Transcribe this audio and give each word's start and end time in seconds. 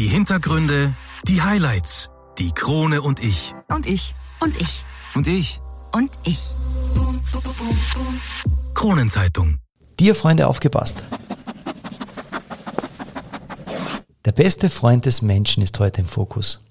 Die 0.00 0.08
Hintergründe, 0.08 0.96
die 1.28 1.42
Highlights, 1.42 2.08
die 2.38 2.52
Krone 2.52 3.02
und 3.02 3.22
ich. 3.22 3.54
Und 3.68 3.84
ich. 3.84 4.14
Und 4.40 4.58
ich. 4.58 4.86
Und 5.14 5.26
ich. 5.26 5.60
Und 5.92 6.10
ich. 6.24 6.38
Kronenzeitung. 8.72 9.58
Dir, 9.98 10.14
Freunde, 10.14 10.46
aufgepasst. 10.46 11.04
Der 14.24 14.32
beste 14.32 14.70
Freund 14.70 15.04
des 15.04 15.20
Menschen 15.20 15.62
ist 15.62 15.78
heute 15.78 16.00
im 16.00 16.06
Fokus. 16.06 16.64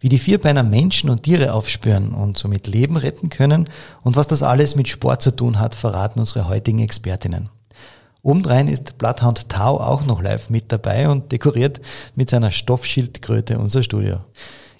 Wie 0.00 0.08
die 0.08 0.18
Vierbeiner 0.18 0.64
Menschen 0.64 1.08
und 1.08 1.22
Tiere 1.22 1.52
aufspüren 1.52 2.14
und 2.14 2.36
somit 2.36 2.66
Leben 2.66 2.96
retten 2.96 3.30
können 3.30 3.68
und 4.02 4.16
was 4.16 4.26
das 4.26 4.42
alles 4.42 4.74
mit 4.74 4.88
Sport 4.88 5.22
zu 5.22 5.30
tun 5.30 5.60
hat, 5.60 5.76
verraten 5.76 6.18
unsere 6.18 6.48
heutigen 6.48 6.80
Expertinnen. 6.80 7.48
Obendrein 8.26 8.66
ist 8.66 8.98
Bloodhound 8.98 9.48
Tau 9.48 9.78
auch 9.78 10.04
noch 10.04 10.20
live 10.20 10.50
mit 10.50 10.72
dabei 10.72 11.08
und 11.08 11.30
dekoriert 11.30 11.80
mit 12.16 12.28
seiner 12.28 12.50
Stoffschildkröte 12.50 13.56
unser 13.56 13.84
Studio. 13.84 14.18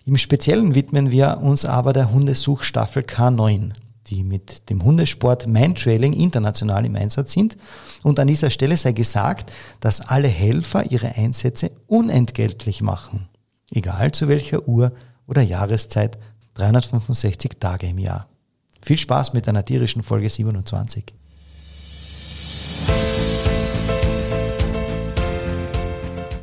Im 0.05 0.16
Speziellen 0.16 0.74
widmen 0.74 1.12
wir 1.12 1.38
uns 1.41 1.64
aber 1.64 1.92
der 1.92 2.10
Hundesuchstaffel 2.12 3.05
K9, 3.05 3.70
die 4.09 4.24
mit 4.24 4.69
dem 4.69 4.82
Hundesport 4.82 5.46
Mantrailing 5.46 6.12
international 6.12 6.86
im 6.86 6.96
Einsatz 6.96 7.34
sind. 7.34 7.56
Und 8.02 8.19
an 8.19 8.27
dieser 8.27 8.50
Stelle 8.50 8.77
sei 8.77 8.91
gesagt, 8.91 9.52
dass 9.78 10.00
alle 10.00 10.27
Helfer 10.27 10.91
ihre 10.91 11.14
Einsätze 11.14 11.70
unentgeltlich 11.86 12.83
machen. 12.83 13.28
Egal 13.70 14.10
zu 14.10 14.27
welcher 14.27 14.66
Uhr 14.66 14.91
oder 15.28 15.42
Jahreszeit, 15.42 16.19
365 16.55 17.52
Tage 17.60 17.86
im 17.86 17.98
Jahr. 17.98 18.27
Viel 18.83 18.97
Spaß 18.97 19.34
mit 19.34 19.48
einer 19.48 19.64
tierischen 19.64 20.02
Folge 20.02 20.30
27. 20.30 21.14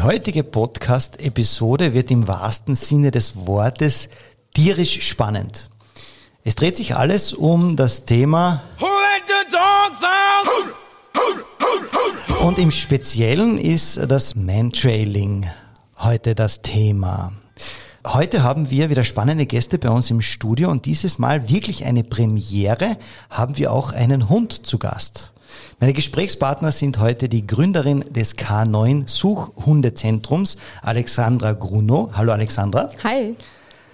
Die 0.00 0.06
heutige 0.06 0.44
Podcast-Episode 0.44 1.92
wird 1.92 2.10
im 2.10 2.26
wahrsten 2.26 2.74
Sinne 2.74 3.10
des 3.10 3.36
Wortes 3.46 4.08
tierisch 4.54 5.02
spannend. 5.06 5.68
Es 6.42 6.54
dreht 6.54 6.78
sich 6.78 6.96
alles 6.96 7.34
um 7.34 7.76
das 7.76 8.06
Thema 8.06 8.62
und 12.46 12.58
im 12.58 12.70
Speziellen 12.70 13.58
ist 13.58 14.00
das 14.08 14.34
Mantrailing 14.34 15.50
heute 15.98 16.34
das 16.34 16.62
Thema. 16.62 17.34
Heute 18.06 18.42
haben 18.42 18.70
wir 18.70 18.88
wieder 18.88 19.04
spannende 19.04 19.44
Gäste 19.44 19.78
bei 19.78 19.90
uns 19.90 20.10
im 20.10 20.22
Studio 20.22 20.70
und 20.70 20.86
dieses 20.86 21.18
Mal 21.18 21.50
wirklich 21.50 21.84
eine 21.84 22.04
Premiere, 22.04 22.96
haben 23.28 23.58
wir 23.58 23.70
auch 23.70 23.92
einen 23.92 24.30
Hund 24.30 24.66
zu 24.66 24.78
Gast. 24.78 25.34
Meine 25.78 25.92
Gesprächspartner 25.92 26.72
sind 26.72 26.98
heute 26.98 27.28
die 27.28 27.46
Gründerin 27.46 28.04
des 28.10 28.36
K9 28.36 29.08
Suchhundezentrums, 29.08 30.56
Alexandra 30.82 31.52
Gruno. 31.52 32.10
Hallo 32.14 32.32
Alexandra. 32.32 32.90
Hi. 33.02 33.34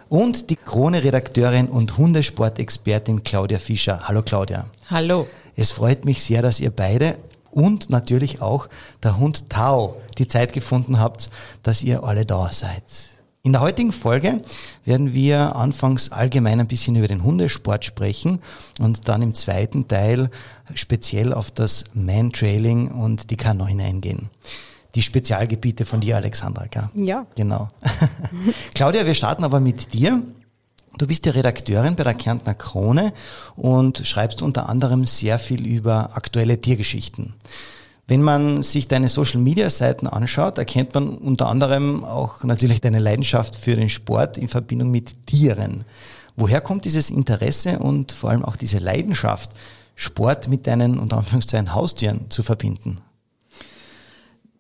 Und 0.09 0.51
die 0.51 0.57
Krone-Redakteurin 0.57 1.69
und 1.69 1.99
Hundesportexpertin 1.99 3.23
Claudia 3.23 3.59
Fischer. 3.59 4.01
Hallo 4.05 4.23
Claudia. 4.23 4.67
Hallo. 4.89 5.27
Es 5.57 5.71
freut 5.71 6.05
mich 6.05 6.23
sehr, 6.23 6.43
dass 6.43 6.61
ihr 6.61 6.71
beide 6.71 7.17
und 7.51 7.91
natürlich 7.91 8.43
auch 8.43 8.69
der 9.03 9.19
Hund 9.19 9.49
Tau 9.49 9.97
die 10.19 10.29
Zeit 10.29 10.53
gefunden 10.53 11.01
habt, 11.01 11.31
dass 11.63 11.83
ihr 11.83 12.05
alle 12.05 12.27
da 12.27 12.51
seid. 12.53 12.83
In 13.47 13.53
der 13.53 13.61
heutigen 13.61 13.93
Folge 13.93 14.43
werden 14.85 15.15
wir 15.15 15.55
anfangs 15.55 16.11
allgemein 16.11 16.59
ein 16.59 16.67
bisschen 16.67 16.97
über 16.97 17.07
den 17.07 17.23
Hundesport 17.23 17.85
sprechen 17.85 18.41
und 18.81 19.07
dann 19.07 19.23
im 19.23 19.35
zweiten 19.35 19.87
Teil 19.87 20.31
speziell 20.75 21.33
auf 21.33 21.53
das 21.53 21.85
Man-Trailing 21.95 22.89
und 22.89 23.31
die 23.31 23.37
K9 23.37 23.81
eingehen. 23.81 24.31
Die 24.97 25.03
Spezialgebiete 25.03 25.85
von 25.85 26.01
dir, 26.01 26.17
Alexandra, 26.17 26.67
gell? 26.67 26.89
Ja. 26.95 27.25
Genau. 27.37 27.69
Claudia, 28.75 29.07
wir 29.07 29.15
starten 29.15 29.45
aber 29.45 29.61
mit 29.61 29.95
dir. 29.95 30.25
Du 30.99 31.07
bist 31.07 31.25
ja 31.27 31.31
Redakteurin 31.31 31.95
bei 31.95 32.03
der 32.03 32.15
Kärntner 32.15 32.55
Krone 32.55 33.13
und 33.55 34.05
schreibst 34.05 34.43
unter 34.43 34.69
anderem 34.69 35.07
sehr 35.07 35.39
viel 35.39 35.65
über 35.65 36.17
aktuelle 36.17 36.61
Tiergeschichten. 36.61 37.35
Wenn 38.09 38.23
man 38.23 38.63
sich 38.63 38.87
deine 38.87 39.09
Social-Media-Seiten 39.09 40.07
anschaut, 40.07 40.59
erkennt 40.59 40.95
man 40.95 41.09
unter 41.09 41.49
anderem 41.49 42.05
auch 42.05 42.45
natürlich 42.45 42.81
deine 42.81 43.01
Leidenschaft 43.01 43.57
für 43.57 43.75
den 43.75 43.89
Sport 43.89 44.39
in 44.39 44.47
Verbindung 44.47 44.93
mit 44.93 45.27
Tieren. 45.27 45.85
Woher 46.37 46.61
kommt 46.61 46.85
dieses 46.85 47.11
Interesse 47.11 47.81
und 47.81 48.13
vor 48.13 48.31
allem 48.31 48.45
auch 48.45 48.57
diese 48.57 48.79
Leidenschaft, 48.79 49.51
Sport 49.97 50.47
mit 50.47 50.67
deinen, 50.69 50.99
unter 50.99 51.17
Anführungszeichen, 51.17 51.75
Haustieren 51.75 52.31
zu 52.31 52.45
verbinden? 52.45 53.01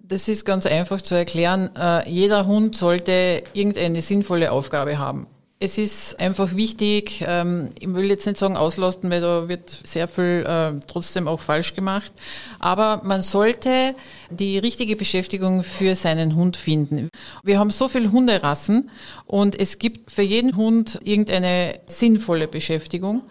Das 0.00 0.28
ist 0.28 0.44
ganz 0.44 0.66
einfach 0.66 1.02
zu 1.02 1.14
erklären. 1.14 1.70
Äh, 1.76 2.08
jeder 2.08 2.46
Hund 2.46 2.76
sollte 2.76 3.44
irgendeine 3.52 4.00
sinnvolle 4.00 4.50
Aufgabe 4.50 4.98
haben. 4.98 5.26
Es 5.58 5.78
ist 5.78 6.20
einfach 6.20 6.54
wichtig, 6.54 7.24
ähm, 7.26 7.70
ich 7.80 7.92
will 7.92 8.10
jetzt 8.10 8.26
nicht 8.26 8.36
sagen 8.36 8.58
auslasten, 8.58 9.10
weil 9.10 9.22
da 9.22 9.48
wird 9.48 9.70
sehr 9.70 10.06
viel 10.06 10.44
äh, 10.46 10.78
trotzdem 10.86 11.26
auch 11.26 11.40
falsch 11.40 11.72
gemacht, 11.72 12.12
aber 12.58 13.00
man 13.04 13.22
sollte 13.22 13.94
die 14.28 14.58
richtige 14.58 14.96
Beschäftigung 14.96 15.62
für 15.62 15.94
seinen 15.94 16.36
Hund 16.36 16.58
finden. 16.58 17.08
Wir 17.42 17.58
haben 17.58 17.70
so 17.70 17.88
viele 17.88 18.12
Hunderassen 18.12 18.90
und 19.24 19.58
es 19.58 19.78
gibt 19.78 20.10
für 20.10 20.20
jeden 20.20 20.56
Hund 20.56 20.98
irgendeine 21.04 21.80
sinnvolle 21.86 22.48
Beschäftigung. 22.48 23.22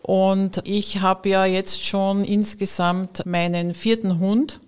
Und 0.00 0.60
ich 0.64 1.00
habe 1.00 1.30
ja 1.30 1.44
jetzt 1.44 1.84
schon 1.84 2.22
insgesamt 2.24 3.26
meinen 3.26 3.74
vierten 3.74 4.20
Hund 4.20 4.60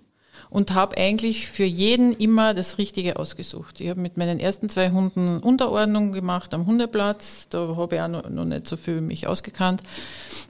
und 0.49 0.73
habe 0.73 0.97
eigentlich 0.97 1.47
für 1.47 1.63
jeden 1.63 2.13
immer 2.13 2.53
das 2.53 2.77
Richtige 2.77 3.17
ausgesucht. 3.17 3.81
Ich 3.81 3.89
habe 3.89 3.99
mit 3.99 4.17
meinen 4.17 4.39
ersten 4.39 4.69
zwei 4.69 4.91
Hunden 4.91 5.39
Unterordnung 5.39 6.11
gemacht 6.11 6.53
am 6.53 6.65
Hundeplatz, 6.65 7.47
da 7.49 7.75
habe 7.75 7.95
ich 7.95 8.01
auch 8.01 8.07
noch, 8.07 8.29
noch 8.29 8.45
nicht 8.45 8.67
so 8.67 8.77
viel 8.77 9.01
mich 9.01 9.27
ausgekannt. 9.27 9.81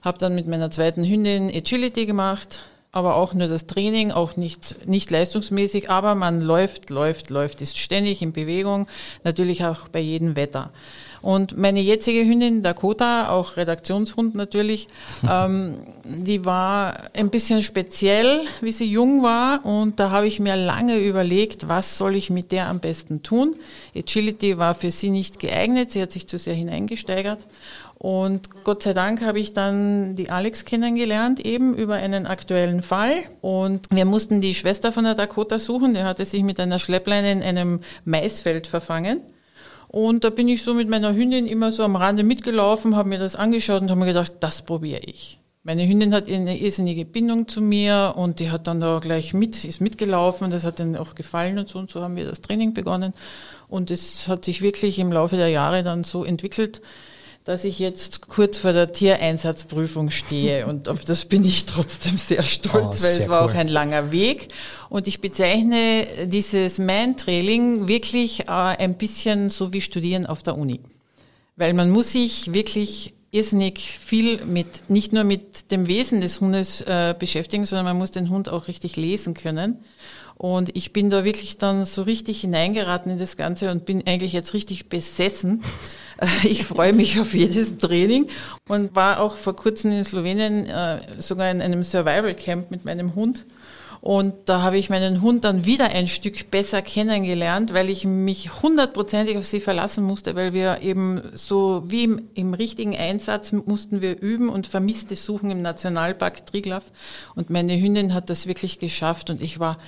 Habe 0.02 0.18
dann 0.18 0.34
mit 0.34 0.46
meiner 0.46 0.70
zweiten 0.70 1.04
Hündin 1.04 1.48
Agility 1.48 2.06
gemacht, 2.06 2.60
aber 2.92 3.16
auch 3.16 3.34
nur 3.34 3.48
das 3.48 3.66
Training, 3.66 4.12
auch 4.12 4.36
nicht, 4.36 4.86
nicht 4.86 5.10
leistungsmäßig, 5.10 5.90
aber 5.90 6.14
man 6.14 6.40
läuft, 6.40 6.90
läuft, 6.90 7.30
läuft, 7.30 7.60
ist 7.60 7.78
ständig 7.78 8.22
in 8.22 8.32
Bewegung, 8.32 8.86
natürlich 9.24 9.64
auch 9.64 9.88
bei 9.88 10.00
jedem 10.00 10.36
Wetter. 10.36 10.70
Und 11.22 11.56
meine 11.56 11.80
jetzige 11.80 12.24
Hündin 12.24 12.62
Dakota, 12.62 13.30
auch 13.30 13.56
Redaktionshund 13.56 14.34
natürlich, 14.34 14.88
ähm, 15.30 15.74
die 16.04 16.44
war 16.44 17.10
ein 17.16 17.30
bisschen 17.30 17.62
speziell, 17.62 18.42
wie 18.60 18.72
sie 18.72 18.90
jung 18.90 19.22
war. 19.22 19.64
Und 19.64 20.00
da 20.00 20.10
habe 20.10 20.26
ich 20.26 20.40
mir 20.40 20.56
lange 20.56 20.98
überlegt, 20.98 21.68
was 21.68 21.98
soll 21.98 22.16
ich 22.16 22.30
mit 22.30 22.52
der 22.52 22.68
am 22.68 22.80
besten 22.80 23.22
tun. 23.22 23.56
Agility 23.96 24.58
war 24.58 24.74
für 24.74 24.90
sie 24.90 25.10
nicht 25.10 25.38
geeignet, 25.38 25.92
sie 25.92 26.02
hat 26.02 26.12
sich 26.12 26.28
zu 26.28 26.38
sehr 26.38 26.54
hineingesteigert. 26.54 27.46
Und 27.98 28.62
Gott 28.62 28.84
sei 28.84 28.92
Dank 28.92 29.22
habe 29.22 29.40
ich 29.40 29.54
dann 29.54 30.14
die 30.14 30.30
Alex 30.30 30.64
kennengelernt, 30.64 31.44
eben 31.44 31.74
über 31.74 31.94
einen 31.94 32.26
aktuellen 32.26 32.80
Fall. 32.80 33.24
Und 33.40 33.88
wir 33.90 34.04
mussten 34.04 34.40
die 34.40 34.54
Schwester 34.54 34.92
von 34.92 35.02
der 35.02 35.16
Dakota 35.16 35.58
suchen. 35.58 35.94
Der 35.94 36.04
hatte 36.04 36.24
sich 36.24 36.44
mit 36.44 36.60
einer 36.60 36.78
Schleppleine 36.78 37.32
in 37.32 37.42
einem 37.42 37.80
Maisfeld 38.04 38.68
verfangen. 38.68 39.20
Und 39.88 40.22
da 40.24 40.30
bin 40.30 40.48
ich 40.48 40.62
so 40.62 40.74
mit 40.74 40.88
meiner 40.88 41.14
Hündin 41.14 41.46
immer 41.46 41.72
so 41.72 41.82
am 41.82 41.96
Rande 41.96 42.22
mitgelaufen, 42.22 42.94
habe 42.94 43.08
mir 43.08 43.18
das 43.18 43.36
angeschaut 43.36 43.80
und 43.82 43.90
habe 43.90 44.00
mir 44.00 44.06
gedacht, 44.06 44.34
das 44.40 44.62
probiere 44.62 45.00
ich. 45.00 45.40
Meine 45.64 45.86
Hündin 45.86 46.14
hat 46.14 46.28
eine 46.28 46.58
irrsinnige 46.58 47.04
Bindung 47.04 47.48
zu 47.48 47.60
mir 47.60 48.14
und 48.16 48.38
die 48.40 48.50
hat 48.50 48.66
dann 48.66 48.80
da 48.80 49.00
gleich 49.00 49.34
mit, 49.34 49.64
ist 49.64 49.80
mitgelaufen, 49.80 50.50
das 50.50 50.64
hat 50.64 50.78
dann 50.78 50.96
auch 50.96 51.14
gefallen 51.14 51.58
und 51.58 51.68
so 51.68 51.78
und 51.78 51.90
so 51.90 52.00
haben 52.00 52.16
wir 52.16 52.26
das 52.26 52.40
Training 52.40 52.74
begonnen. 52.74 53.12
Und 53.66 53.90
es 53.90 54.28
hat 54.28 54.44
sich 54.44 54.62
wirklich 54.62 54.98
im 54.98 55.12
Laufe 55.12 55.36
der 55.36 55.48
Jahre 55.48 55.82
dann 55.82 56.04
so 56.04 56.24
entwickelt, 56.24 56.80
dass 57.48 57.64
ich 57.64 57.78
jetzt 57.78 58.28
kurz 58.28 58.58
vor 58.58 58.74
der 58.74 58.92
Tiereinsatzprüfung 58.92 60.10
stehe 60.10 60.66
und 60.68 60.90
auf 60.90 61.06
das 61.06 61.24
bin 61.24 61.46
ich 61.46 61.64
trotzdem 61.64 62.18
sehr 62.18 62.42
stolz, 62.42 63.00
oh, 63.00 63.02
weil 63.02 63.20
es 63.20 63.28
war 63.30 63.42
cool. 63.42 63.50
auch 63.50 63.54
ein 63.54 63.68
langer 63.68 64.12
Weg 64.12 64.48
und 64.90 65.06
ich 65.06 65.22
bezeichne 65.22 66.06
dieses 66.26 66.78
Man-Trailing 66.78 67.88
wirklich 67.88 68.40
äh, 68.48 68.52
ein 68.52 68.98
bisschen 68.98 69.48
so 69.48 69.72
wie 69.72 69.80
Studieren 69.80 70.26
auf 70.26 70.42
der 70.42 70.58
Uni, 70.58 70.80
weil 71.56 71.72
man 71.72 71.88
muss 71.88 72.12
sich 72.12 72.52
wirklich 72.52 73.14
irrsinnig 73.30 73.98
viel 73.98 74.44
mit, 74.44 74.90
nicht 74.90 75.14
nur 75.14 75.24
mit 75.24 75.70
dem 75.70 75.86
Wesen 75.86 76.20
des 76.20 76.42
Hundes 76.42 76.82
äh, 76.82 77.14
beschäftigen, 77.18 77.64
sondern 77.64 77.86
man 77.86 77.96
muss 77.96 78.10
den 78.10 78.28
Hund 78.28 78.50
auch 78.50 78.68
richtig 78.68 78.96
lesen 78.96 79.32
können 79.32 79.78
Und 80.36 80.76
ich 80.76 80.92
bin 80.92 81.08
da 81.08 81.24
wirklich 81.24 81.56
dann 81.56 81.86
so 81.86 82.02
richtig 82.02 82.42
hineingeraten 82.42 83.12
in 83.12 83.18
das 83.18 83.38
Ganze 83.38 83.70
und 83.70 83.86
bin 83.86 84.06
eigentlich 84.06 84.34
jetzt 84.34 84.52
richtig 84.52 84.90
besessen. 84.90 85.62
Ich 86.44 86.64
freue 86.64 86.92
mich 86.92 87.20
auf 87.20 87.34
jedes 87.34 87.78
Training 87.78 88.28
und 88.68 88.94
war 88.94 89.20
auch 89.20 89.36
vor 89.36 89.54
kurzem 89.56 89.92
in 89.92 90.04
Slowenien 90.04 90.66
äh, 90.66 91.00
sogar 91.18 91.50
in 91.50 91.62
einem 91.62 91.84
Survival 91.84 92.34
Camp 92.34 92.70
mit 92.70 92.84
meinem 92.84 93.14
Hund. 93.14 93.44
Und 94.00 94.34
da 94.44 94.62
habe 94.62 94.78
ich 94.78 94.90
meinen 94.90 95.22
Hund 95.22 95.44
dann 95.44 95.66
wieder 95.66 95.86
ein 95.86 96.06
Stück 96.06 96.52
besser 96.52 96.82
kennengelernt, 96.82 97.74
weil 97.74 97.90
ich 97.90 98.04
mich 98.04 98.62
hundertprozentig 98.62 99.36
auf 99.36 99.44
sie 99.44 99.58
verlassen 99.58 100.04
musste, 100.04 100.36
weil 100.36 100.52
wir 100.52 100.82
eben 100.82 101.20
so 101.34 101.82
wie 101.84 102.04
im, 102.04 102.28
im, 102.34 102.54
richtigen 102.54 102.96
Einsatz 102.96 103.50
mussten 103.50 104.00
wir 104.00 104.20
üben 104.20 104.50
und 104.50 104.68
Vermisste 104.68 105.16
suchen 105.16 105.50
im 105.50 105.62
Nationalpark 105.62 106.46
Triglav. 106.46 106.84
Und 107.34 107.50
meine 107.50 107.78
Hündin 107.78 108.14
hat 108.14 108.30
das 108.30 108.46
wirklich 108.46 108.78
geschafft 108.78 109.30
und 109.30 109.42
ich 109.42 109.58
war, 109.58 109.78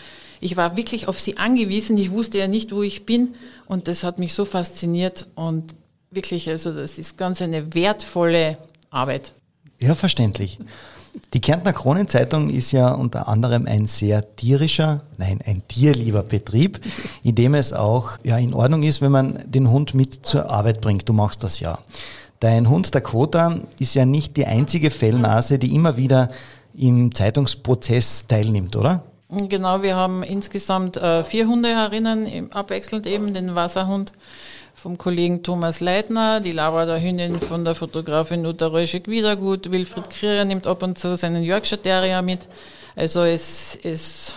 ich 0.40 0.56
war 0.56 0.76
wirklich 0.76 1.06
auf 1.06 1.20
sie 1.20 1.36
angewiesen. 1.36 1.96
Ich 1.96 2.10
wusste 2.10 2.38
ja 2.38 2.48
nicht, 2.48 2.72
wo 2.72 2.82
ich 2.82 3.06
bin 3.06 3.36
und 3.66 3.86
das 3.86 4.02
hat 4.02 4.18
mich 4.18 4.34
so 4.34 4.44
fasziniert 4.44 5.28
und 5.36 5.76
wirklich, 6.10 6.48
also 6.48 6.72
das 6.72 6.98
ist 6.98 7.16
ganz 7.16 7.42
eine 7.42 7.74
wertvolle 7.74 8.58
Arbeit. 8.90 9.32
Ja, 9.78 9.94
verständlich. 9.94 10.58
Die 11.34 11.40
Kärntner 11.40 11.72
Kronenzeitung 11.72 12.50
ist 12.50 12.70
ja 12.70 12.92
unter 12.92 13.26
anderem 13.26 13.66
ein 13.66 13.86
sehr 13.86 14.36
tierischer, 14.36 15.02
nein, 15.18 15.40
ein 15.44 15.62
tierlieber 15.66 16.22
Betrieb, 16.22 16.80
in 17.22 17.34
dem 17.34 17.54
es 17.54 17.72
auch 17.72 18.12
ja, 18.22 18.38
in 18.38 18.54
Ordnung 18.54 18.82
ist, 18.82 19.00
wenn 19.00 19.12
man 19.12 19.44
den 19.46 19.70
Hund 19.70 19.94
mit 19.94 20.26
zur 20.26 20.50
Arbeit 20.50 20.80
bringt. 20.80 21.08
Du 21.08 21.12
machst 21.12 21.42
das 21.42 21.60
ja. 21.60 21.78
Dein 22.38 22.68
Hund 22.68 22.94
Dakota 22.94 23.60
ist 23.78 23.94
ja 23.94 24.06
nicht 24.06 24.36
die 24.36 24.46
einzige 24.46 24.90
Fellnase, 24.90 25.58
die 25.58 25.74
immer 25.74 25.96
wieder 25.96 26.28
im 26.74 27.14
Zeitungsprozess 27.14 28.26
teilnimmt, 28.26 28.76
oder? 28.76 29.02
Genau, 29.28 29.82
wir 29.82 29.94
haben 29.94 30.22
insgesamt 30.22 30.96
äh, 30.96 31.22
vier 31.22 31.46
Hunde 31.46 31.68
herinnen, 31.68 32.50
abwechselnd 32.52 33.06
eben 33.06 33.32
den 33.34 33.54
Wasserhund, 33.54 34.12
vom 34.80 34.96
Kollegen 34.96 35.42
Thomas 35.42 35.80
Leitner, 35.80 36.40
die 36.40 36.52
Labrador-Hündin 36.52 37.38
von 37.38 37.66
der 37.66 37.74
Fotografin 37.74 38.46
Uta 38.46 38.68
Röschig-Wiedergut, 38.68 39.70
Wilfried 39.70 40.08
Krier 40.08 40.46
nimmt 40.46 40.66
ab 40.66 40.82
und 40.82 40.98
zu 40.98 41.16
seinen 41.16 41.42
Yorkshire 41.42 41.82
Terrier 41.82 42.22
mit. 42.22 42.48
Also 42.96 43.20
es, 43.20 43.78
es 43.82 44.36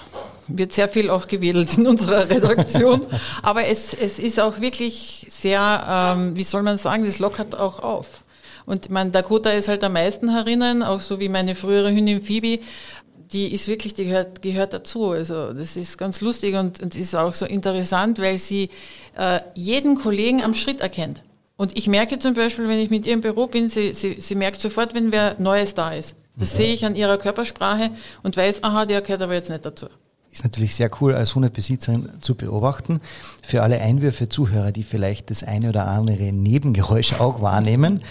wird 0.49 0.73
sehr 0.73 0.89
viel 0.89 1.09
auch 1.09 1.27
gewedelt 1.27 1.77
in 1.77 1.87
unserer 1.87 2.29
Redaktion, 2.29 3.05
aber 3.41 3.67
es, 3.67 3.93
es 3.93 4.19
ist 4.19 4.37
auch 4.37 4.59
wirklich 4.59 5.25
sehr, 5.29 6.15
ähm, 6.17 6.35
wie 6.35 6.43
soll 6.43 6.61
man 6.61 6.77
sagen, 6.77 7.05
das 7.05 7.19
lockert 7.19 7.57
auch 7.57 7.79
auf. 7.79 8.07
Und 8.65 8.89
mein 8.89 9.13
Dakota 9.13 9.49
ist 9.51 9.69
halt 9.69 9.83
am 9.83 9.93
meisten 9.93 10.29
herinnen, 10.29 10.83
auch 10.83 10.99
so 10.99 11.21
wie 11.21 11.29
meine 11.29 11.55
frühere 11.55 11.89
Hündin 11.89 12.21
Phoebe 12.21 12.59
die 13.33 13.51
ist 13.51 13.67
wirklich, 13.67 13.93
die 13.93 14.05
gehört, 14.05 14.41
gehört 14.41 14.73
dazu. 14.73 15.11
Also 15.11 15.53
das 15.53 15.75
ist 15.75 15.97
ganz 15.97 16.21
lustig 16.21 16.55
und, 16.55 16.81
und 16.81 16.95
ist 16.95 17.15
auch 17.15 17.33
so 17.33 17.45
interessant, 17.45 18.19
weil 18.19 18.37
sie 18.37 18.69
äh, 19.17 19.39
jeden 19.55 19.95
Kollegen 19.95 20.43
am 20.43 20.53
Schritt 20.53 20.81
erkennt. 20.81 21.23
Und 21.57 21.77
ich 21.77 21.87
merke 21.87 22.19
zum 22.19 22.33
Beispiel, 22.33 22.67
wenn 22.67 22.79
ich 22.79 22.89
mit 22.89 23.05
ihr 23.05 23.13
im 23.13 23.21
Büro 23.21 23.47
bin, 23.47 23.69
sie, 23.69 23.93
sie, 23.93 24.19
sie 24.19 24.35
merkt 24.35 24.61
sofort, 24.61 24.93
wenn 24.93 25.11
wer 25.11 25.35
Neues 25.39 25.73
da 25.73 25.93
ist. 25.93 26.15
Das 26.35 26.53
okay. 26.53 26.63
sehe 26.63 26.73
ich 26.73 26.85
an 26.85 26.95
ihrer 26.95 27.17
Körpersprache 27.17 27.91
und 28.23 28.37
weiß, 28.37 28.63
aha, 28.63 28.85
der 28.85 29.01
gehört 29.01 29.21
aber 29.21 29.33
jetzt 29.33 29.49
nicht 29.49 29.65
dazu. 29.65 29.87
Ist 30.31 30.43
natürlich 30.43 30.73
sehr 30.73 30.89
cool, 30.99 31.13
als 31.13 31.35
Hundebesitzerin 31.35 32.09
zu 32.21 32.33
beobachten. 32.33 33.01
Für 33.43 33.61
alle 33.61 33.79
Einwürfe 33.79 34.29
Zuhörer, 34.29 34.71
die 34.71 34.81
vielleicht 34.81 35.29
das 35.29 35.43
eine 35.43 35.69
oder 35.69 35.87
andere 35.87 36.33
Nebengeräusch 36.33 37.13
auch 37.19 37.43
wahrnehmen. 37.43 38.01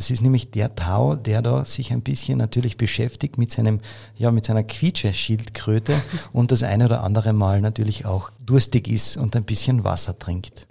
Es 0.00 0.12
ist 0.12 0.22
nämlich 0.22 0.52
der 0.52 0.76
Tau, 0.76 1.16
der 1.16 1.42
da 1.42 1.64
sich 1.64 1.92
ein 1.92 2.02
bisschen 2.02 2.38
natürlich 2.38 2.76
beschäftigt 2.76 3.36
mit 3.36 3.50
seinem, 3.50 3.80
ja, 4.16 4.30
mit 4.30 4.46
seiner 4.46 4.62
Quietsche-Schildkröte 4.62 5.92
und 6.32 6.52
das 6.52 6.62
eine 6.62 6.84
oder 6.84 7.02
andere 7.02 7.32
Mal 7.32 7.60
natürlich 7.60 8.06
auch 8.06 8.30
durstig 8.46 8.86
ist 8.86 9.16
und 9.16 9.34
ein 9.34 9.42
bisschen 9.42 9.82
Wasser 9.82 10.16
trinkt. 10.16 10.68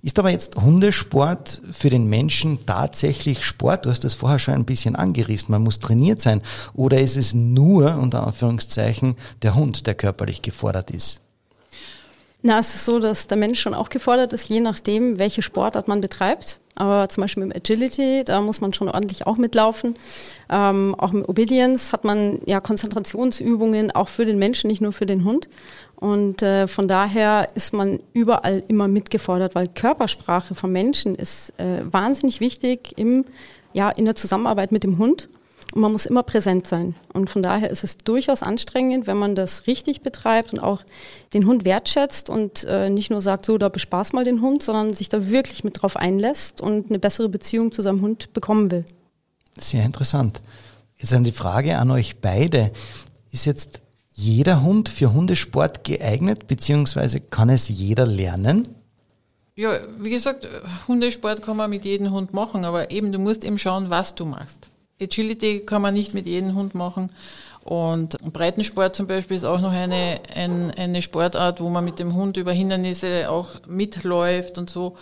Ist 0.00 0.20
aber 0.20 0.30
jetzt 0.30 0.54
Hundesport 0.54 1.60
für 1.72 1.90
den 1.90 2.06
Menschen 2.06 2.64
tatsächlich 2.64 3.44
Sport? 3.44 3.84
Du 3.84 3.90
hast 3.90 4.04
das 4.04 4.14
vorher 4.14 4.38
schon 4.38 4.54
ein 4.54 4.64
bisschen 4.64 4.94
angerissen. 4.94 5.50
Man 5.50 5.64
muss 5.64 5.80
trainiert 5.80 6.20
sein. 6.20 6.40
Oder 6.72 7.00
ist 7.00 7.16
es 7.16 7.34
nur, 7.34 7.96
unter 7.96 8.24
Anführungszeichen, 8.24 9.16
der 9.42 9.56
Hund, 9.56 9.88
der 9.88 9.96
körperlich 9.96 10.40
gefordert 10.40 10.92
ist? 10.92 11.20
Na, 12.42 12.60
es 12.60 12.76
ist 12.76 12.84
so, 12.84 13.00
dass 13.00 13.26
der 13.26 13.36
Mensch 13.36 13.60
schon 13.60 13.74
auch 13.74 13.88
gefordert 13.88 14.32
ist, 14.32 14.48
je 14.48 14.60
nachdem, 14.60 15.18
welche 15.18 15.42
Sportart 15.42 15.88
man 15.88 16.00
betreibt. 16.00 16.59
Aber 16.76 17.08
zum 17.08 17.22
Beispiel 17.22 17.42
im 17.42 17.52
Agility, 17.52 18.22
da 18.24 18.40
muss 18.40 18.60
man 18.60 18.72
schon 18.72 18.88
ordentlich 18.88 19.26
auch 19.26 19.36
mitlaufen. 19.36 19.96
Ähm, 20.48 20.94
auch 20.96 21.12
im 21.12 21.24
Obedience 21.24 21.92
hat 21.92 22.04
man 22.04 22.40
ja 22.46 22.60
Konzentrationsübungen 22.60 23.90
auch 23.90 24.08
für 24.08 24.24
den 24.24 24.38
Menschen, 24.38 24.68
nicht 24.68 24.80
nur 24.80 24.92
für 24.92 25.06
den 25.06 25.24
Hund. 25.24 25.48
Und 25.96 26.42
äh, 26.42 26.66
von 26.68 26.88
daher 26.88 27.48
ist 27.54 27.74
man 27.74 28.00
überall 28.12 28.62
immer 28.68 28.88
mitgefordert, 28.88 29.54
weil 29.54 29.68
Körpersprache 29.68 30.54
vom 30.54 30.72
Menschen 30.72 31.14
ist 31.14 31.52
äh, 31.58 31.82
wahnsinnig 31.82 32.40
wichtig 32.40 32.94
im, 32.96 33.24
ja, 33.72 33.90
in 33.90 34.06
der 34.06 34.14
Zusammenarbeit 34.14 34.72
mit 34.72 34.84
dem 34.84 34.98
Hund. 34.98 35.28
Und 35.72 35.82
man 35.82 35.92
muss 35.92 36.06
immer 36.06 36.22
präsent 36.22 36.66
sein. 36.66 36.94
Und 37.12 37.30
von 37.30 37.42
daher 37.42 37.70
ist 37.70 37.84
es 37.84 37.98
durchaus 37.98 38.42
anstrengend, 38.42 39.06
wenn 39.06 39.16
man 39.16 39.34
das 39.34 39.66
richtig 39.66 40.00
betreibt 40.00 40.52
und 40.52 40.58
auch 40.58 40.82
den 41.32 41.46
Hund 41.46 41.64
wertschätzt 41.64 42.28
und 42.28 42.64
äh, 42.64 42.90
nicht 42.90 43.10
nur 43.10 43.20
sagt, 43.20 43.46
so, 43.46 43.56
da 43.56 43.68
bespaß 43.68 44.12
mal 44.12 44.24
den 44.24 44.40
Hund, 44.40 44.62
sondern 44.62 44.92
sich 44.94 45.08
da 45.08 45.30
wirklich 45.30 45.62
mit 45.62 45.80
drauf 45.80 45.96
einlässt 45.96 46.60
und 46.60 46.88
eine 46.88 46.98
bessere 46.98 47.28
Beziehung 47.28 47.70
zu 47.70 47.82
seinem 47.82 48.00
Hund 48.00 48.32
bekommen 48.32 48.70
will. 48.70 48.84
Sehr 49.56 49.84
interessant. 49.84 50.40
Jetzt 50.98 51.14
eine 51.14 51.32
Frage 51.32 51.78
an 51.78 51.90
euch 51.90 52.20
beide. 52.20 52.72
Ist 53.30 53.46
jetzt 53.46 53.80
jeder 54.12 54.62
Hund 54.62 54.88
für 54.88 55.12
Hundesport 55.12 55.84
geeignet, 55.84 56.46
beziehungsweise 56.46 57.20
kann 57.20 57.48
es 57.48 57.68
jeder 57.68 58.06
lernen? 58.06 58.68
Ja, 59.54 59.78
wie 59.98 60.10
gesagt, 60.10 60.48
Hundesport 60.88 61.42
kann 61.42 61.56
man 61.56 61.70
mit 61.70 61.84
jedem 61.84 62.10
Hund 62.10 62.32
machen, 62.32 62.64
aber 62.64 62.90
eben, 62.90 63.12
du 63.12 63.18
musst 63.18 63.44
eben 63.44 63.58
schauen, 63.58 63.90
was 63.90 64.14
du 64.14 64.24
machst. 64.24 64.69
Agility 65.00 65.60
kann 65.60 65.82
man 65.82 65.94
nicht 65.94 66.14
mit 66.14 66.26
jedem 66.26 66.54
Hund 66.54 66.74
machen. 66.74 67.10
Und 67.62 68.16
Breitensport 68.32 68.96
zum 68.96 69.06
Beispiel 69.06 69.36
ist 69.36 69.44
auch 69.44 69.60
noch 69.60 69.72
eine, 69.72 70.20
ein, 70.34 70.70
eine 70.72 71.02
Sportart, 71.02 71.60
wo 71.60 71.68
man 71.68 71.84
mit 71.84 71.98
dem 71.98 72.14
Hund 72.14 72.36
über 72.36 72.52
Hindernisse 72.52 73.30
auch 73.30 73.50
mitläuft 73.68 74.56
und 74.58 74.70
so. 74.70 74.96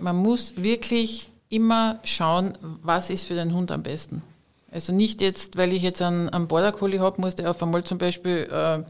Man 0.00 0.16
muss 0.16 0.54
wirklich 0.56 1.28
immer 1.48 1.98
schauen, 2.04 2.56
was 2.60 3.10
ist 3.10 3.26
für 3.26 3.34
den 3.34 3.52
Hund 3.52 3.70
am 3.72 3.82
besten. 3.82 4.22
Also 4.70 4.92
nicht 4.92 5.20
jetzt, 5.20 5.56
weil 5.56 5.72
ich 5.72 5.82
jetzt 5.82 6.02
einen, 6.02 6.28
einen 6.28 6.48
Border 6.48 6.72
Collie 6.72 7.00
habe, 7.00 7.20
muss 7.20 7.34
der 7.34 7.50
auf 7.50 7.62
einmal 7.62 7.84
zum 7.84 7.98
Beispiel 7.98 8.48
äh, 8.50 8.82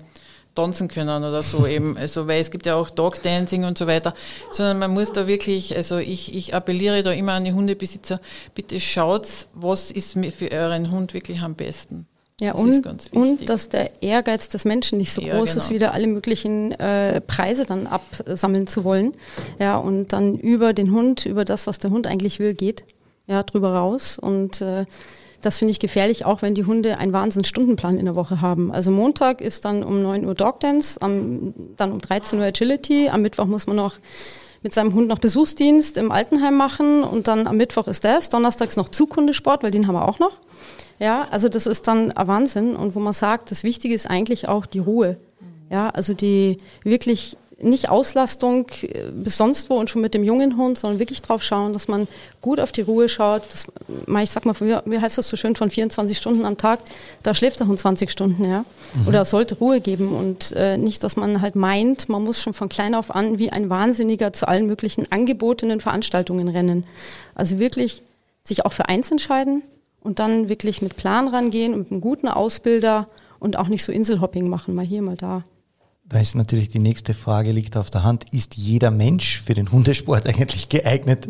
tanzen 0.55 0.89
können 0.89 1.25
oder 1.25 1.43
so 1.43 1.67
eben. 1.67 1.97
Also 1.97 2.27
weil 2.27 2.41
es 2.41 2.51
gibt 2.51 2.67
ja 2.67 2.77
auch 2.77 2.91
Dog 2.91 3.23
Dancing 3.23 3.65
und 3.65 3.79
so 3.79 3.87
weiter, 3.87 4.15
sondern 4.51 4.79
man 4.79 4.93
muss 4.93 5.13
da 5.13 5.27
wirklich, 5.27 5.77
also 5.77 5.99
ich, 5.99 6.35
ich 6.35 6.55
appelliere 6.55 7.03
da 7.03 7.13
immer 7.13 7.33
an 7.33 7.45
die 7.45 7.53
Hundebesitzer, 7.53 8.21
bitte 8.55 8.81
schaut, 8.81 9.27
was 9.55 9.91
ist 9.91 10.17
für 10.37 10.51
euren 10.51 10.91
Hund 10.91 11.15
wirklich 11.15 11.41
am 11.41 11.55
besten. 11.55 12.07
Ja, 12.41 12.53
das 12.53 12.63
und, 12.63 13.13
und 13.13 13.49
dass 13.49 13.69
der 13.69 14.03
Ehrgeiz 14.03 14.49
des 14.49 14.65
Menschen 14.65 14.99
nicht 14.99 15.13
so 15.13 15.21
ja, 15.23 15.37
groß 15.37 15.51
genau. 15.51 15.65
ist, 15.65 15.71
wieder 15.71 15.95
alle 15.95 16.09
möglichen 16.09 16.73
äh, 16.73 17.21
Preise 17.21 17.65
dann 17.65 17.87
absammeln 17.87 18.67
zu 18.67 18.83
wollen. 18.83 19.15
Ja, 19.61 19.77
und 19.77 20.13
dann 20.13 20.37
über 20.37 20.73
den 20.73 20.91
Hund, 20.91 21.27
über 21.27 21.45
das, 21.45 21.69
was 21.69 21.79
der 21.79 21.91
Hund 21.91 22.09
eigentlich 22.09 22.41
will, 22.41 22.55
geht, 22.55 22.85
ja, 23.29 23.45
drüber 23.45 23.75
raus. 23.75 24.19
Und 24.19 24.61
äh, 24.61 24.85
das 25.45 25.59
finde 25.59 25.73
ich 25.73 25.81
gefährlich, 25.81 26.25
auch 26.25 26.43
wenn 26.43 26.55
die 26.55 26.65
Hunde 26.65 26.99
einen 26.99 27.13
Wahnsinns 27.13 27.49
Stundenplan 27.49 27.99
in 27.99 28.07
der 28.07 28.17
Woche 28.17 28.41
haben. 28.41 28.73
Also 28.73 28.91
Montag 28.91 29.41
ist 29.41 29.65
dann 29.65 29.83
um 29.83 30.03
9 30.03 30.25
Uhr 30.25 30.35
Dog 30.35 30.61
Dance, 30.61 31.01
am, 31.01 31.55
dann 31.77 31.93
um 31.93 32.01
13 32.01 32.39
Uhr 32.39 32.45
Agility, 32.47 33.09
am 33.09 33.23
Mittwoch 33.23 33.47
muss 33.47 33.67
man 33.67 33.77
noch 33.77 33.97
mit 34.63 34.73
seinem 34.73 34.95
Hund 34.95 35.09
noch 35.09 35.19
Besuchsdienst 35.19 35.99
im 35.99 36.11
Altenheim 36.11 36.57
machen 36.57 37.05
und 37.05 37.29
dann 37.29 37.47
am 37.47 37.59
Mittwoch 37.59 37.87
ist 37.87 38.05
das, 38.05 38.31
donnerstags 38.31 38.77
noch 38.77 38.89
Zukundesport, 38.89 39.63
weil 39.63 39.71
den 39.71 39.87
haben 39.87 39.95
wir 39.95 40.09
auch 40.09 40.19
noch. 40.19 40.33
Ja, 40.99 41.29
also 41.31 41.49
das 41.49 41.67
ist 41.67 41.87
dann 41.87 42.13
ein 42.13 42.29
Wahnsinn 42.29 42.75
und 42.75 42.95
wo 42.95 43.01
man 43.01 43.13
sagt, 43.13 43.51
das 43.51 43.63
Wichtige 43.63 43.95
ist 43.95 44.09
eigentlich 44.09 44.49
auch 44.49 44.65
die 44.65 44.79
Ruhe. 44.79 45.19
Ja, 45.71 45.91
also 45.91 46.15
die 46.15 46.59
wirklich 46.83 47.37
nicht 47.61 47.89
Auslastung 47.89 48.67
äh, 48.83 49.11
bis 49.13 49.37
sonst 49.37 49.71
wo 49.71 49.75
und 49.75 49.91
schon 49.91 50.03
mit 50.03 50.15
dem 50.15 50.25
jungen 50.25 50.57
Hund, 50.57 50.79
sondern 50.79 50.99
wirklich 50.99 51.23
drauf 51.23 51.43
schauen, 51.43 51.73
dass 51.73 51.89
man 51.89 52.09
gut 52.41 52.61
auf 52.61 52.73
die 52.73 52.83
Ruhe 52.83 53.09
schaut. 53.09 53.43
Das, 53.51 53.67
ich 54.23 54.31
sag 54.31 54.45
mal, 54.45 54.55
wie 54.61 54.99
heißt 54.99 55.19
das 55.19 55.29
so 55.29 55.37
schön, 55.37 55.57
von 55.57 55.71
24 55.71 56.17
Stunden 56.17 56.45
am 56.45 56.57
Tag, 56.57 56.81
da 57.23 57.35
schläft 57.35 57.61
der 57.61 57.67
Hund 57.67 57.79
20 57.79 58.11
Stunden, 58.11 58.45
ja. 58.45 58.65
Mhm. 58.95 59.09
Oder 59.09 59.25
sollte 59.25 59.57
Ruhe 59.57 59.81
geben 59.81 60.17
und 60.17 60.53
äh, 60.53 60.77
nicht, 60.77 61.05
dass 61.05 61.17
man 61.17 61.41
halt 61.41 61.55
meint, 61.55 62.09
man 62.09 62.23
muss 62.23 62.43
schon 62.43 62.55
von 62.55 62.69
klein 62.69 62.95
auf 62.95 63.15
an 63.15 63.39
wie 63.39 63.51
ein 63.51 63.71
Wahnsinniger 63.71 64.33
zu 64.33 64.49
allen 64.49 64.67
möglichen 64.67 65.11
angebotenen 65.11 65.81
Veranstaltungen 65.81 66.49
rennen. 66.49 66.85
Also 67.35 67.59
wirklich 67.59 68.03
sich 68.43 68.65
auch 68.67 68.73
für 68.73 68.89
eins 68.89 69.11
entscheiden 69.11 69.63
und 70.01 70.19
dann 70.19 70.49
wirklich 70.49 70.83
mit 70.83 70.97
Plan 70.97 71.29
rangehen 71.29 71.73
und 71.73 71.81
mit 71.81 71.93
einem 71.93 72.01
guten 72.01 72.29
Ausbilder 72.29 73.09
und 73.39 73.59
auch 73.59 73.69
nicht 73.69 73.85
so 73.85 73.93
Inselhopping 73.93 74.49
machen, 74.49 74.75
mal 74.75 74.85
hier, 74.85 75.03
mal 75.03 75.17
da. 75.17 75.45
Da 76.15 76.21
ist 76.21 76.37
natürlich 76.37 76.69
die 76.69 76.79
nächste 76.79 77.13
Frage, 77.13 77.51
liegt 77.51 77.77
auf 77.77 77.91
der 77.91 78.05
Hand, 78.05 78.27
ist 78.31 78.55
jeder 78.55 78.93
Mensch 78.93 79.43
für 79.43 79.53
den 79.53 79.73
Hundesport 79.73 80.25
eigentlich 80.29 80.69
geeignet? 80.69 81.27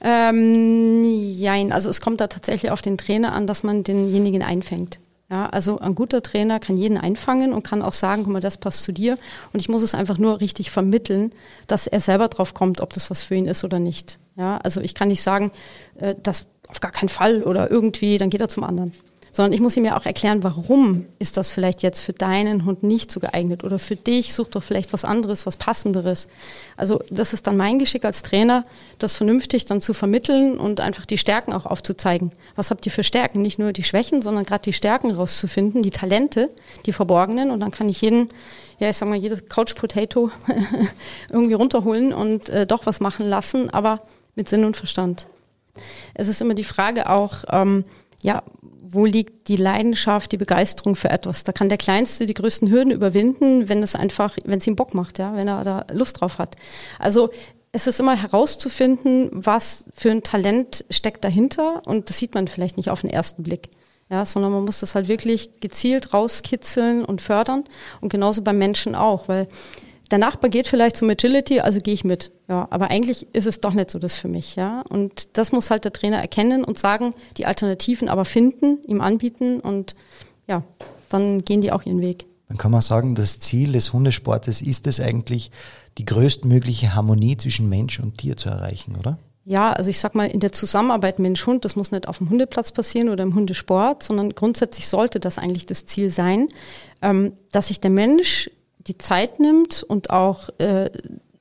Ähm, 0.00 1.02
nein, 1.40 1.72
also 1.72 1.90
es 1.90 2.00
kommt 2.00 2.20
da 2.20 2.28
tatsächlich 2.28 2.70
auf 2.70 2.80
den 2.80 2.96
Trainer 2.96 3.32
an, 3.32 3.48
dass 3.48 3.64
man 3.64 3.82
denjenigen 3.82 4.44
einfängt. 4.44 5.00
Ja, 5.28 5.46
also 5.46 5.80
ein 5.80 5.96
guter 5.96 6.22
Trainer 6.22 6.60
kann 6.60 6.76
jeden 6.76 6.96
einfangen 6.96 7.52
und 7.52 7.64
kann 7.64 7.82
auch 7.82 7.92
sagen, 7.92 8.22
guck 8.22 8.32
mal, 8.32 8.40
das 8.40 8.56
passt 8.56 8.84
zu 8.84 8.92
dir. 8.92 9.18
Und 9.52 9.58
ich 9.58 9.68
muss 9.68 9.82
es 9.82 9.96
einfach 9.96 10.16
nur 10.16 10.38
richtig 10.38 10.70
vermitteln, 10.70 11.32
dass 11.66 11.88
er 11.88 11.98
selber 11.98 12.28
drauf 12.28 12.54
kommt, 12.54 12.82
ob 12.82 12.92
das 12.92 13.10
was 13.10 13.22
für 13.24 13.34
ihn 13.34 13.46
ist 13.46 13.64
oder 13.64 13.80
nicht. 13.80 14.20
Ja, 14.36 14.58
also 14.58 14.80
ich 14.80 14.94
kann 14.94 15.08
nicht 15.08 15.22
sagen, 15.22 15.50
äh, 15.96 16.14
das 16.22 16.46
auf 16.68 16.78
gar 16.78 16.92
keinen 16.92 17.08
Fall 17.08 17.42
oder 17.42 17.68
irgendwie, 17.68 18.16
dann 18.16 18.30
geht 18.30 18.42
er 18.42 18.48
zum 18.48 18.62
anderen 18.62 18.92
sondern 19.32 19.52
ich 19.52 19.60
muss 19.60 19.76
ihm 19.76 19.84
ja 19.84 19.96
auch 19.96 20.06
erklären, 20.06 20.42
warum 20.42 21.06
ist 21.18 21.36
das 21.36 21.50
vielleicht 21.50 21.82
jetzt 21.82 22.00
für 22.00 22.12
deinen 22.12 22.64
Hund 22.64 22.82
nicht 22.82 23.10
so 23.10 23.18
geeignet 23.18 23.64
oder 23.64 23.78
für 23.78 23.96
dich 23.96 24.34
such 24.34 24.48
doch 24.48 24.62
vielleicht 24.62 24.92
was 24.92 25.04
anderes, 25.04 25.46
was 25.46 25.56
passenderes. 25.56 26.28
Also 26.76 27.02
das 27.10 27.32
ist 27.32 27.46
dann 27.46 27.56
mein 27.56 27.78
Geschick 27.78 28.04
als 28.04 28.22
Trainer, 28.22 28.64
das 28.98 29.16
vernünftig 29.16 29.64
dann 29.64 29.80
zu 29.80 29.94
vermitteln 29.94 30.58
und 30.58 30.80
einfach 30.80 31.06
die 31.06 31.18
Stärken 31.18 31.52
auch 31.52 31.66
aufzuzeigen. 31.66 32.30
Was 32.54 32.70
habt 32.70 32.84
ihr 32.86 32.92
für 32.92 33.02
Stärken? 33.04 33.42
Nicht 33.42 33.58
nur 33.58 33.72
die 33.72 33.84
Schwächen, 33.84 34.22
sondern 34.22 34.44
gerade 34.44 34.62
die 34.62 34.74
Stärken 34.74 35.10
rauszufinden, 35.10 35.82
die 35.82 35.90
Talente, 35.90 36.50
die 36.84 36.92
verborgenen 36.92 37.50
und 37.50 37.60
dann 37.60 37.70
kann 37.70 37.88
ich 37.88 38.02
jeden 38.02 38.28
ja, 38.78 38.90
ich 38.90 38.96
sag 38.96 39.08
mal, 39.08 39.16
jedes 39.16 39.46
Couch 39.46 39.76
Potato 39.76 40.32
irgendwie 41.30 41.54
runterholen 41.54 42.12
und 42.12 42.48
äh, 42.48 42.66
doch 42.66 42.84
was 42.84 42.98
machen 42.98 43.28
lassen, 43.28 43.70
aber 43.70 44.02
mit 44.34 44.48
Sinn 44.48 44.64
und 44.64 44.76
Verstand. 44.76 45.28
Es 46.14 46.26
ist 46.26 46.40
immer 46.40 46.54
die 46.54 46.64
Frage 46.64 47.08
auch, 47.08 47.44
ähm, 47.48 47.84
ja, 48.22 48.42
wo 48.60 49.04
liegt 49.06 49.48
die 49.48 49.56
Leidenschaft, 49.56 50.32
die 50.32 50.36
Begeisterung 50.36 50.96
für 50.96 51.10
etwas? 51.10 51.44
Da 51.44 51.52
kann 51.52 51.68
der 51.68 51.78
Kleinste 51.78 52.26
die 52.26 52.34
größten 52.34 52.70
Hürden 52.70 52.92
überwinden, 52.92 53.68
wenn 53.68 53.82
es 53.82 53.94
einfach, 53.94 54.36
wenn 54.44 54.58
es 54.58 54.66
ihm 54.66 54.76
Bock 54.76 54.94
macht, 54.94 55.18
ja, 55.18 55.34
wenn 55.34 55.48
er 55.48 55.64
da 55.64 55.86
Lust 55.92 56.20
drauf 56.20 56.38
hat. 56.38 56.56
Also 56.98 57.30
es 57.72 57.86
ist 57.86 58.00
immer 58.00 58.14
herauszufinden, 58.14 59.30
was 59.32 59.86
für 59.94 60.10
ein 60.10 60.22
Talent 60.22 60.84
steckt 60.90 61.24
dahinter 61.24 61.82
und 61.86 62.10
das 62.10 62.18
sieht 62.18 62.34
man 62.34 62.48
vielleicht 62.48 62.76
nicht 62.76 62.90
auf 62.90 63.00
den 63.00 63.10
ersten 63.10 63.42
Blick. 63.42 63.70
Ja, 64.10 64.26
sondern 64.26 64.52
man 64.52 64.66
muss 64.66 64.80
das 64.80 64.94
halt 64.94 65.08
wirklich 65.08 65.60
gezielt 65.60 66.12
rauskitzeln 66.12 67.02
und 67.02 67.22
fördern 67.22 67.64
und 68.02 68.10
genauso 68.10 68.42
beim 68.42 68.58
Menschen 68.58 68.94
auch, 68.94 69.26
weil 69.26 69.48
der 70.12 70.18
Nachbar 70.18 70.50
geht 70.50 70.68
vielleicht 70.68 70.96
zum 70.96 71.08
Agility, 71.08 71.60
also 71.60 71.80
gehe 71.80 71.94
ich 71.94 72.04
mit. 72.04 72.30
Ja, 72.46 72.68
aber 72.70 72.90
eigentlich 72.90 73.26
ist 73.32 73.46
es 73.46 73.60
doch 73.60 73.72
nicht 73.72 73.90
so 73.90 73.98
das 73.98 74.16
für 74.16 74.28
mich, 74.28 74.56
ja. 74.56 74.82
Und 74.82 75.36
das 75.38 75.52
muss 75.52 75.70
halt 75.70 75.84
der 75.84 75.92
Trainer 75.92 76.18
erkennen 76.18 76.64
und 76.64 76.78
sagen, 76.78 77.14
die 77.38 77.46
Alternativen 77.46 78.10
aber 78.10 78.26
finden, 78.26 78.78
ihm 78.86 79.00
anbieten 79.00 79.58
und 79.58 79.96
ja, 80.46 80.62
dann 81.08 81.44
gehen 81.44 81.62
die 81.62 81.72
auch 81.72 81.84
ihren 81.84 82.02
Weg. 82.02 82.26
Dann 82.48 82.58
kann 82.58 82.70
man 82.70 82.82
sagen, 82.82 83.14
das 83.14 83.40
Ziel 83.40 83.72
des 83.72 83.94
Hundesportes 83.94 84.60
ist 84.60 84.86
es 84.86 85.00
eigentlich, 85.00 85.50
die 85.96 86.04
größtmögliche 86.04 86.94
Harmonie 86.94 87.38
zwischen 87.38 87.70
Mensch 87.70 87.98
und 87.98 88.18
Tier 88.18 88.36
zu 88.36 88.50
erreichen, 88.50 88.96
oder? 88.98 89.18
Ja, 89.44 89.72
also 89.72 89.88
ich 89.88 89.98
sag 89.98 90.14
mal, 90.14 90.26
in 90.26 90.40
der 90.40 90.52
Zusammenarbeit 90.52 91.18
Mensch-Hund, 91.18 91.64
das 91.64 91.74
muss 91.74 91.90
nicht 91.90 92.06
auf 92.06 92.18
dem 92.18 92.28
Hundeplatz 92.28 92.70
passieren 92.70 93.08
oder 93.08 93.24
im 93.24 93.34
Hundesport, 93.34 94.02
sondern 94.02 94.34
grundsätzlich 94.34 94.86
sollte 94.86 95.20
das 95.20 95.38
eigentlich 95.38 95.64
das 95.64 95.86
Ziel 95.86 96.10
sein, 96.10 96.48
ähm, 97.00 97.32
dass 97.50 97.68
sich 97.68 97.80
der 97.80 97.90
Mensch 97.90 98.50
die 98.86 98.98
Zeit 98.98 99.40
nimmt 99.40 99.82
und 99.82 100.10
auch 100.10 100.48
äh, 100.58 100.90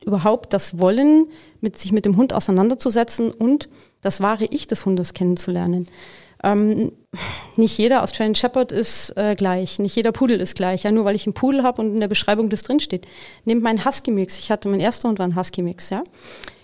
überhaupt 0.05 0.53
das 0.53 0.79
Wollen, 0.79 1.27
mit 1.60 1.77
sich 1.77 1.91
mit 1.91 2.05
dem 2.05 2.17
Hund 2.17 2.33
auseinanderzusetzen 2.33 3.31
und 3.31 3.69
das 4.01 4.21
wahre 4.21 4.45
Ich 4.45 4.67
des 4.67 4.86
Hundes 4.86 5.13
kennenzulernen. 5.13 5.88
Ähm, 6.43 6.91
nicht 7.55 7.77
jeder 7.77 8.01
Australian 8.01 8.33
Shepherd 8.33 8.71
ist 8.71 9.15
äh, 9.15 9.36
gleich, 9.36 9.77
nicht 9.77 9.95
jeder 9.95 10.12
Pudel 10.12 10.41
ist 10.41 10.55
gleich. 10.55 10.83
Ja, 10.83 10.91
nur 10.91 11.05
weil 11.05 11.15
ich 11.15 11.27
einen 11.27 11.36
Pudel 11.36 11.63
habe 11.63 11.81
und 11.81 11.93
in 11.93 12.00
der 12.00 12.07
Beschreibung 12.07 12.50
das 12.50 12.63
drinsteht. 12.63 13.05
Nehmt 13.45 13.62
meinen 13.62 13.86
Husky 13.86 14.10
Mix. 14.10 14.39
Ich 14.39 14.50
hatte 14.50 14.67
mein 14.67 14.79
erster 14.79 15.07
Hund 15.07 15.19
war 15.19 15.27
ein 15.27 15.36
Husky 15.36 15.62
Mix. 15.62 15.91
Ja, 15.91 16.03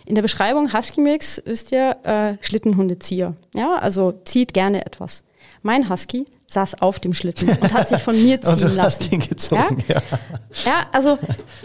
in 0.05 0.15
der 0.15 0.23
Beschreibung 0.23 0.73
Husky 0.73 1.01
Mix 1.01 1.37
ist 1.37 1.71
ja 1.71 1.91
äh, 2.03 2.37
Schlittenhundezieher. 2.41 3.35
Ja, 3.53 3.75
also 3.75 4.13
zieht 4.23 4.53
gerne 4.53 4.85
etwas. 4.85 5.23
Mein 5.61 5.89
Husky 5.89 6.25
saß 6.47 6.81
auf 6.81 6.99
dem 6.99 7.13
Schlitten 7.13 7.49
und 7.49 7.73
hat 7.73 7.87
sich 7.87 8.01
von 8.01 8.15
mir 8.15 8.39
ziehen 8.39 8.51
und 8.53 8.61
du 8.61 8.67
lassen. 8.67 9.01
Hast 9.01 9.11
ihn 9.11 9.19
gezogen, 9.19 9.83
ja? 9.87 9.95
ja? 9.95 10.01
ja, 10.65 10.85
also 10.91 11.19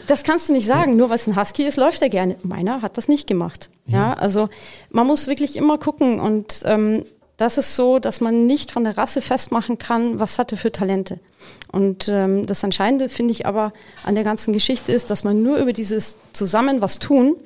das 0.07 0.23
kannst 0.23 0.49
du 0.49 0.53
nicht 0.53 0.67
sagen. 0.67 0.97
Nur 0.97 1.09
weil 1.09 1.17
es 1.17 1.27
ein 1.27 1.37
Husky 1.37 1.65
ist, 1.65 1.77
läuft 1.77 2.03
er 2.03 2.09
gerne. 2.09 2.37
Meiner 2.43 2.83
hat 2.83 2.99
das 2.99 3.09
nicht 3.09 3.27
gemacht. 3.27 3.71
Ja, 3.87 3.99
ja 3.99 4.13
also 4.15 4.49
man 4.91 5.07
muss 5.07 5.27
wirklich 5.27 5.57
immer 5.57 5.79
gucken 5.79 6.21
und 6.21 6.63
ähm, 6.65 7.05
das 7.37 7.59
ist 7.59 7.77
so, 7.77 7.99
dass 7.99 8.21
man 8.21 8.47
nicht 8.47 8.71
von 8.71 8.85
der 8.85 8.97
Rasse 8.97 9.21
festmachen 9.21 9.79
kann, 9.79 10.21
was 10.21 10.39
hat 10.39 10.53
er 10.53 10.59
für 10.59 10.71
Talente. 10.71 11.19
Und 11.73 12.09
ähm, 12.09 12.47
das 12.47 12.63
Entscheidende 12.63 13.09
finde 13.09 13.33
ich 13.33 13.47
aber 13.47 13.73
an 14.05 14.15
der 14.15 14.25
ganzen 14.25 14.53
Geschichte 14.53 14.93
ist, 14.93 15.11
dass 15.11 15.25
man 15.25 15.43
nur 15.43 15.57
über 15.57 15.73
dieses 15.73 16.19
zusammen 16.33 16.81
was 16.81 16.99
tun 16.99 17.37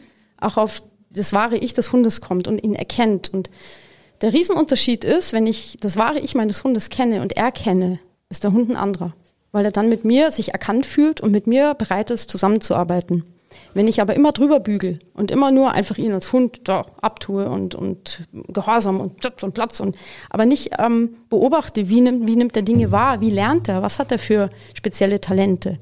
auch 0.40 0.56
auf 0.56 0.82
das 1.10 1.32
wahre 1.32 1.56
Ich 1.56 1.72
des 1.72 1.92
Hundes 1.92 2.20
kommt 2.20 2.48
und 2.48 2.62
ihn 2.62 2.74
erkennt 2.74 3.32
und 3.32 3.48
der 4.20 4.32
Riesenunterschied 4.32 5.04
ist, 5.04 5.32
wenn 5.32 5.46
ich 5.46 5.76
das 5.80 5.96
wahre 5.96 6.20
Ich 6.20 6.35
meines 6.35 6.64
Hundes 6.64 6.90
kenne 6.90 7.20
und 7.20 7.37
erkenne, 7.37 7.99
ist 8.28 8.44
der 8.44 8.52
Hund 8.52 8.70
ein 8.70 8.76
anderer, 8.76 9.14
weil 9.52 9.64
er 9.64 9.73
dann 9.73 9.88
mit 9.88 10.04
mir 10.04 10.30
sich 10.30 10.52
erkannt 10.52 10.87
fühlt 10.87 11.20
und 11.20 11.32
mit 11.32 11.46
mir 11.46 11.75
bereit 11.75 12.11
ist, 12.11 12.30
zusammenzuarbeiten. 12.30 13.25
Wenn 13.75 13.88
ich 13.88 14.00
aber 14.00 14.14
immer 14.14 14.32
drüber 14.32 14.58
bügel 14.58 14.99
und 15.14 15.30
immer 15.30 15.50
nur 15.50 15.73
einfach 15.73 15.99
ihn 15.99 16.12
als 16.12 16.32
Hund 16.32 16.62
da 16.64 16.87
abtue 17.00 17.49
und, 17.49 17.75
und 17.75 18.26
Gehorsam 18.49 19.00
und 19.00 19.23
Sitz 19.23 19.42
und 19.42 19.52
Platz 19.52 19.80
und 19.80 19.96
aber 20.30 20.46
nicht 20.46 20.70
ähm, 20.78 21.16
beobachte, 21.28 21.88
wie 21.88 22.00
nimmt, 22.00 22.26
wie 22.26 22.37
nimmt 22.37 22.56
er 22.56 22.62
Dinge 22.62 22.90
wahr, 22.90 23.20
wie 23.20 23.30
lernt 23.30 23.68
er, 23.68 23.82
was 23.82 23.99
hat 23.99 24.12
er 24.12 24.18
für 24.18 24.50
spezielle 24.75 25.20
Talente, 25.20 25.78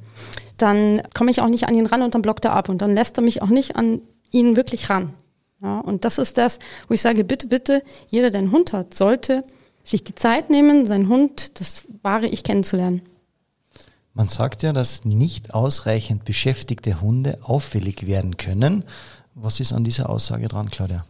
dann 0.58 1.02
komme 1.14 1.30
ich 1.30 1.40
auch 1.40 1.48
nicht 1.48 1.68
an 1.68 1.74
ihn 1.74 1.86
ran 1.86 2.02
und 2.02 2.14
dann 2.14 2.22
blockt 2.22 2.44
er 2.44 2.52
ab 2.52 2.68
und 2.68 2.82
dann 2.82 2.94
lässt 2.94 3.18
er 3.18 3.22
mich 3.22 3.42
auch 3.42 3.48
nicht 3.48 3.76
an 3.76 4.00
ihn 4.30 4.56
wirklich 4.56 4.90
ran. 4.90 5.14
Ja, 5.64 5.80
und 5.80 6.04
das 6.04 6.18
ist 6.18 6.36
das, 6.36 6.58
wo 6.88 6.94
ich 6.94 7.00
sage, 7.00 7.24
bitte, 7.24 7.46
bitte, 7.46 7.82
jeder, 8.08 8.30
der 8.30 8.40
einen 8.40 8.52
Hund 8.52 8.74
hat, 8.74 8.92
sollte 8.92 9.42
sich 9.82 10.04
die 10.04 10.14
Zeit 10.14 10.50
nehmen, 10.50 10.86
seinen 10.86 11.08
Hund, 11.08 11.58
das 11.58 11.86
wahre 12.02 12.26
Ich 12.26 12.44
kennenzulernen. 12.44 13.00
Man 14.12 14.28
sagt 14.28 14.62
ja, 14.62 14.74
dass 14.74 15.06
nicht 15.06 15.54
ausreichend 15.54 16.26
beschäftigte 16.26 17.00
Hunde 17.00 17.38
auffällig 17.42 18.06
werden 18.06 18.36
können. 18.36 18.84
Was 19.34 19.58
ist 19.58 19.72
an 19.72 19.84
dieser 19.84 20.10
Aussage 20.10 20.48
dran, 20.48 20.70
Claudia? 20.70 21.06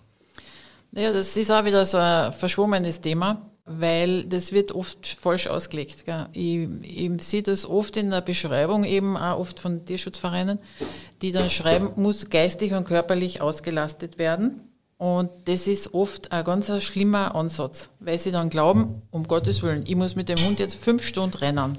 Naja, 0.93 1.13
das 1.13 1.37
ist 1.37 1.51
auch 1.51 1.65
wieder 1.65 1.85
so 1.85 1.99
ein 1.99 2.33
verschwommenes 2.33 3.01
Thema 3.01 3.43
weil 3.67 4.25
das 4.25 4.53
wird 4.53 4.73
oft 4.73 5.07
falsch 5.07 5.47
ausgelegt. 5.47 6.05
Gell. 6.05 6.27
Ich, 6.33 6.69
ich 6.83 7.23
sehe 7.23 7.43
das 7.43 7.67
oft 7.67 7.97
in 7.97 8.11
der 8.11 8.21
Beschreibung, 8.21 8.85
eben 8.85 9.17
auch 9.17 9.39
oft 9.39 9.61
von 9.61 9.85
Tierschutzvereinen, 9.85 10.59
die 11.23 11.33
dann 11.33 11.49
schreiben, 11.49 11.91
muss 11.97 12.29
geistig 12.29 12.73
und 12.73 12.87
körperlich 12.87 13.41
ausgelastet 13.41 14.19
werden. 14.19 14.63
Und 14.99 15.31
das 15.47 15.67
ist 15.67 15.93
oft 15.93 16.31
ein 16.31 16.45
ganz 16.45 16.71
schlimmer 16.83 17.35
Ansatz, 17.35 17.91
weil 18.01 18.19
sie 18.19 18.31
dann 18.31 18.51
glauben, 18.51 19.03
um 19.11 19.27
Gottes 19.27 19.63
Willen, 19.63 19.85
ich 19.87 19.97
muss 19.97 20.15
mit 20.15 20.29
dem 20.29 20.39
Hund 20.39 20.59
jetzt 20.59 20.77
fünf 20.77 21.05
Stunden 21.05 21.39
rennen. 21.39 21.79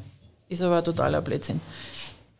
Ist 0.50 0.62
aber 0.62 0.77
ein 0.77 0.84
totaler 0.84 1.22
Blödsinn. 1.22 1.62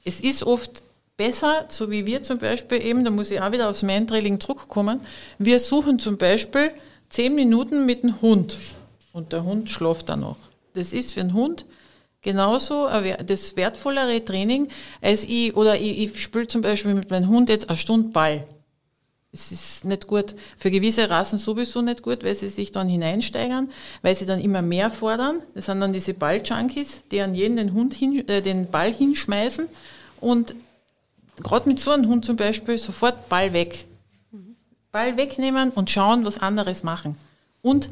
Es 0.04 0.20
ist 0.20 0.44
oft 0.44 0.84
besser, 1.18 1.66
so 1.70 1.90
wie 1.90 2.06
wir 2.06 2.24
zum 2.24 2.40
Beispiel 2.40 2.84
eben, 2.84 3.06
da 3.06 3.12
muss 3.12 3.32
ich 3.32 3.42
auch 3.42 3.52
wieder 3.52 3.70
aufs 3.70 3.84
Mantrailing 3.84 4.40
zurückkommen, 4.40 5.00
wir 5.40 5.60
suchen 5.60 5.98
zum 5.98 6.18
Beispiel 6.18 6.72
zehn 7.10 7.34
Minuten 7.36 7.86
mit 7.86 8.04
dem 8.04 8.22
Hund 8.22 8.58
und 9.16 9.32
der 9.32 9.46
Hund 9.46 9.70
schläft 9.70 10.10
dann 10.10 10.20
noch. 10.20 10.36
Das 10.74 10.92
ist 10.92 11.14
für 11.14 11.22
einen 11.22 11.34
Hund 11.34 11.66
genauso 12.22 12.90
das 13.26 13.56
wertvollere 13.56 14.24
Training, 14.26 14.68
als 15.02 15.24
ich, 15.24 15.56
oder 15.56 15.80
ich, 15.80 16.00
ich 16.00 16.22
spiele 16.22 16.48
zum 16.48 16.62
Beispiel 16.62 16.94
mit 16.94 17.10
meinem 17.10 17.30
Hund 17.30 17.48
jetzt 17.48 17.70
eine 17.70 17.78
Stunde 17.78 18.10
Ball. 18.10 18.46
Es 19.32 19.52
ist 19.52 19.86
nicht 19.86 20.08
gut, 20.08 20.36
für 20.58 20.70
gewisse 20.70 21.10
Rassen 21.10 21.40
sowieso 21.40 21.82
nicht 21.82 22.02
gut, 22.02 22.24
weil 22.26 22.36
sie 22.36 22.50
sich 22.50 22.74
dann 22.74 22.90
hineinsteigern, 22.90 23.70
weil 24.02 24.16
sie 24.16 24.26
dann 24.26 24.42
immer 24.42 24.62
mehr 24.62 24.92
fordern. 24.92 25.42
Das 25.54 25.68
sind 25.68 25.80
dann 25.80 25.94
diese 25.94 26.14
Balljunkies, 26.14 27.04
die 27.10 27.22
an 27.22 27.36
jeden 27.36 27.56
den, 27.56 27.74
Hund 27.74 27.94
hin, 27.94 28.28
äh, 28.28 28.42
den 28.42 28.70
Ball 28.70 28.92
hinschmeißen 28.94 29.68
und 30.20 30.56
gerade 31.42 31.70
mit 31.70 31.80
so 31.80 31.92
einem 31.92 32.10
Hund 32.10 32.26
zum 32.26 32.36
Beispiel 32.36 32.78
sofort 32.78 33.30
Ball 33.30 33.54
weg. 33.54 33.86
Ball 34.92 35.16
wegnehmen 35.16 35.70
und 35.70 35.90
schauen, 35.90 36.26
was 36.26 36.38
anderes 36.38 36.84
machen. 36.84 37.18
Und 37.66 37.90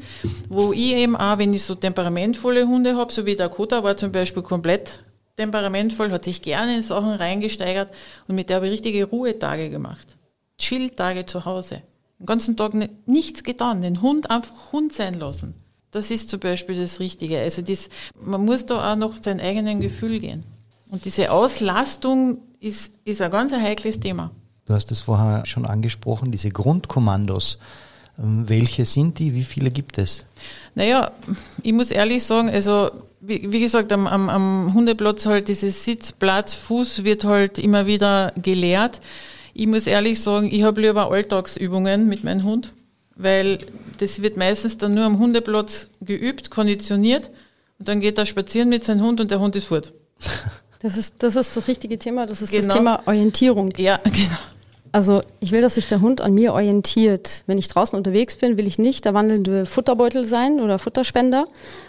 wo 0.48 0.72
ich 0.72 0.94
eben 0.94 1.16
auch, 1.16 1.38
wenn 1.38 1.52
ich 1.52 1.64
so 1.64 1.74
temperamentvolle 1.74 2.68
Hunde 2.68 2.96
habe, 2.96 3.12
so 3.12 3.26
wie 3.26 3.34
der 3.34 3.48
Kota 3.48 3.82
war 3.82 3.96
zum 3.96 4.12
Beispiel 4.12 4.44
komplett 4.44 5.02
temperamentvoll, 5.36 6.12
hat 6.12 6.24
sich 6.24 6.42
gerne 6.42 6.76
in 6.76 6.82
Sachen 6.82 7.10
reingesteigert 7.10 7.92
und 8.28 8.36
mit 8.36 8.48
der 8.48 8.56
habe 8.56 8.66
ich 8.66 8.72
richtige 8.74 9.04
Ruhetage 9.06 9.70
gemacht. 9.70 10.16
Chill-Tage 10.58 11.26
zu 11.26 11.44
Hause. 11.44 11.82
Den 12.20 12.26
ganzen 12.26 12.56
Tag 12.56 12.72
nichts 13.06 13.42
getan, 13.42 13.80
den 13.80 14.00
Hund 14.00 14.30
einfach 14.30 14.70
Hund 14.70 14.92
sein 14.92 15.14
lassen. 15.14 15.54
Das 15.90 16.12
ist 16.12 16.28
zum 16.28 16.38
Beispiel 16.38 16.80
das 16.80 17.00
Richtige. 17.00 17.40
Also 17.40 17.60
das, 17.60 17.88
man 18.14 18.44
muss 18.44 18.66
da 18.66 18.92
auch 18.92 18.96
noch 18.96 19.20
sein 19.20 19.40
eigenen 19.40 19.80
Gefühl 19.80 20.20
gehen. 20.20 20.46
Und 20.88 21.04
diese 21.04 21.32
Auslastung 21.32 22.38
ist, 22.60 22.92
ist 23.04 23.20
ein 23.20 23.32
ganz 23.32 23.52
heikles 23.52 23.98
Thema. 23.98 24.30
Du 24.66 24.74
hast 24.74 24.92
es 24.92 25.00
vorher 25.00 25.44
schon 25.46 25.66
angesprochen, 25.66 26.30
diese 26.30 26.50
Grundkommandos. 26.50 27.58
Ähm, 28.18 28.48
welche 28.48 28.84
sind 28.84 29.18
die? 29.18 29.34
Wie 29.34 29.44
viele 29.44 29.70
gibt 29.70 29.98
es? 29.98 30.24
Naja, 30.74 31.10
ich 31.62 31.72
muss 31.72 31.90
ehrlich 31.90 32.22
sagen, 32.24 32.48
also 32.48 32.90
wie, 33.20 33.50
wie 33.50 33.60
gesagt, 33.60 33.92
am, 33.92 34.06
am, 34.06 34.28
am 34.28 34.74
Hundeplatz 34.74 35.26
halt 35.26 35.48
dieses 35.48 35.84
Sitz, 35.84 36.12
Platz, 36.12 36.54
Fuß 36.54 37.04
wird 37.04 37.24
halt 37.24 37.58
immer 37.58 37.86
wieder 37.86 38.32
gelehrt. 38.36 39.00
Ich 39.54 39.66
muss 39.66 39.86
ehrlich 39.86 40.20
sagen, 40.20 40.50
ich 40.52 40.62
habe 40.62 40.80
lieber 40.80 41.10
Alltagsübungen 41.10 42.08
mit 42.08 42.24
meinem 42.24 42.44
Hund, 42.44 42.72
weil 43.16 43.58
das 43.98 44.20
wird 44.20 44.36
meistens 44.36 44.76
dann 44.76 44.94
nur 44.94 45.04
am 45.04 45.18
Hundeplatz 45.18 45.88
geübt, 46.00 46.50
konditioniert 46.50 47.30
Und 47.78 47.88
dann 47.88 48.00
geht 48.00 48.18
er 48.18 48.26
spazieren 48.26 48.68
mit 48.68 48.84
seinem 48.84 49.02
Hund 49.02 49.20
und 49.20 49.30
der 49.30 49.40
Hund 49.40 49.56
ist 49.56 49.64
fort. 49.64 49.92
Das 50.80 50.98
ist, 50.98 51.22
das 51.22 51.36
ist 51.36 51.56
das 51.56 51.66
richtige 51.66 51.98
Thema, 51.98 52.26
das 52.26 52.42
ist 52.42 52.50
genau. 52.50 52.66
das 52.66 52.74
Thema 52.74 53.02
Orientierung. 53.06 53.72
Ja, 53.78 53.98
genau. 54.04 54.36
Also 54.94 55.22
ich 55.40 55.50
will, 55.50 55.60
dass 55.60 55.74
sich 55.74 55.88
der 55.88 56.00
Hund 56.00 56.20
an 56.20 56.34
mir 56.34 56.52
orientiert. 56.52 57.42
Wenn 57.48 57.58
ich 57.58 57.66
draußen 57.66 57.98
unterwegs 57.98 58.36
bin, 58.36 58.56
will 58.56 58.68
ich 58.68 58.78
nicht 58.78 59.04
der 59.04 59.12
wandelnde 59.12 59.66
Futterbeutel 59.66 60.24
sein 60.24 60.60
oder 60.60 60.78
Futterspender. 60.78 61.46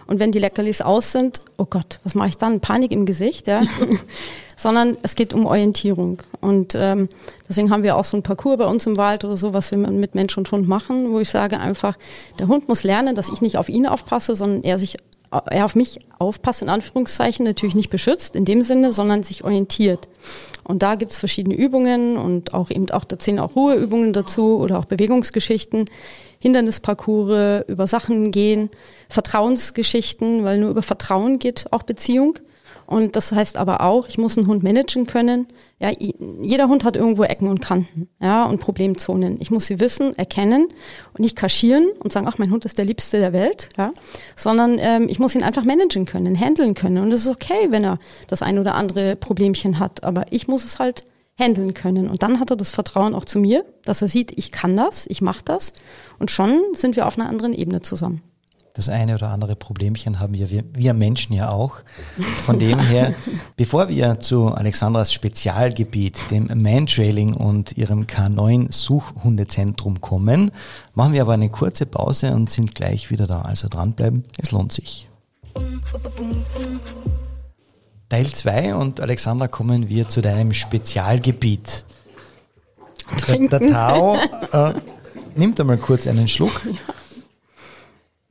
Und 0.07 0.17
wenn 0.19 0.31
die 0.31 0.39
Leckerlis 0.39 0.81
aus 0.81 1.11
sind, 1.11 1.39
oh 1.59 1.67
Gott, 1.69 1.99
was 2.03 2.15
mache 2.15 2.29
ich 2.29 2.37
dann? 2.37 2.61
Panik 2.61 2.91
im 2.91 3.05
Gesicht, 3.05 3.45
ja. 3.45 3.61
Sondern 4.57 4.97
es 5.03 5.13
geht 5.13 5.35
um 5.35 5.45
Orientierung. 5.45 6.23
Und 6.41 6.73
ähm, 6.73 7.07
deswegen 7.47 7.69
haben 7.69 7.83
wir 7.83 7.95
auch 7.95 8.05
so 8.05 8.17
ein 8.17 8.23
Parcours 8.23 8.57
bei 8.57 8.65
uns 8.65 8.87
im 8.87 8.97
Wald 8.97 9.23
oder 9.23 9.37
so, 9.37 9.53
was 9.53 9.69
wir 9.69 9.77
mit 9.77 10.15
Mensch 10.15 10.35
und 10.35 10.51
Hund 10.51 10.67
machen, 10.67 11.11
wo 11.11 11.19
ich 11.19 11.29
sage 11.29 11.59
einfach, 11.59 11.99
der 12.39 12.47
Hund 12.47 12.67
muss 12.67 12.81
lernen, 12.81 13.15
dass 13.15 13.29
ich 13.29 13.39
nicht 13.39 13.57
auf 13.57 13.69
ihn 13.69 13.85
aufpasse, 13.85 14.35
sondern 14.35 14.63
er 14.63 14.79
sich 14.79 14.97
er 15.31 15.65
auf 15.65 15.75
mich 15.75 15.99
aufpasst, 16.19 16.61
in 16.61 16.69
Anführungszeichen, 16.69 17.45
natürlich 17.45 17.75
nicht 17.75 17.89
beschützt 17.89 18.35
in 18.35 18.45
dem 18.45 18.61
Sinne, 18.61 18.93
sondern 18.93 19.23
sich 19.23 19.43
orientiert. 19.43 20.07
Und 20.63 20.81
da 20.81 20.95
gibt's 20.95 21.19
verschiedene 21.19 21.55
Übungen 21.55 22.17
und 22.17 22.53
auch 22.53 22.69
eben 22.71 22.89
auch, 22.91 23.03
da 23.03 23.19
zählen 23.19 23.39
auch 23.39 23.55
Ruheübungen 23.55 24.13
dazu 24.13 24.57
oder 24.57 24.79
auch 24.79 24.85
Bewegungsgeschichten, 24.85 25.85
Hindernisparcours, 26.39 27.65
über 27.67 27.87
Sachen 27.87 28.31
gehen, 28.31 28.69
Vertrauensgeschichten, 29.09 30.43
weil 30.43 30.57
nur 30.57 30.69
über 30.69 30.81
Vertrauen 30.81 31.39
geht 31.39 31.67
auch 31.71 31.83
Beziehung. 31.83 32.39
Und 32.87 33.15
das 33.15 33.31
heißt 33.31 33.57
aber 33.57 33.81
auch, 33.81 34.07
ich 34.07 34.17
muss 34.17 34.37
einen 34.37 34.47
Hund 34.47 34.63
managen 34.63 35.07
können. 35.07 35.47
Ja, 35.79 35.91
jeder 36.41 36.67
Hund 36.67 36.83
hat 36.83 36.95
irgendwo 36.95 37.23
Ecken 37.23 37.47
und 37.47 37.61
Kanten, 37.61 38.07
ja, 38.21 38.45
und 38.45 38.59
Problemzonen. 38.59 39.37
Ich 39.39 39.51
muss 39.51 39.65
sie 39.65 39.79
wissen, 39.79 40.17
erkennen 40.17 40.67
und 41.13 41.19
nicht 41.19 41.35
kaschieren 41.35 41.89
und 41.99 42.13
sagen, 42.13 42.27
ach, 42.29 42.37
mein 42.37 42.51
Hund 42.51 42.65
ist 42.65 42.77
der 42.77 42.85
Liebste 42.85 43.19
der 43.19 43.33
Welt, 43.33 43.69
ja, 43.77 43.91
sondern 44.35 44.77
ähm, 44.79 45.07
ich 45.09 45.19
muss 45.19 45.35
ihn 45.35 45.43
einfach 45.43 45.63
managen 45.63 46.05
können, 46.05 46.39
handeln 46.39 46.75
können. 46.75 46.99
Und 46.99 47.11
es 47.11 47.21
ist 47.21 47.31
okay, 47.31 47.67
wenn 47.69 47.83
er 47.83 47.99
das 48.27 48.41
ein 48.41 48.59
oder 48.59 48.75
andere 48.75 49.15
Problemchen 49.15 49.79
hat, 49.79 50.03
aber 50.03 50.25
ich 50.29 50.47
muss 50.47 50.63
es 50.63 50.79
halt 50.79 51.05
handeln 51.37 51.73
können. 51.73 52.07
Und 52.07 52.23
dann 52.23 52.39
hat 52.39 52.51
er 52.51 52.55
das 52.55 52.69
Vertrauen 52.69 53.13
auch 53.13 53.25
zu 53.25 53.39
mir, 53.39 53.65
dass 53.83 54.01
er 54.01 54.07
sieht, 54.07 54.37
ich 54.37 54.51
kann 54.51 54.77
das, 54.77 55.05
ich 55.07 55.21
mache 55.21 55.43
das. 55.43 55.73
Und 56.19 56.31
schon 56.31 56.61
sind 56.73 56.95
wir 56.95 57.07
auf 57.07 57.17
einer 57.17 57.27
anderen 57.27 57.53
Ebene 57.53 57.81
zusammen 57.81 58.21
das 58.75 58.89
eine 58.89 59.15
oder 59.15 59.29
andere 59.29 59.55
Problemchen 59.55 60.19
haben 60.19 60.33
wir, 60.33 60.49
wir 60.51 60.93
Menschen 60.93 61.33
ja 61.33 61.49
auch. 61.49 61.77
Von 62.43 62.59
dem 62.59 62.77
her, 62.79 63.15
bevor 63.55 63.87
wir 63.87 64.19
zu 64.19 64.49
Alexandras 64.53 65.13
Spezialgebiet, 65.13 66.19
dem 66.29 66.47
Mantrailing 66.61 67.33
und 67.33 67.77
ihrem 67.77 68.03
K9 68.03 68.73
Suchhundezentrum 68.73 70.01
kommen, 70.01 70.51
machen 70.93 71.13
wir 71.13 71.21
aber 71.21 71.33
eine 71.33 71.49
kurze 71.49 71.85
Pause 71.85 72.33
und 72.33 72.49
sind 72.49 72.75
gleich 72.75 73.09
wieder 73.09 73.27
da. 73.27 73.43
Also 73.43 73.69
dranbleiben, 73.69 74.23
es 74.41 74.51
lohnt 74.51 74.73
sich. 74.73 75.07
Teil 78.09 78.27
2 78.27 78.75
und 78.75 78.99
Alexandra 78.99 79.47
kommen 79.47 79.87
wir 79.87 80.09
zu 80.09 80.21
deinem 80.21 80.51
Spezialgebiet. 80.53 81.85
Trinken. 83.17 83.49
Der, 83.49 83.59
der 83.59 83.71
Tao 83.71 84.17
äh, 84.51 84.73
nimmt 85.35 85.61
einmal 85.61 85.77
kurz 85.77 86.07
einen 86.07 86.27
Schluck. 86.27 86.61
Ja. 86.65 86.94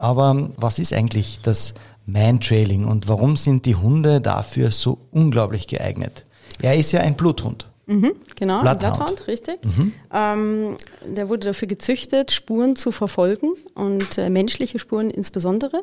Aber 0.05 0.51
was 0.59 0.79
ist 0.79 0.93
eigentlich 0.93 1.41
das 1.43 1.73
Mantrailing 2.05 2.85
und 2.85 3.09
warum 3.09 3.39
sind 3.39 3.65
die 3.65 3.75
Hunde 3.75 4.21
dafür 4.21 4.71
so 4.71 4.99
unglaublich 5.13 5.67
geeignet? 5.67 6.27
Er 6.61 6.77
ist 6.77 6.93
ja 6.93 7.01
ein 7.01 7.17
Bluthund. 7.17 7.71
Mhm, 7.87 8.13
genau, 8.37 8.61
Bloodhound. 8.61 8.85
ein 8.85 8.93
Bloodhound, 8.93 9.27
richtig. 9.29 9.65
Mhm. 9.65 9.93
Ähm, 10.13 10.77
der 11.07 11.31
wurde 11.31 11.47
dafür 11.47 11.69
gezüchtet, 11.69 12.33
Spuren 12.33 12.77
zu 12.77 12.93
verfolgen 12.93 13.53
und 13.75 14.19
äh, 14.19 14.29
menschliche 14.29 14.79
Spuren 14.79 15.11
insbesondere. 15.11 15.83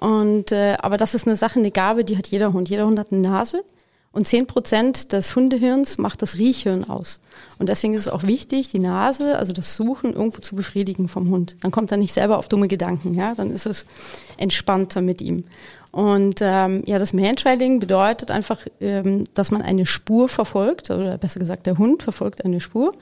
Und 0.00 0.50
äh, 0.50 0.76
aber 0.80 0.96
das 0.96 1.14
ist 1.14 1.28
eine 1.28 1.36
Sache, 1.36 1.60
eine 1.60 1.70
Gabe, 1.70 2.04
die 2.04 2.18
hat 2.18 2.26
jeder 2.26 2.52
Hund. 2.52 2.68
Jeder 2.68 2.86
Hund 2.86 2.98
hat 2.98 3.12
eine 3.12 3.20
Nase 3.20 3.62
und 4.14 4.28
zehn 4.28 4.46
Prozent 4.46 5.12
des 5.12 5.34
Hundehirns 5.34 5.98
macht 5.98 6.22
das 6.22 6.38
Riechhirn 6.38 6.88
aus. 6.88 7.20
Und 7.58 7.68
deswegen 7.68 7.94
ist 7.94 8.02
es 8.02 8.08
auch 8.08 8.22
wichtig, 8.22 8.68
die 8.68 8.78
Nase, 8.78 9.36
also 9.36 9.52
das 9.52 9.74
Suchen, 9.74 10.12
irgendwo 10.14 10.40
zu 10.40 10.54
befriedigen 10.54 11.08
vom 11.08 11.30
Hund. 11.30 11.56
Dann 11.62 11.72
kommt 11.72 11.90
er 11.90 11.98
nicht 11.98 12.12
selber 12.12 12.38
auf 12.38 12.46
dumme 12.46 12.68
Gedanken, 12.68 13.14
ja. 13.14 13.34
Dann 13.34 13.50
ist 13.50 13.66
es 13.66 13.86
entspannter 14.36 15.00
mit 15.00 15.20
ihm. 15.20 15.44
Und 15.90 16.40
ähm, 16.42 16.82
ja, 16.86 17.00
das 17.00 17.12
Mantrailing 17.12 17.80
bedeutet 17.80 18.30
einfach, 18.30 18.60
ähm, 18.80 19.24
dass 19.34 19.50
man 19.50 19.62
eine 19.62 19.84
Spur 19.84 20.28
verfolgt, 20.28 20.90
oder 20.90 21.18
besser 21.18 21.40
gesagt, 21.40 21.66
der 21.66 21.78
Hund 21.78 22.04
verfolgt 22.04 22.44
eine 22.44 22.60
Spur. 22.60 22.92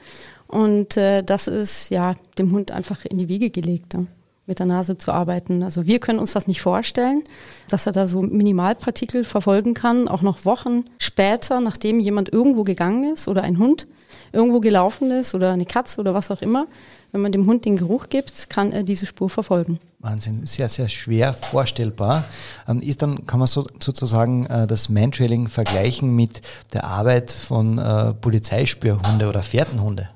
Und 0.47 0.97
äh, 0.97 1.23
das 1.23 1.47
ist 1.47 1.89
ja 1.89 2.15
dem 2.39 2.51
Hund 2.51 2.71
einfach 2.71 3.05
in 3.05 3.19
die 3.19 3.29
Wiege 3.29 3.51
gelegt. 3.51 3.93
Ja 3.93 4.05
mit 4.45 4.59
der 4.59 4.65
Nase 4.65 4.97
zu 4.97 5.11
arbeiten. 5.11 5.63
Also 5.63 5.85
wir 5.85 5.99
können 5.99 6.19
uns 6.19 6.33
das 6.33 6.47
nicht 6.47 6.61
vorstellen, 6.61 7.23
dass 7.69 7.85
er 7.85 7.93
da 7.93 8.07
so 8.07 8.21
Minimalpartikel 8.21 9.23
verfolgen 9.23 9.73
kann, 9.73 10.07
auch 10.07 10.21
noch 10.21 10.43
Wochen 10.45 10.85
später, 10.97 11.61
nachdem 11.61 11.99
jemand 11.99 12.31
irgendwo 12.31 12.63
gegangen 12.63 13.13
ist 13.13 13.27
oder 13.27 13.43
ein 13.43 13.57
Hund 13.57 13.87
irgendwo 14.33 14.59
gelaufen 14.59 15.11
ist 15.11 15.33
oder 15.33 15.51
eine 15.51 15.65
Katze 15.65 16.01
oder 16.01 16.13
was 16.13 16.31
auch 16.31 16.41
immer. 16.41 16.67
Wenn 17.11 17.21
man 17.21 17.31
dem 17.31 17.45
Hund 17.45 17.65
den 17.65 17.77
Geruch 17.77 18.09
gibt, 18.09 18.49
kann 18.49 18.71
er 18.71 18.83
diese 18.83 19.05
Spur 19.05 19.29
verfolgen. 19.29 19.79
Wahnsinn, 19.99 20.45
sehr, 20.45 20.67
sehr 20.67 20.89
schwer 20.89 21.33
vorstellbar. 21.33 22.25
Ähm, 22.67 22.81
ist 22.81 23.01
dann, 23.01 23.25
kann 23.25 23.39
man 23.39 23.47
so, 23.47 23.65
sozusagen 23.79 24.45
äh, 24.47 24.67
das 24.67 24.89
Mantrailing 24.89 25.47
vergleichen 25.47 26.13
mit 26.13 26.41
der 26.73 26.83
Arbeit 26.85 27.31
von 27.31 27.77
äh, 27.77 28.13
Polizeispürhunde 28.15 29.29
oder 29.29 29.43
Fährtenhunde? 29.43 30.09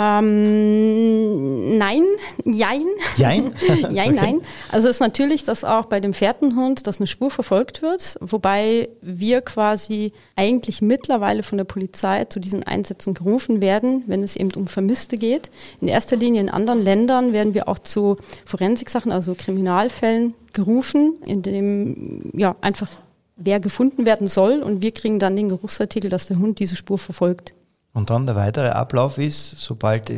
Ähm, 0.00 1.76
nein, 1.76 2.04
jein. 2.44 2.86
Jein? 3.16 3.52
jein, 3.90 4.12
okay. 4.12 4.20
nein. 4.22 4.40
Also 4.70 4.88
es 4.88 4.96
ist 4.96 5.00
natürlich, 5.00 5.44
dass 5.44 5.62
auch 5.62 5.86
bei 5.86 6.00
dem 6.00 6.14
Fährtenhund, 6.14 6.86
dass 6.86 6.98
eine 6.98 7.06
Spur 7.06 7.30
verfolgt 7.30 7.82
wird, 7.82 8.16
wobei 8.22 8.88
wir 9.02 9.42
quasi 9.42 10.12
eigentlich 10.36 10.80
mittlerweile 10.80 11.42
von 11.42 11.58
der 11.58 11.64
Polizei 11.64 12.24
zu 12.24 12.40
diesen 12.40 12.64
Einsätzen 12.64 13.12
gerufen 13.12 13.60
werden, 13.60 14.04
wenn 14.06 14.22
es 14.22 14.36
eben 14.36 14.52
um 14.56 14.68
Vermisste 14.68 15.16
geht. 15.16 15.50
In 15.82 15.88
erster 15.88 16.16
Linie 16.16 16.40
in 16.40 16.48
anderen 16.48 16.82
Ländern 16.82 17.34
werden 17.34 17.52
wir 17.52 17.68
auch 17.68 17.78
zu 17.78 18.16
Forensik-Sachen, 18.46 19.12
also 19.12 19.34
Kriminalfällen 19.34 20.32
gerufen, 20.54 21.18
in 21.26 21.42
dem 21.42 22.30
ja 22.32 22.56
einfach 22.62 22.88
wer 23.36 23.60
gefunden 23.60 24.06
werden 24.06 24.26
soll 24.26 24.62
und 24.62 24.82
wir 24.82 24.92
kriegen 24.92 25.18
dann 25.18 25.36
den 25.36 25.48
Geruchsartikel, 25.48 26.10
dass 26.10 26.26
der 26.26 26.38
Hund 26.38 26.58
diese 26.58 26.76
Spur 26.76 26.98
verfolgt. 26.98 27.54
Und 27.92 28.10
dann 28.10 28.26
der 28.26 28.36
weitere 28.36 28.68
Ablauf 28.68 29.18
ist, 29.18 29.60
sobald 29.60 30.10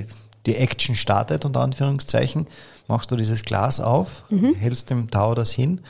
die 0.47 0.57
Action 0.57 0.95
startet, 0.95 1.45
unter 1.45 1.61
Anführungszeichen, 1.61 2.47
machst 2.89 3.11
du 3.11 3.17
dieses 3.17 3.45
Glas 3.45 3.81
auf, 3.81 4.25
mhm. 4.29 4.55
hältst 4.55 4.91
dem 4.91 5.11
Tau 5.11 5.35
das 5.35 5.53
hin, 5.53 5.81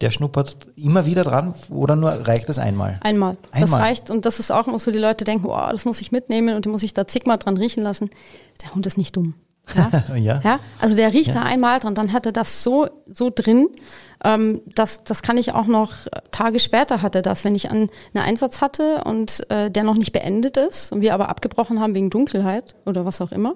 der 0.00 0.10
schnuppert 0.10 0.56
immer 0.76 1.06
wieder 1.06 1.24
dran 1.24 1.54
oder 1.70 1.96
nur 1.96 2.10
reicht 2.26 2.48
das 2.48 2.58
einmal? 2.58 2.98
Einmal. 3.02 3.36
einmal. 3.50 3.60
Das 3.60 3.72
reicht 3.72 4.10
und 4.10 4.24
das 4.24 4.38
ist 4.38 4.50
auch 4.50 4.66
immer 4.66 4.78
so, 4.78 4.90
die 4.90 4.98
Leute 4.98 5.24
denken, 5.24 5.46
oh, 5.46 5.68
das 5.70 5.84
muss 5.84 6.00
ich 6.00 6.12
mitnehmen 6.12 6.54
und 6.54 6.64
die 6.64 6.68
muss 6.68 6.82
ich 6.82 6.94
da 6.94 7.06
zigmal 7.06 7.38
dran 7.38 7.56
riechen 7.56 7.82
lassen. 7.82 8.10
Der 8.62 8.74
Hund 8.74 8.86
ist 8.86 8.96
nicht 8.96 9.16
dumm. 9.16 9.34
Ja? 9.74 10.04
ja. 10.16 10.40
ja. 10.44 10.60
Also 10.80 10.96
der 10.96 11.12
riecht 11.12 11.28
ja. 11.28 11.34
da 11.34 11.42
einmal 11.42 11.80
dran, 11.80 11.94
dann 11.94 12.12
hat 12.12 12.26
er 12.26 12.32
das 12.32 12.62
so, 12.62 12.88
so 13.12 13.30
drin. 13.34 13.68
Ähm, 14.24 14.60
das, 14.74 15.04
das 15.04 15.22
kann 15.22 15.36
ich 15.36 15.52
auch 15.52 15.66
noch 15.66 15.92
Tage 16.30 16.58
später 16.58 17.02
hatte 17.02 17.22
das, 17.22 17.44
wenn 17.44 17.54
ich 17.54 17.70
einen, 17.70 17.90
einen 18.14 18.24
Einsatz 18.24 18.60
hatte 18.60 19.04
und 19.04 19.48
äh, 19.50 19.70
der 19.70 19.84
noch 19.84 19.96
nicht 19.96 20.12
beendet 20.12 20.56
ist 20.56 20.92
und 20.92 21.00
wir 21.00 21.14
aber 21.14 21.28
abgebrochen 21.28 21.80
haben 21.80 21.94
wegen 21.94 22.10
Dunkelheit 22.10 22.74
oder 22.84 23.04
was 23.04 23.20
auch 23.20 23.32
immer. 23.32 23.54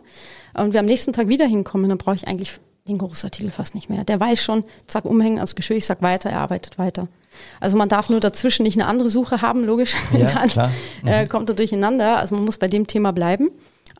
Und 0.54 0.72
wir 0.72 0.80
am 0.80 0.86
nächsten 0.86 1.12
Tag 1.12 1.28
wieder 1.28 1.46
hinkommen, 1.46 1.88
dann 1.88 1.98
brauche 1.98 2.16
ich 2.16 2.28
eigentlich 2.28 2.60
den 2.88 2.98
Geruchsartikel 2.98 3.50
fast 3.50 3.74
nicht 3.74 3.88
mehr. 3.88 4.04
Der 4.04 4.18
weiß 4.18 4.42
schon, 4.42 4.64
zack, 4.86 5.04
umhängen 5.04 5.38
ans 5.38 5.54
Geschirr, 5.54 5.76
ich 5.76 5.86
sag 5.86 6.02
weiter, 6.02 6.30
er 6.30 6.40
arbeitet 6.40 6.78
weiter. 6.78 7.08
Also 7.60 7.76
man 7.76 7.88
darf 7.88 8.10
nur 8.10 8.20
dazwischen 8.20 8.64
nicht 8.64 8.78
eine 8.78 8.86
andere 8.86 9.08
Suche 9.08 9.40
haben, 9.40 9.64
logisch. 9.64 9.94
Ja, 10.12 10.26
dann 10.34 10.48
klar. 10.48 10.70
Mhm. 11.02 11.08
Äh, 11.08 11.26
kommt 11.26 11.48
er 11.48 11.54
durcheinander. 11.54 12.18
Also 12.18 12.34
man 12.34 12.44
muss 12.44 12.58
bei 12.58 12.68
dem 12.68 12.86
Thema 12.86 13.12
bleiben. 13.12 13.48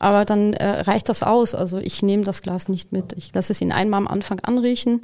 Aber 0.03 0.25
dann 0.25 0.53
äh, 0.55 0.81
reicht 0.81 1.09
das 1.09 1.23
aus. 1.23 1.55
Also 1.55 1.79
ich 1.79 2.03
nehme 2.03 2.25
das 2.25 2.43
Glas 2.43 2.69
nicht 2.69 2.91
mit. 2.91 3.13
Ich 3.13 3.33
lasse 3.33 3.53
es 3.53 3.61
ihn 3.61 3.71
einmal 3.71 3.99
am 3.99 4.09
Anfang 4.09 4.41
anriechen, 4.41 5.01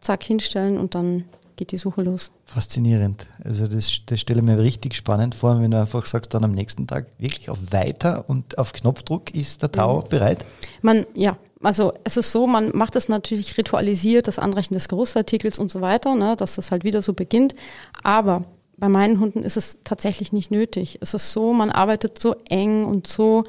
zack, 0.00 0.24
hinstellen 0.24 0.78
und 0.78 0.94
dann 0.94 1.26
geht 1.56 1.72
die 1.72 1.76
Suche 1.76 2.00
los. 2.00 2.30
Faszinierend. 2.46 3.26
Also 3.44 3.68
das, 3.68 4.00
das 4.06 4.18
stelle 4.18 4.40
ich 4.40 4.46
mir 4.46 4.58
richtig 4.58 4.94
spannend 4.94 5.34
vor, 5.34 5.60
wenn 5.60 5.70
du 5.70 5.78
einfach 5.78 6.06
sagst, 6.06 6.32
dann 6.32 6.42
am 6.42 6.52
nächsten 6.52 6.86
Tag 6.86 7.08
wirklich 7.18 7.50
auf 7.50 7.58
Weiter 7.70 8.24
und 8.30 8.56
auf 8.56 8.72
Knopfdruck 8.72 9.34
ist 9.34 9.60
der 9.60 9.72
Tau 9.72 10.00
mhm. 10.00 10.08
bereit? 10.08 10.46
Man, 10.80 11.04
ja, 11.14 11.36
also 11.62 11.92
es 12.04 12.16
ist 12.16 12.32
so, 12.32 12.46
man 12.46 12.74
macht 12.74 12.96
es 12.96 13.10
natürlich 13.10 13.58
ritualisiert, 13.58 14.26
das 14.26 14.38
Anrechnen 14.38 14.78
des 14.78 14.88
Geruchsartikels 14.88 15.58
und 15.58 15.70
so 15.70 15.82
weiter, 15.82 16.14
ne, 16.14 16.34
dass 16.34 16.54
das 16.54 16.70
halt 16.70 16.82
wieder 16.82 17.02
so 17.02 17.12
beginnt. 17.12 17.54
Aber 18.02 18.46
bei 18.78 18.88
meinen 18.88 19.20
Hunden 19.20 19.42
ist 19.42 19.58
es 19.58 19.80
tatsächlich 19.84 20.32
nicht 20.32 20.50
nötig. 20.50 20.96
Es 21.02 21.12
ist 21.12 21.30
so, 21.30 21.52
man 21.52 21.68
arbeitet 21.68 22.18
so 22.18 22.36
eng 22.48 22.86
und 22.86 23.06
so 23.06 23.44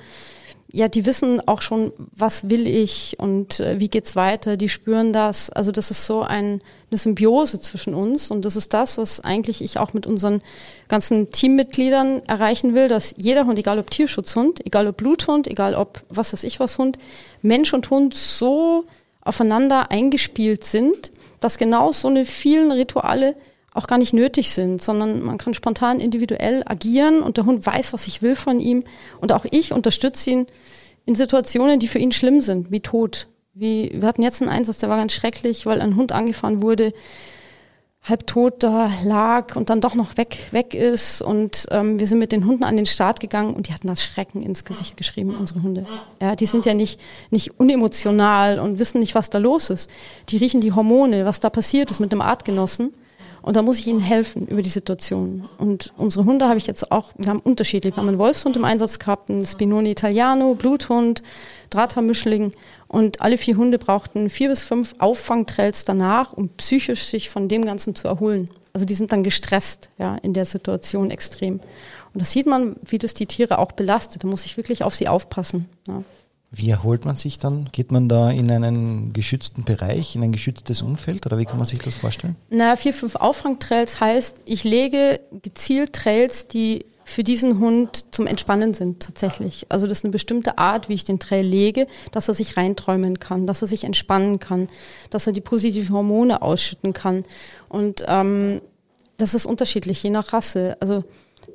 ja, 0.74 0.88
die 0.88 1.06
wissen 1.06 1.46
auch 1.48 1.62
schon, 1.62 1.92
was 1.98 2.50
will 2.50 2.66
ich 2.66 3.18
und 3.20 3.60
äh, 3.60 3.80
wie 3.80 3.90
geht's 3.90 4.16
weiter. 4.16 4.56
Die 4.56 4.70
spüren 4.70 5.12
das. 5.12 5.50
Also 5.50 5.72
das 5.72 5.92
ist 5.92 6.06
so 6.06 6.22
ein, 6.22 6.62
eine 6.90 6.98
Symbiose 6.98 7.60
zwischen 7.60 7.94
uns 7.94 8.32
und 8.32 8.46
das 8.46 8.56
ist 8.56 8.74
das, 8.74 8.98
was 8.98 9.20
eigentlich 9.20 9.62
ich 9.62 9.80
auch 9.80 9.94
mit 9.94 10.08
unseren 10.08 10.42
ganzen 10.88 11.30
Teammitgliedern 11.30 12.22
erreichen 12.26 12.74
will, 12.74 12.88
dass 12.88 13.14
jeder 13.18 13.46
Hund, 13.46 13.60
egal 13.60 13.80
ob 13.80 13.92
Tierschutzhund, 13.92 14.66
egal 14.66 14.88
ob 14.88 14.98
Bluthund, 14.98 15.48
egal 15.48 15.76
ob 15.76 16.04
was 16.10 16.32
weiß 16.32 16.44
ich 16.46 16.60
was 16.60 16.78
Hund, 16.78 16.98
Mensch 17.42 17.74
und 17.74 17.90
Hund 17.90 18.16
so 18.16 18.86
aufeinander 19.22 19.92
eingespielt 19.92 20.64
sind, 20.64 21.12
dass 21.42 21.58
genau 21.58 21.92
so 21.92 22.08
eine 22.08 22.26
vielen 22.26 22.72
Rituale 22.72 23.36
auch 23.74 23.88
gar 23.88 23.98
nicht 23.98 24.14
nötig 24.14 24.52
sind, 24.52 24.82
sondern 24.82 25.22
man 25.24 25.38
kann 25.38 25.54
spontan 25.54 26.00
individuell 26.00 26.64
agieren 26.66 27.22
und 27.22 27.38
der 27.38 27.46
Hund 27.46 27.66
weiß, 27.66 27.94
was 27.94 28.08
ich 28.08 28.22
will 28.22 28.36
von 28.36 28.60
ihm. 28.60 28.84
Und 29.20 29.32
auch 29.32 29.46
ich 29.50 29.72
unterstütze 29.72 30.30
ihn 30.30 30.48
in 31.06 31.16
Situationen, 31.16 31.80
die 31.80 31.88
für 31.88 32.00
ihn 32.00 32.12
schlimm 32.12 32.42
sind, 32.42 32.72
wie 32.72 32.82
Tod. 32.82 33.28
Wie, 33.54 33.92
wir 33.94 34.08
hatten 34.08 34.24
jetzt 34.24 34.42
einen 34.42 34.52
Einsatz, 34.52 34.80
der 34.80 34.90
war 34.90 34.98
ganz 34.98 35.14
schrecklich, 35.14 35.66
weil 35.66 35.82
ein 35.82 35.96
Hund 35.96 36.12
angefahren 36.12 36.62
wurde, 36.62 36.94
halb 38.04 38.26
tot 38.26 38.64
da 38.64 38.90
lag 39.04 39.56
und 39.56 39.70
dann 39.70 39.80
doch 39.80 39.94
noch 39.94 40.18
weg, 40.18 40.38
weg 40.52 40.74
ist. 40.74 41.22
Und 41.22 41.68
ähm, 41.70 42.00
wir 42.00 42.08
sind 42.08 42.20
mit 42.20 42.32
den 42.32 42.46
Hunden 42.46 42.64
an 42.64 42.76
den 42.76 42.86
Start 42.86 43.20
gegangen 43.20 43.54
und 43.54 43.68
die 43.68 43.74
hatten 43.74 43.88
das 43.88 44.04
Schrecken 44.04 44.42
ins 44.42 44.66
Gesicht 44.66 44.98
geschrieben, 44.98 45.36
unsere 45.40 45.62
Hunde. 45.62 45.86
Ja, 46.20 46.36
die 46.36 46.46
sind 46.46 46.66
ja 46.66 46.74
nicht, 46.74 47.00
nicht 47.30 47.60
unemotional 47.60 48.60
und 48.60 48.80
wissen 48.80 49.00
nicht, 49.00 49.16
was 49.16 49.30
da 49.30 49.38
los 49.38 49.70
ist. 49.70 49.90
Die 50.30 50.38
riechen 50.38 50.62
die 50.62 50.74
Hormone, 50.74 51.26
was 51.26 51.40
da 51.40 51.50
passiert 51.50 51.92
ist 51.92 52.00
mit 52.00 52.12
dem 52.12 52.22
Artgenossen. 52.22 52.94
Und 53.42 53.56
da 53.56 53.62
muss 53.62 53.80
ich 53.80 53.88
ihnen 53.88 54.00
helfen 54.00 54.48
über 54.48 54.62
die 54.62 54.70
Situation. 54.70 55.50
Und 55.58 55.94
unsere 55.98 56.26
Hunde 56.26 56.48
habe 56.48 56.58
ich 56.58 56.68
jetzt 56.68 56.92
auch, 56.92 57.12
wir 57.18 57.28
haben 57.28 57.40
unterschiedlich. 57.40 57.96
Wir 57.96 58.02
haben 58.02 58.10
einen 58.10 58.20
Wolfshund 58.20 58.56
im 58.56 58.66
Einsatz 58.66 59.00
gehabt, 59.00 59.30
einen 59.30 59.46
Spinoni 59.46 59.92
Italiano, 59.92 60.54
Bluthund, 60.54 61.24
Drata-Mischling. 61.72 62.52
Und 62.88 63.22
alle 63.22 63.38
vier 63.38 63.58
Hunde 63.58 63.80
brauchten 63.80 64.30
vier 64.30 64.50
bis 64.50 64.64
fünf 64.64 64.94
Auffangtrails 65.00 65.86
danach, 65.86 66.34
um 66.34 66.50
psychisch 66.50 67.06
sich 67.06 67.30
von 67.30 67.48
dem 67.48 67.66
Ganzen 67.66 67.96
zu 67.96 68.08
erholen. 68.08 68.50
Also 68.74 68.86
die 68.86 68.94
sind 68.94 69.12
dann 69.12 69.24
gestresst, 69.24 69.90
ja, 69.98 70.16
in 70.18 70.34
der 70.34 70.46
Situation 70.46 71.10
extrem. 71.10 71.60
Und 72.14 72.22
das 72.22 72.32
sieht 72.32 72.46
man, 72.46 72.76
wie 72.86 72.98
das 72.98 73.14
die 73.14 73.26
Tiere 73.26 73.58
auch 73.58 73.72
belastet. 73.72 74.24
Da 74.24 74.28
muss 74.28 74.46
ich 74.46 74.58
wirklich 74.58 74.84
auf 74.84 74.94
sie 74.94 75.08
aufpassen. 75.08 75.68
Ja. 75.88 76.04
Wie 76.54 76.70
erholt 76.70 77.06
man 77.06 77.16
sich 77.16 77.40
dann? 77.40 77.70
Geht 77.72 77.94
man 77.94 78.10
da 78.10 78.30
in 78.30 78.52
einen 78.52 79.14
geschützten 79.14 79.64
Bereich, 79.64 80.16
in 80.16 80.24
ein 80.24 80.34
geschütztes 80.34 80.82
Umfeld 80.82 81.26
oder 81.26 81.38
wie 81.38 81.46
kann 81.46 81.58
man 81.58 81.66
sich 81.66 81.80
das 81.80 81.96
vorstellen? 81.96 82.36
Na, 82.50 82.76
vier, 82.76 82.94
fünf 82.94 83.16
Auffangtrails 83.16 84.02
heißt, 84.02 84.42
ich 84.44 84.66
lege 84.66 85.22
gezielt 85.42 85.94
Trails, 85.94 86.50
die 86.50 86.86
für 87.06 87.24
diesen 87.24 87.60
Hund 87.60 88.06
zum 88.12 88.28
Entspannen 88.28 88.74
sind 88.74 89.02
tatsächlich. 89.02 89.66
Also 89.70 89.88
das 89.88 90.00
ist 90.00 90.06
eine 90.06 90.12
bestimmte 90.12 90.58
Art, 90.58 90.90
wie 90.90 90.94
ich 90.94 91.06
den 91.06 91.20
Trail 91.20 91.46
lege, 91.46 91.88
dass 92.12 92.28
er 92.28 92.34
sich 92.34 92.58
reinträumen 92.58 93.20
kann, 93.20 93.48
dass 93.48 93.62
er 93.62 93.68
sich 93.68 93.86
entspannen 93.86 94.40
kann, 94.40 94.68
dass 95.10 95.28
er 95.28 95.34
die 95.34 95.42
positiven 95.42 95.96
Hormone 95.96 96.42
ausschütten 96.42 96.94
kann. 96.94 97.24
Und 97.70 98.04
ähm, 98.08 98.62
das 99.18 99.34
ist 99.34 99.46
unterschiedlich, 99.46 100.04
je 100.04 100.10
nach 100.10 100.34
Rasse. 100.34 100.78
Also 100.80 101.04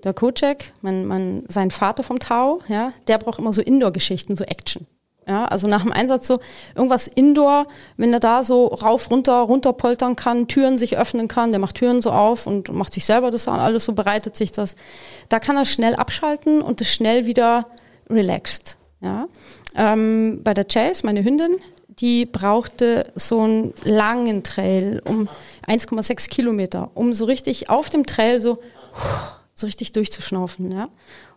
der 0.07 0.15
Kocek, 0.15 0.73
mein, 0.83 1.05
mein, 1.05 1.45
sein 1.49 1.71
Vater 1.71 2.03
vom 2.03 2.19
Tau, 2.19 2.61
ja, 2.69 2.93
der 3.09 3.19
braucht 3.19 3.39
immer 3.41 3.53
so 3.53 3.61
Indoor-Geschichten, 3.61 4.37
so 4.37 4.45
Action. 4.45 4.87
Ja, 5.29 5.45
also 5.47 5.67
nach 5.67 5.83
dem 5.83 5.91
Einsatz 5.91 6.29
so 6.29 6.39
irgendwas 6.77 7.09
Indoor, 7.09 7.67
wenn 7.97 8.13
er 8.13 8.21
da 8.21 8.45
so 8.45 8.67
rauf, 8.67 9.11
runter, 9.11 9.41
runter 9.41 9.73
poltern 9.73 10.15
kann, 10.15 10.47
Türen 10.47 10.79
sich 10.79 10.97
öffnen 10.97 11.27
kann, 11.27 11.51
der 11.51 11.59
macht 11.59 11.75
Türen 11.75 12.01
so 12.01 12.13
auf 12.13 12.47
und 12.47 12.73
macht 12.73 12.95
sich 12.95 13.05
selber 13.05 13.33
das 13.33 13.49
an, 13.49 13.59
alles 13.59 13.85
so 13.85 13.93
bereitet 13.93 14.37
sich 14.37 14.53
das. 14.53 14.77
Da 15.29 15.41
kann 15.41 15.57
er 15.57 15.65
schnell 15.65 15.97
abschalten 15.97 16.63
und 16.63 16.81
ist 16.81 16.93
schnell 16.93 17.27
wieder 17.27 17.67
relaxed. 18.09 18.79
Ja. 19.01 19.27
Ähm, 19.75 20.43
bei 20.45 20.55
der 20.55 20.65
Chase, 20.65 21.05
meine 21.05 21.25
Hündin, 21.25 21.57
die 21.89 22.25
brauchte 22.25 23.11
so 23.17 23.41
einen 23.41 23.75
langen 23.83 24.45
Trail 24.45 25.03
um 25.05 25.29
1,6 25.67 26.29
Kilometer, 26.29 26.93
um 26.95 27.15
so 27.15 27.25
richtig 27.25 27.69
auf 27.69 27.91
dem 27.91 28.07
Trail 28.07 28.41
so 28.41 28.61
so 29.59 29.67
richtig 29.67 29.93
durchzuschnaufen. 29.93 30.71
Ja? 30.71 30.89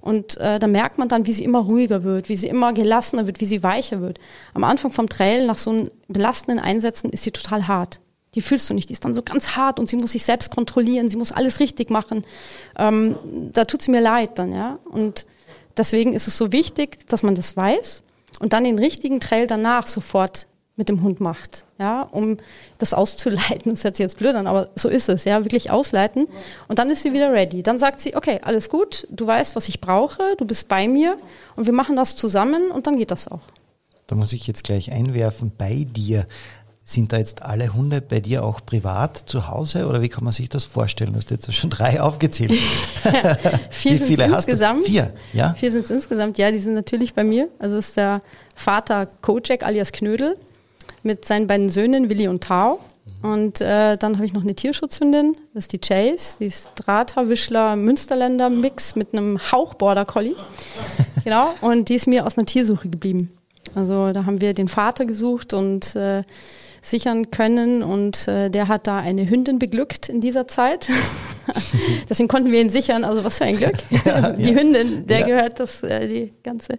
Und 0.01 0.37
äh, 0.37 0.59
da 0.59 0.67
merkt 0.67 0.97
man 0.97 1.07
dann, 1.07 1.25
wie 1.25 1.31
sie 1.31 1.45
immer 1.45 1.59
ruhiger 1.59 2.03
wird, 2.03 2.27
wie 2.27 2.35
sie 2.35 2.49
immer 2.49 2.73
gelassener 2.73 3.25
wird, 3.25 3.39
wie 3.39 3.45
sie 3.45 3.63
weicher 3.63 4.01
wird. 4.01 4.19
Am 4.53 4.65
Anfang 4.65 4.91
vom 4.91 5.07
Trail, 5.07 5.47
nach 5.47 5.57
so 5.57 5.69
einem 5.69 5.91
belastenden 6.09 6.63
Einsätzen, 6.63 7.09
ist 7.09 7.23
sie 7.23 7.31
total 7.31 7.67
hart. 7.67 8.01
Die 8.35 8.41
fühlst 8.41 8.69
du 8.69 8.73
nicht, 8.73 8.89
die 8.89 8.93
ist 8.93 9.05
dann 9.05 9.13
so 9.13 9.23
ganz 9.23 9.55
hart 9.55 9.79
und 9.79 9.89
sie 9.89 9.95
muss 9.95 10.11
sich 10.11 10.25
selbst 10.25 10.53
kontrollieren, 10.53 11.09
sie 11.09 11.17
muss 11.17 11.31
alles 11.31 11.61
richtig 11.61 11.89
machen. 11.89 12.25
Ähm, 12.77 13.15
da 13.53 13.65
tut 13.65 13.81
sie 13.81 13.89
mir 13.89 14.01
leid 14.01 14.37
dann, 14.37 14.53
ja. 14.53 14.79
Und 14.83 15.25
deswegen 15.77 16.13
ist 16.13 16.27
es 16.27 16.37
so 16.37 16.51
wichtig, 16.51 17.07
dass 17.07 17.23
man 17.23 17.35
das 17.35 17.55
weiß 17.55 18.03
und 18.41 18.51
dann 18.51 18.65
den 18.65 18.77
richtigen 18.77 19.21
Trail 19.21 19.47
danach 19.47 19.87
sofort 19.87 20.47
mit 20.79 20.89
dem 20.89 21.03
Hund 21.03 21.19
macht, 21.19 21.65
ja, 21.77 22.03
um 22.03 22.37
das 22.79 22.95
auszuleiten. 22.95 23.71
Das 23.79 23.83
hört 23.83 23.97
sich 23.97 24.03
jetzt 24.03 24.17
blöd 24.17 24.33
an, 24.33 24.47
aber 24.47 24.69
so 24.75 24.89
ist 24.89 25.09
es, 25.09 25.25
ja, 25.25 25.43
wirklich 25.43 25.69
ausleiten. 25.69 26.27
Und 26.67 26.79
dann 26.79 26.89
ist 26.89 27.03
sie 27.03 27.13
wieder 27.13 27.31
ready. 27.31 27.61
Dann 27.61 27.77
sagt 27.77 27.99
sie, 27.99 28.15
okay, 28.15 28.39
alles 28.43 28.69
gut, 28.69 29.05
du 29.11 29.27
weißt, 29.27 29.55
was 29.55 29.67
ich 29.67 29.81
brauche, 29.81 30.23
du 30.37 30.45
bist 30.45 30.67
bei 30.69 30.87
mir 30.87 31.17
und 31.55 31.65
wir 31.65 31.73
machen 31.73 31.95
das 31.97 32.15
zusammen 32.15 32.71
und 32.71 32.87
dann 32.87 32.97
geht 32.97 33.11
das 33.11 33.27
auch. 33.27 33.41
Da 34.07 34.15
muss 34.15 34.33
ich 34.33 34.47
jetzt 34.47 34.63
gleich 34.63 34.91
einwerfen, 34.91 35.51
bei 35.55 35.85
dir. 35.87 36.25
Sind 36.83 37.13
da 37.13 37.17
jetzt 37.17 37.43
alle 37.43 37.71
Hunde 37.75 38.01
bei 38.01 38.19
dir 38.19 38.43
auch 38.43 38.65
privat 38.65 39.15
zu 39.17 39.47
Hause 39.47 39.85
oder 39.85 40.01
wie 40.01 40.09
kann 40.09 40.23
man 40.23 40.33
sich 40.33 40.49
das 40.49 40.63
vorstellen? 40.63 41.11
Du 41.11 41.17
hast 41.17 41.29
jetzt 41.29 41.53
schon 41.53 41.69
drei 41.69 42.01
aufgezählt. 42.01 42.53
ja, 43.03 43.35
vier 43.69 43.93
wie 43.93 43.97
viele 43.97 44.23
hast 44.23 44.47
insgesamt? 44.47 44.87
du? 44.87 44.91
Vier, 44.91 45.13
ja? 45.33 45.53
Vier 45.53 45.71
sind 45.71 45.85
es 45.85 45.91
insgesamt, 45.91 46.39
ja, 46.39 46.49
die 46.49 46.57
sind 46.57 46.73
natürlich 46.73 47.13
bei 47.13 47.23
mir. 47.23 47.49
Also 47.59 47.77
ist 47.77 47.95
der 47.95 48.21
Vater 48.55 49.07
Kocek 49.21 49.63
alias 49.63 49.91
Knödel, 49.91 50.35
mit 51.03 51.25
seinen 51.25 51.47
beiden 51.47 51.69
Söhnen, 51.69 52.09
Willi 52.09 52.27
und 52.27 52.43
Tao. 52.43 52.79
Und 53.21 53.59
äh, 53.59 53.97
dann 53.97 54.15
habe 54.15 54.25
ich 54.25 54.33
noch 54.33 54.43
eine 54.43 54.55
Tierschutzhündin, 54.55 55.33
das 55.53 55.65
ist 55.65 55.73
die 55.73 55.79
Chase, 55.79 56.37
die 56.39 56.45
ist 56.45 56.69
Drahthaarwischler 56.75 57.75
Münsterländer 57.75 58.49
Mix 58.49 58.95
mit 58.95 59.13
einem 59.13 59.39
Hauch 59.51 59.73
Border 59.73 60.05
Collie. 60.05 60.35
genau, 61.23 61.49
und 61.61 61.89
die 61.89 61.95
ist 61.95 62.07
mir 62.07 62.25
aus 62.25 62.37
einer 62.37 62.45
Tiersuche 62.45 62.87
geblieben. 62.87 63.29
Also 63.75 64.13
da 64.13 64.25
haben 64.25 64.39
wir 64.39 64.53
den 64.53 64.69
Vater 64.69 65.05
gesucht 65.05 65.53
und 65.53 65.95
äh, 65.95 66.23
sichern 66.81 67.31
können 67.31 67.83
und 67.83 68.27
äh, 68.27 68.49
der 68.49 68.67
hat 68.67 68.87
da 68.87 68.97
eine 68.99 69.29
Hündin 69.29 69.59
beglückt 69.59 70.09
in 70.09 70.21
dieser 70.21 70.47
Zeit. 70.47 70.89
Deswegen 72.09 72.27
konnten 72.27 72.51
wir 72.51 72.61
ihn 72.61 72.69
sichern, 72.69 73.03
also 73.03 73.23
was 73.23 73.37
für 73.37 73.45
ein 73.45 73.57
Glück. 73.57 73.77
Ja, 74.05 74.31
die 74.31 74.49
ja. 74.49 74.55
Hündin, 74.55 75.07
der 75.07 75.19
ja. 75.19 75.25
gehört 75.27 75.59
das, 75.59 75.83
äh, 75.83 76.07
die 76.07 76.33
ganze, 76.43 76.73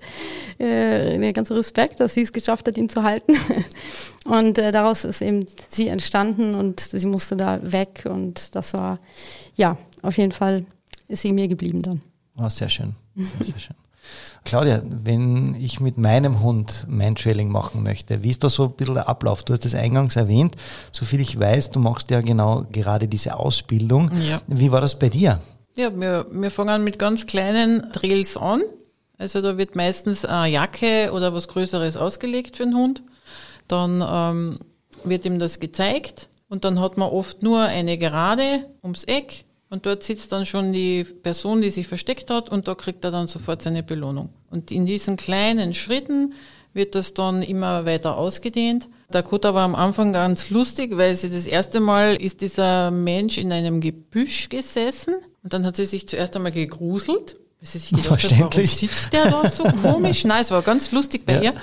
äh, 0.59 1.19
der 1.19 1.33
ganze 1.33 1.57
Respekt, 1.57 2.01
dass 2.01 2.15
sie 2.15 2.23
es 2.23 2.33
geschafft 2.33 2.67
hat, 2.67 2.79
ihn 2.79 2.89
zu 2.89 3.03
halten. 3.03 3.35
Und 4.25 4.59
äh, 4.59 4.73
daraus 4.73 5.05
ist 5.05 5.23
eben 5.23 5.47
sie 5.69 5.89
entstanden 5.89 6.55
und 6.55 6.81
sie 6.81 7.07
musste 7.07 7.37
da 7.37 7.61
weg 7.63 8.05
und 8.09 8.55
das 8.55 8.73
war, 8.75 8.99
ja, 9.55 9.77
auf 10.03 10.17
jeden 10.17 10.33
Fall 10.33 10.65
ist 11.09 11.23
sie 11.23 11.33
mir 11.33 11.49
geblieben 11.49 11.83
dann. 11.83 12.01
Oh, 12.39 12.49
sehr 12.49 12.69
schön. 12.69 12.95
Sehr, 13.17 13.47
sehr 13.47 13.59
schön. 13.59 13.77
Claudia, 14.45 14.83
wenn 14.85 15.55
ich 15.55 15.81
mit 15.81 15.99
meinem 15.99 16.41
Hund 16.41 16.87
Mantrailing 16.89 17.51
machen 17.51 17.83
möchte, 17.83 18.23
wie 18.23 18.31
ist 18.31 18.43
da 18.43 18.51
so 18.51 18.65
ein 18.65 18.73
bisschen 18.73 18.95
der 18.95 19.09
Ablauf? 19.09 19.43
Du 19.43 19.53
hast 19.53 19.67
es 19.67 19.75
eingangs 19.75 20.17
erwähnt, 20.17 20.57
soviel 20.93 21.21
ich 21.21 21.39
weiß, 21.39 21.71
du 21.71 21.79
machst 21.79 22.11
ja 22.11 22.21
genau 22.21 22.65
gerade 22.73 23.07
diese 23.07 23.37
Ausbildung. 23.37 24.11
Ja. 24.27 24.41
Wie 24.47 24.73
war 24.73 24.81
das 24.81 24.99
bei 24.99 25.09
dir? 25.09 25.41
Ja, 25.77 25.95
wir, 25.95 26.27
wir 26.31 26.51
fangen 26.51 26.85
mit 26.85 26.99
ganz 26.99 27.27
kleinen 27.27 27.93
Trails 27.93 28.37
an. 28.37 28.63
Also 29.19 29.43
da 29.43 29.59
wird 29.59 29.77
meistens 29.77 30.25
eine 30.25 30.51
Jacke 30.51 31.11
oder 31.13 31.35
was 31.35 31.47
Größeres 31.49 31.97
ausgelegt 31.97 32.57
für 32.57 32.65
den 32.65 32.75
Hund. 32.75 33.03
Dann 33.69 34.03
ähm, 34.07 34.59
wird 35.05 35.27
ihm 35.27 35.39
das 35.39 35.61
gezeigt 35.61 36.29
und 36.49 36.65
dann 36.65 36.81
hat 36.81 36.97
man 36.97 37.11
oft 37.11 37.43
nur 37.43 37.61
eine 37.61 37.99
Gerade 37.99 38.65
ums 38.83 39.05
Eck 39.05 39.45
und 39.71 39.87
dort 39.87 40.03
sitzt 40.03 40.33
dann 40.33 40.45
schon 40.45 40.73
die 40.73 41.05
Person, 41.05 41.63
die 41.63 41.71
sich 41.71 41.87
versteckt 41.87 42.31
hat 42.31 42.49
und 42.49 42.69
da 42.69 42.75
kriegt 42.75 43.05
er 43.05 43.13
dann 43.13 43.29
sofort 43.29 43.63
seine 43.63 43.83
Belohnung. 43.83 44.31
Und 44.51 44.71
in 44.71 44.85
diesen 44.85 45.17
kleinen 45.17 45.73
Schritten 45.75 46.35
wird 46.75 46.95
das 46.95 47.15
dann 47.15 47.43
immer 47.43 47.87
weiter 47.87 48.17
ausgedehnt. 48.17 48.89
Dakota 49.11 49.55
war 49.55 49.65
am 49.65 49.75
Anfang 49.75 50.13
ganz 50.13 50.51
lustig, 50.51 50.97
weil 50.97 51.17
sie 51.17 51.31
das 51.31 51.47
erste 51.47 51.81
Mal 51.81 52.17
ist 52.17 52.43
dieser 52.43 52.91
Mensch 52.91 53.39
in 53.39 53.53
einem 53.53 53.81
Gebüsch 53.81 54.49
gesessen 54.49 55.15
und 55.43 55.53
dann 55.53 55.65
hat 55.65 55.77
sie 55.77 55.87
sich 55.87 56.07
zuerst 56.09 56.37
einmal 56.37 56.53
gegruselt, 56.53 57.37
weil 57.61 57.69
sie 57.69 57.79
sich 57.79 57.91
gedacht 57.91 58.25
hat, 58.25 58.41
warum 58.41 58.67
sitzt 58.67 59.13
der 59.13 59.29
da 59.29 59.49
so 59.49 59.65
komisch? 59.65 60.25
Nein, 60.25 60.43
es 60.43 60.51
war 60.51 60.63
ganz 60.63 60.91
lustig 60.93 61.25
bei 61.25 61.35
ja. 61.35 61.43
ihr. 61.43 61.55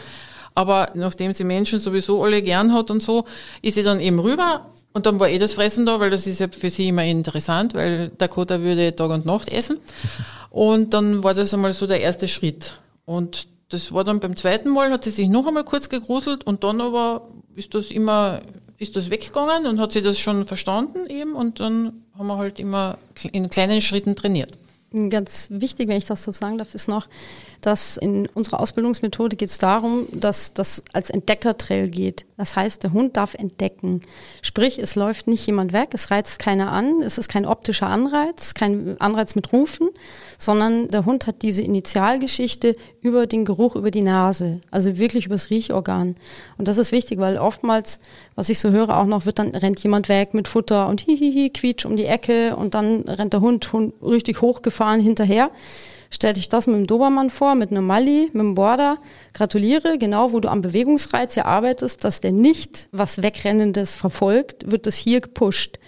Aber 0.55 0.89
nachdem 0.95 1.33
sie 1.33 1.43
Menschen 1.43 1.79
sowieso 1.79 2.23
alle 2.23 2.41
gern 2.41 2.73
hat 2.73 2.89
und 2.89 3.03
so, 3.03 3.25
ist 3.61 3.75
sie 3.75 3.83
dann 3.83 3.99
eben 3.99 4.19
rüber 4.19 4.73
und 4.93 5.05
dann 5.05 5.19
war 5.19 5.29
eh 5.29 5.37
das 5.37 5.53
Fressen 5.53 5.85
da, 5.85 5.99
weil 5.99 6.09
das 6.09 6.27
ist 6.27 6.39
ja 6.39 6.47
für 6.47 6.69
sie 6.69 6.87
immer 6.87 7.03
interessant, 7.03 7.73
weil 7.73 8.09
Dakota 8.17 8.61
würde 8.61 8.95
Tag 8.95 9.11
und 9.11 9.25
Nacht 9.25 9.51
essen. 9.51 9.79
Und 10.49 10.95
dann 10.95 11.23
war 11.23 11.35
das 11.35 11.53
einmal 11.53 11.73
so 11.73 11.85
der 11.85 12.01
erste 12.01 12.27
Schritt. 12.27 12.79
Und 13.05 13.47
das 13.69 13.91
war 13.91 14.03
dann 14.03 14.19
beim 14.19 14.35
zweiten 14.35 14.69
Mal, 14.69 14.91
hat 14.91 15.03
sie 15.03 15.11
sich 15.11 15.27
noch 15.27 15.45
einmal 15.45 15.65
kurz 15.65 15.89
gegruselt 15.89 16.45
und 16.45 16.63
dann 16.63 16.81
aber 16.81 17.27
ist 17.53 17.75
das 17.75 17.91
immer, 17.91 18.41
ist 18.77 18.95
das 18.95 19.09
weggegangen 19.09 19.67
und 19.67 19.79
hat 19.79 19.91
sie 19.91 20.01
das 20.01 20.19
schon 20.19 20.45
verstanden 20.45 21.05
eben 21.09 21.35
und 21.35 21.59
dann 21.59 22.05
haben 22.17 22.27
wir 22.27 22.37
halt 22.37 22.59
immer 22.59 22.97
in 23.31 23.49
kleinen 23.49 23.81
Schritten 23.81 24.15
trainiert. 24.15 24.57
Ganz 25.09 25.49
wichtig, 25.51 25.89
wenn 25.89 25.97
ich 25.97 26.05
das 26.05 26.23
so 26.23 26.31
sagen 26.31 26.57
darf, 26.57 26.73
ist 26.73 26.87
noch, 26.87 27.07
dass 27.61 27.97
in 27.97 28.27
unserer 28.27 28.59
Ausbildungsmethode 28.59 29.35
geht 29.35 29.49
es 29.49 29.57
darum, 29.57 30.07
dass 30.11 30.53
das 30.53 30.83
als 30.93 31.09
Entdeckertrail 31.09 31.89
geht. 31.89 32.25
Das 32.37 32.55
heißt, 32.55 32.83
der 32.83 32.93
Hund 32.93 33.17
darf 33.17 33.33
entdecken. 33.33 34.01
Sprich, 34.41 34.77
es 34.77 34.95
läuft 34.95 35.27
nicht 35.27 35.45
jemand 35.47 35.73
weg, 35.73 35.89
es 35.93 36.11
reizt 36.11 36.39
keiner 36.39 36.71
an, 36.71 37.01
es 37.01 37.17
ist 37.17 37.29
kein 37.29 37.45
optischer 37.45 37.87
Anreiz, 37.87 38.53
kein 38.53 38.99
Anreiz 38.99 39.35
mit 39.35 39.51
Rufen, 39.51 39.89
sondern 40.37 40.89
der 40.89 41.05
Hund 41.05 41.25
hat 41.25 41.41
diese 41.41 41.63
Initialgeschichte 41.63 42.75
über 43.01 43.25
den 43.25 43.43
Geruch, 43.43 43.75
über 43.75 43.89
die 43.89 44.03
Nase, 44.03 44.61
also 44.69 44.97
wirklich 44.97 45.25
übers 45.25 45.49
Riechorgan. 45.49 46.15
Und 46.57 46.67
das 46.67 46.77
ist 46.77 46.91
wichtig, 46.91 47.19
weil 47.19 47.37
oftmals, 47.37 48.01
was 48.35 48.49
ich 48.49 48.59
so 48.59 48.69
höre, 48.69 48.97
auch 48.97 49.05
noch 49.05 49.25
wird 49.25 49.39
dann 49.39 49.49
rennt 49.49 49.79
jemand 49.79 50.09
weg 50.09 50.33
mit 50.33 50.47
Futter 50.47 50.87
und 50.87 51.01
hihihi, 51.01 51.49
quietsch 51.49 51.85
um 51.85 51.95
die 51.95 52.05
Ecke 52.05 52.55
und 52.55 52.75
dann 52.75 53.01
rennt 53.01 53.33
der 53.33 53.41
Hund, 53.41 53.71
Hund 53.73 53.93
richtig 54.01 54.41
hochgefahren 54.41 55.01
hinterher. 55.01 55.49
Stell 56.09 56.33
dich 56.33 56.49
das 56.49 56.67
mit 56.67 56.75
dem 56.75 56.87
Dobermann 56.87 57.29
vor, 57.29 57.55
mit 57.55 57.71
einem 57.71 57.85
Mali, 57.85 58.29
mit 58.33 58.41
einem 58.41 58.55
Border. 58.55 58.97
Gratuliere, 59.33 59.97
genau 59.97 60.31
wo 60.31 60.39
du 60.39 60.49
am 60.49 60.61
Bewegungsreiz 60.61 61.33
hier 61.33 61.45
arbeitest, 61.45 62.03
dass 62.03 62.21
der 62.21 62.31
nicht 62.31 62.87
was 62.91 63.21
Wegrennendes 63.21 63.95
verfolgt, 63.95 64.71
wird 64.71 64.87
das 64.87 64.95
hier 64.95 65.21
gepusht. 65.21 65.79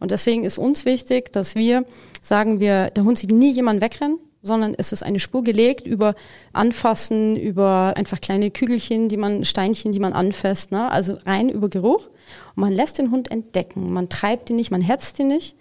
Und 0.00 0.10
deswegen 0.10 0.44
ist 0.44 0.58
uns 0.58 0.84
wichtig, 0.84 1.32
dass 1.32 1.54
wir 1.54 1.84
sagen 2.20 2.60
wir, 2.60 2.90
der 2.90 3.04
Hund 3.04 3.18
sieht 3.18 3.32
nie 3.32 3.52
jemanden 3.52 3.82
wegrennen, 3.82 4.18
sondern 4.42 4.74
es 4.76 4.92
ist 4.92 5.02
eine 5.02 5.20
Spur 5.20 5.42
gelegt 5.42 5.86
über 5.86 6.14
Anfassen, 6.52 7.36
über 7.36 7.94
einfach 7.96 8.20
kleine 8.20 8.50
Kügelchen, 8.50 9.08
die 9.08 9.16
man, 9.16 9.44
Steinchen, 9.44 9.92
die 9.92 10.00
man 10.00 10.12
anfasst, 10.12 10.70
ne? 10.70 10.90
also 10.90 11.16
rein 11.26 11.48
über 11.48 11.68
Geruch. 11.68 12.06
Und 12.54 12.62
man 12.62 12.72
lässt 12.72 12.98
den 12.98 13.10
Hund 13.10 13.30
entdecken. 13.30 13.92
Man 13.92 14.08
treibt 14.08 14.50
ihn 14.50 14.56
nicht, 14.56 14.70
man 14.70 14.80
hetzt 14.80 15.18
ihn 15.18 15.28
nicht. 15.28 15.56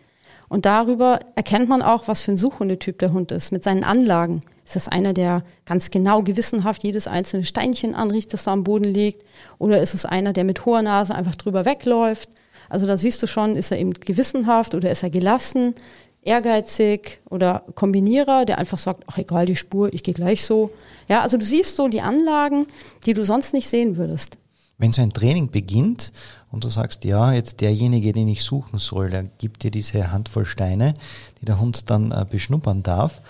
Und 0.50 0.66
darüber 0.66 1.20
erkennt 1.36 1.68
man 1.68 1.82
auch, 1.82 2.08
was 2.08 2.22
für 2.22 2.32
ein 2.32 2.38
Suchhundetyp 2.38 3.00
der 3.00 3.12
Hund 3.12 3.32
ist, 3.32 3.52
mit 3.52 3.64
seinen 3.64 3.84
Anlagen. 3.84 4.42
Ist 4.64 4.76
das 4.76 4.88
einer, 4.88 5.14
der 5.14 5.44
ganz 5.66 5.92
genau 5.92 6.24
gewissenhaft 6.24 6.84
jedes 6.84 7.08
einzelne 7.08 7.46
Steinchen 7.46 7.96
anriecht, 7.96 8.34
das 8.34 8.46
da 8.46 8.54
am 8.54 8.64
Boden 8.64 8.86
liegt? 8.86 9.24
Oder 9.60 9.82
ist 9.82 9.94
es 9.94 10.06
einer, 10.06 10.34
der 10.34 10.44
mit 10.44 10.66
hoher 10.66 10.82
Nase 10.82 11.16
einfach 11.16 11.36
drüber 11.36 11.66
wegläuft? 11.66 12.30
Also 12.70 12.86
da 12.86 12.98
siehst 12.98 13.22
du 13.24 13.28
schon, 13.28 13.56
ist 13.56 13.72
er 13.72 13.80
eben 13.80 13.94
gewissenhaft 13.94 14.76
oder 14.76 14.92
ist 14.92 15.04
er 15.04 15.10
gelassen, 15.10 15.74
ehrgeizig 16.22 17.20
oder 17.30 17.64
Kombinierer, 17.76 18.46
der 18.46 18.58
einfach 18.58 18.78
sagt, 18.78 19.04
ach 19.08 19.18
egal 19.18 19.46
die 19.46 19.56
Spur, 19.56 19.94
ich 19.94 20.04
gehe 20.04 20.14
gleich 20.14 20.44
so. 20.44 20.70
Ja, 21.08 21.22
also 21.22 21.38
du 21.38 21.46
siehst 21.46 21.78
so 21.78 21.88
die 21.88 22.02
Anlagen, 22.02 22.68
die 23.06 23.14
du 23.14 23.24
sonst 23.24 23.54
nicht 23.54 23.70
sehen 23.70 23.98
würdest. 23.98 24.38
Wenn 24.78 24.92
so 24.92 25.02
ein 25.02 25.12
Training 25.12 25.50
beginnt 25.50 26.12
und 26.52 26.64
du 26.64 26.70
sagst, 26.70 27.04
ja, 27.06 27.34
jetzt 27.34 27.62
derjenige, 27.62 28.14
den 28.14 28.28
ich 28.28 28.44
suchen 28.44 28.80
soll, 28.80 29.10
der 29.10 29.24
gibt 29.24 29.64
dir 29.64 29.72
diese 29.72 30.12
Handvoll 30.12 30.46
Steine, 30.46 30.94
die 31.42 31.46
der 31.46 31.60
Hund 31.60 31.90
dann 31.90 32.12
äh, 32.12 32.26
beschnuppern 32.30 32.84
darf. 32.84 33.22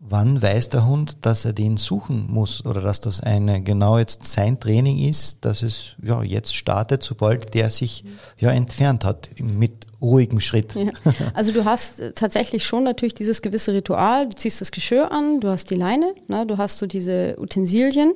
Wann 0.00 0.40
weiß 0.40 0.70
der 0.70 0.86
Hund, 0.86 1.26
dass 1.26 1.44
er 1.44 1.52
den 1.52 1.76
suchen 1.76 2.28
muss 2.30 2.64
oder 2.64 2.80
dass 2.80 3.00
das 3.00 3.20
eine 3.20 3.60
genau 3.62 3.98
jetzt 3.98 4.24
sein 4.24 4.60
Training 4.60 4.98
ist, 4.98 5.44
dass 5.44 5.62
es 5.62 5.96
ja 6.00 6.22
jetzt 6.22 6.54
startet, 6.54 7.02
sobald 7.02 7.52
der 7.54 7.68
sich 7.68 8.04
ja 8.38 8.50
entfernt 8.50 9.04
hat 9.04 9.30
mit 9.40 9.88
ruhigem 10.00 10.40
Schritt. 10.40 10.76
Ja. 10.76 10.92
Also 11.34 11.50
du 11.50 11.64
hast 11.64 11.98
äh, 11.98 12.12
tatsächlich 12.12 12.64
schon 12.64 12.84
natürlich 12.84 13.14
dieses 13.14 13.42
gewisse 13.42 13.72
Ritual. 13.72 14.28
Du 14.28 14.36
ziehst 14.36 14.60
das 14.60 14.70
Geschirr 14.70 15.10
an, 15.10 15.40
du 15.40 15.48
hast 15.48 15.70
die 15.70 15.74
Leine, 15.74 16.14
ne, 16.28 16.46
du 16.46 16.58
hast 16.58 16.78
so 16.78 16.86
diese 16.86 17.36
Utensilien. 17.38 18.14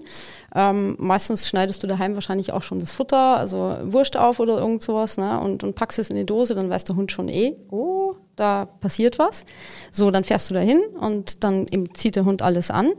Ähm, 0.54 0.94
meistens 1.00 1.48
schneidest 1.48 1.82
du 1.82 1.88
daheim 1.88 2.14
wahrscheinlich 2.14 2.52
auch 2.52 2.62
schon 2.62 2.78
das 2.78 2.92
Futter, 2.92 3.36
also 3.36 3.76
Wurst 3.82 4.16
auf 4.16 4.38
oder 4.38 4.58
irgend 4.58 4.82
sowas, 4.82 5.18
ne, 5.18 5.40
und, 5.40 5.64
und 5.64 5.74
packst 5.74 5.98
es 5.98 6.10
in 6.10 6.16
die 6.16 6.26
Dose, 6.26 6.54
dann 6.54 6.70
weiß 6.70 6.84
der 6.84 6.94
Hund 6.94 7.10
schon 7.10 7.28
eh, 7.28 7.56
oh, 7.70 8.14
da 8.42 8.66
passiert 8.66 9.18
was. 9.18 9.44
So, 9.90 10.10
dann 10.10 10.24
fährst 10.24 10.50
du 10.50 10.54
dahin 10.54 10.80
und 11.00 11.44
dann 11.44 11.66
eben 11.68 11.94
zieht 11.94 12.16
der 12.16 12.24
Hund 12.24 12.42
alles 12.42 12.70
an. 12.70 12.92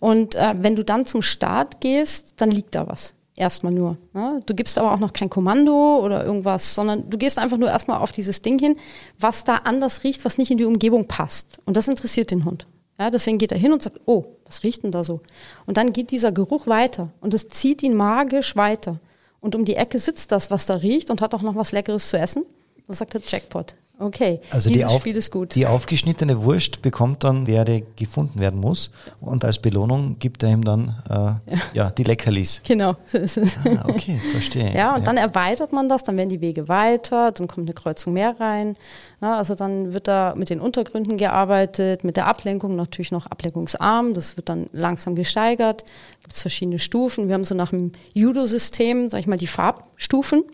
Und 0.00 0.34
äh, 0.34 0.54
wenn 0.58 0.74
du 0.74 0.84
dann 0.84 1.04
zum 1.04 1.22
Start 1.22 1.80
gehst, 1.80 2.40
dann 2.40 2.50
liegt 2.50 2.74
da 2.74 2.88
was. 2.88 3.14
Erstmal 3.36 3.72
nur. 3.72 3.96
Ne? 4.12 4.42
Du 4.44 4.54
gibst 4.54 4.78
aber 4.78 4.92
auch 4.92 4.98
noch 4.98 5.12
kein 5.12 5.30
Kommando 5.30 6.00
oder 6.02 6.24
irgendwas, 6.24 6.74
sondern 6.74 7.08
du 7.08 7.16
gehst 7.16 7.38
einfach 7.38 7.56
nur 7.56 7.70
erstmal 7.70 7.98
auf 7.98 8.12
dieses 8.12 8.42
Ding 8.42 8.58
hin, 8.58 8.76
was 9.18 9.44
da 9.44 9.56
anders 9.64 10.04
riecht, 10.04 10.24
was 10.24 10.36
nicht 10.36 10.50
in 10.50 10.58
die 10.58 10.64
Umgebung 10.64 11.06
passt. 11.06 11.58
Und 11.64 11.76
das 11.76 11.88
interessiert 11.88 12.30
den 12.30 12.44
Hund. 12.44 12.66
Ja, 12.98 13.08
deswegen 13.08 13.38
geht 13.38 13.52
er 13.52 13.58
hin 13.58 13.72
und 13.72 13.82
sagt, 13.82 14.00
oh, 14.04 14.24
was 14.44 14.62
riecht 14.62 14.82
denn 14.82 14.90
da 14.90 15.04
so? 15.04 15.20
Und 15.64 15.78
dann 15.78 15.94
geht 15.94 16.10
dieser 16.10 16.32
Geruch 16.32 16.66
weiter 16.66 17.08
und 17.20 17.32
es 17.32 17.48
zieht 17.48 17.82
ihn 17.82 17.94
magisch 17.94 18.56
weiter. 18.56 19.00
Und 19.40 19.54
um 19.54 19.64
die 19.64 19.76
Ecke 19.76 19.98
sitzt 19.98 20.32
das, 20.32 20.50
was 20.50 20.66
da 20.66 20.74
riecht 20.74 21.10
und 21.10 21.22
hat 21.22 21.34
auch 21.34 21.40
noch 21.40 21.56
was 21.56 21.72
Leckeres 21.72 22.10
zu 22.10 22.18
essen. 22.18 22.44
Das 22.86 22.98
sagt 22.98 23.14
er 23.14 23.22
Jackpot. 23.26 23.74
Okay, 24.00 24.40
also 24.50 24.70
dieses 24.70 24.88
die, 24.88 24.94
auf, 24.94 25.02
Spiel 25.02 25.16
ist 25.16 25.30
gut. 25.30 25.54
die 25.54 25.66
aufgeschnittene 25.66 26.42
Wurst 26.42 26.80
bekommt 26.80 27.22
dann 27.22 27.44
der, 27.44 27.66
der 27.66 27.82
gefunden 27.96 28.40
werden 28.40 28.58
muss. 28.58 28.90
Und 29.20 29.44
als 29.44 29.58
Belohnung 29.58 30.16
gibt 30.18 30.42
er 30.42 30.48
ihm 30.48 30.64
dann 30.64 30.96
äh, 31.06 31.14
ja. 31.14 31.40
ja. 31.74 31.90
die 31.90 32.04
Leckerlis. 32.04 32.62
Genau, 32.66 32.96
so 33.04 33.18
ist 33.18 33.36
es. 33.36 33.58
Ah, 33.58 33.84
okay, 33.88 34.18
verstehe. 34.32 34.74
ja, 34.74 34.94
und 34.94 35.00
ja. 35.00 35.04
dann 35.04 35.18
erweitert 35.18 35.74
man 35.74 35.90
das, 35.90 36.02
dann 36.02 36.16
werden 36.16 36.30
die 36.30 36.40
Wege 36.40 36.66
weiter, 36.66 37.30
dann 37.32 37.46
kommt 37.46 37.66
eine 37.66 37.74
Kreuzung 37.74 38.14
mehr 38.14 38.40
rein. 38.40 38.76
Na, 39.20 39.36
also 39.36 39.54
dann 39.54 39.92
wird 39.92 40.08
da 40.08 40.34
mit 40.34 40.48
den 40.48 40.60
Untergründen 40.60 41.18
gearbeitet, 41.18 42.02
mit 42.02 42.16
der 42.16 42.26
Ablenkung 42.26 42.76
natürlich 42.76 43.12
noch 43.12 43.26
ablenkungsarm. 43.26 44.14
Das 44.14 44.38
wird 44.38 44.48
dann 44.48 44.70
langsam 44.72 45.14
gesteigert. 45.14 45.84
Gibt 46.22 46.32
es 46.32 46.40
verschiedene 46.40 46.78
Stufen. 46.78 47.28
Wir 47.28 47.34
haben 47.34 47.44
so 47.44 47.54
nach 47.54 47.68
dem 47.68 47.92
Judo-System, 48.14 49.08
sag 49.10 49.20
ich 49.20 49.26
mal, 49.26 49.36
die 49.36 49.46
Farbstufen 49.46 50.44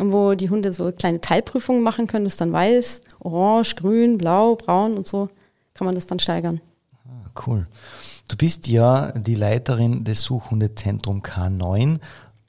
wo 0.00 0.34
die 0.34 0.50
Hunde 0.50 0.72
so 0.72 0.90
kleine 0.92 1.20
Teilprüfungen 1.20 1.82
machen 1.82 2.06
können. 2.06 2.24
Das 2.24 2.34
ist 2.34 2.40
dann 2.40 2.52
weiß, 2.52 3.02
orange, 3.20 3.74
grün, 3.76 4.18
blau, 4.18 4.56
braun 4.56 4.94
und 4.94 5.06
so 5.06 5.28
kann 5.74 5.84
man 5.84 5.94
das 5.94 6.06
dann 6.06 6.18
steigern. 6.18 6.60
Ah, 7.06 7.30
cool. 7.46 7.66
Du 8.28 8.36
bist 8.36 8.68
ja 8.68 9.12
die 9.12 9.34
Leiterin 9.34 10.04
des 10.04 10.22
Suchhundezentrum 10.22 11.22
K9, 11.22 11.98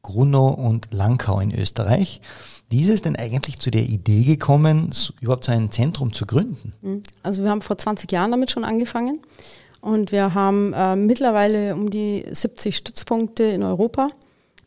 Grunow 0.02 0.58
und 0.58 0.92
Langkau 0.92 1.40
in 1.40 1.54
Österreich. 1.54 2.22
Wie 2.70 2.82
ist 2.82 2.90
es 2.90 3.02
denn 3.02 3.16
eigentlich 3.16 3.60
zu 3.60 3.72
der 3.72 3.84
Idee 3.84 4.24
gekommen, 4.24 4.92
überhaupt 5.22 5.46
so 5.46 5.52
ein 5.52 5.72
Zentrum 5.72 6.14
zu 6.14 6.26
gründen? 6.26 6.74
Hm. 6.82 7.04
Also 7.24 7.44
wir 7.44 7.50
haben 7.50 7.62
vor 7.62 7.78
20 7.78 8.12
Jahren 8.12 8.32
damit 8.32 8.52
schon 8.52 8.64
angefangen 8.64 9.22
und 9.82 10.12
wir 10.12 10.34
haben 10.34 10.74
äh, 10.74 10.96
mittlerweile 10.96 11.74
um 11.74 11.90
die 11.90 12.26
70 12.30 12.76
Stützpunkte 12.78 13.44
in 13.44 13.64
Europa 13.64 14.10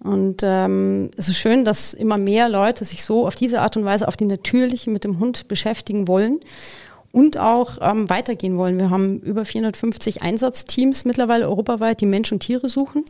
und 0.03 0.43
ähm, 0.43 1.11
es 1.17 1.29
ist 1.29 1.39
schön, 1.39 1.65
dass 1.65 1.95
immer 1.95 2.19
mehr 2.19 2.49
Leute 2.49 2.85
sich 2.85 3.05
so 3.05 3.27
auf 3.27 3.37
diese 3.37 3.61
Art 3.61 3.77
und 3.77 3.85
Weise 3.85 4.09
auf 4.09 4.17
die 4.17 4.25
natürliche 4.25 4.91
mit 4.91 5.05
dem 5.05 5.21
Hund 5.21 5.47
beschäftigen 5.47 6.09
wollen 6.09 6.41
und 7.13 7.39
auch 7.39 7.79
ähm, 7.81 8.11
weitergehen 8.11 8.59
wollen. 8.59 8.81
Wir 8.81 8.91
haben 8.91 9.21
über 9.21 9.45
450 9.45 10.23
Einsatzteams 10.23 11.05
mittlerweile 11.05 11.49
europaweit, 11.49 12.01
die 12.01 12.07
Mensch 12.07 12.33
und 12.33 12.41
Tiere 12.41 12.69
suchen. 12.69 13.05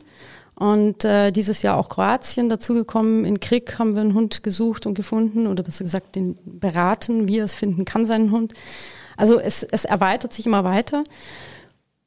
Und 0.54 1.04
äh, 1.04 1.30
dieses 1.30 1.62
Jahr 1.62 1.78
auch 1.78 1.88
Kroatien 1.88 2.50
dazugekommen. 2.50 3.24
In 3.24 3.40
Krieg 3.40 3.78
haben 3.78 3.94
wir 3.94 4.02
einen 4.02 4.14
Hund 4.14 4.42
gesucht 4.42 4.84
und 4.84 4.94
gefunden 4.94 5.46
oder 5.46 5.62
besser 5.62 5.84
gesagt 5.84 6.14
den 6.14 6.36
beraten, 6.44 7.26
wie 7.26 7.38
er 7.38 7.46
es 7.46 7.54
finden 7.54 7.86
kann, 7.86 8.04
seinen 8.04 8.30
Hund. 8.30 8.52
Also 9.16 9.40
es, 9.40 9.62
es 9.62 9.86
erweitert 9.86 10.34
sich 10.34 10.44
immer 10.44 10.62
weiter. 10.62 11.04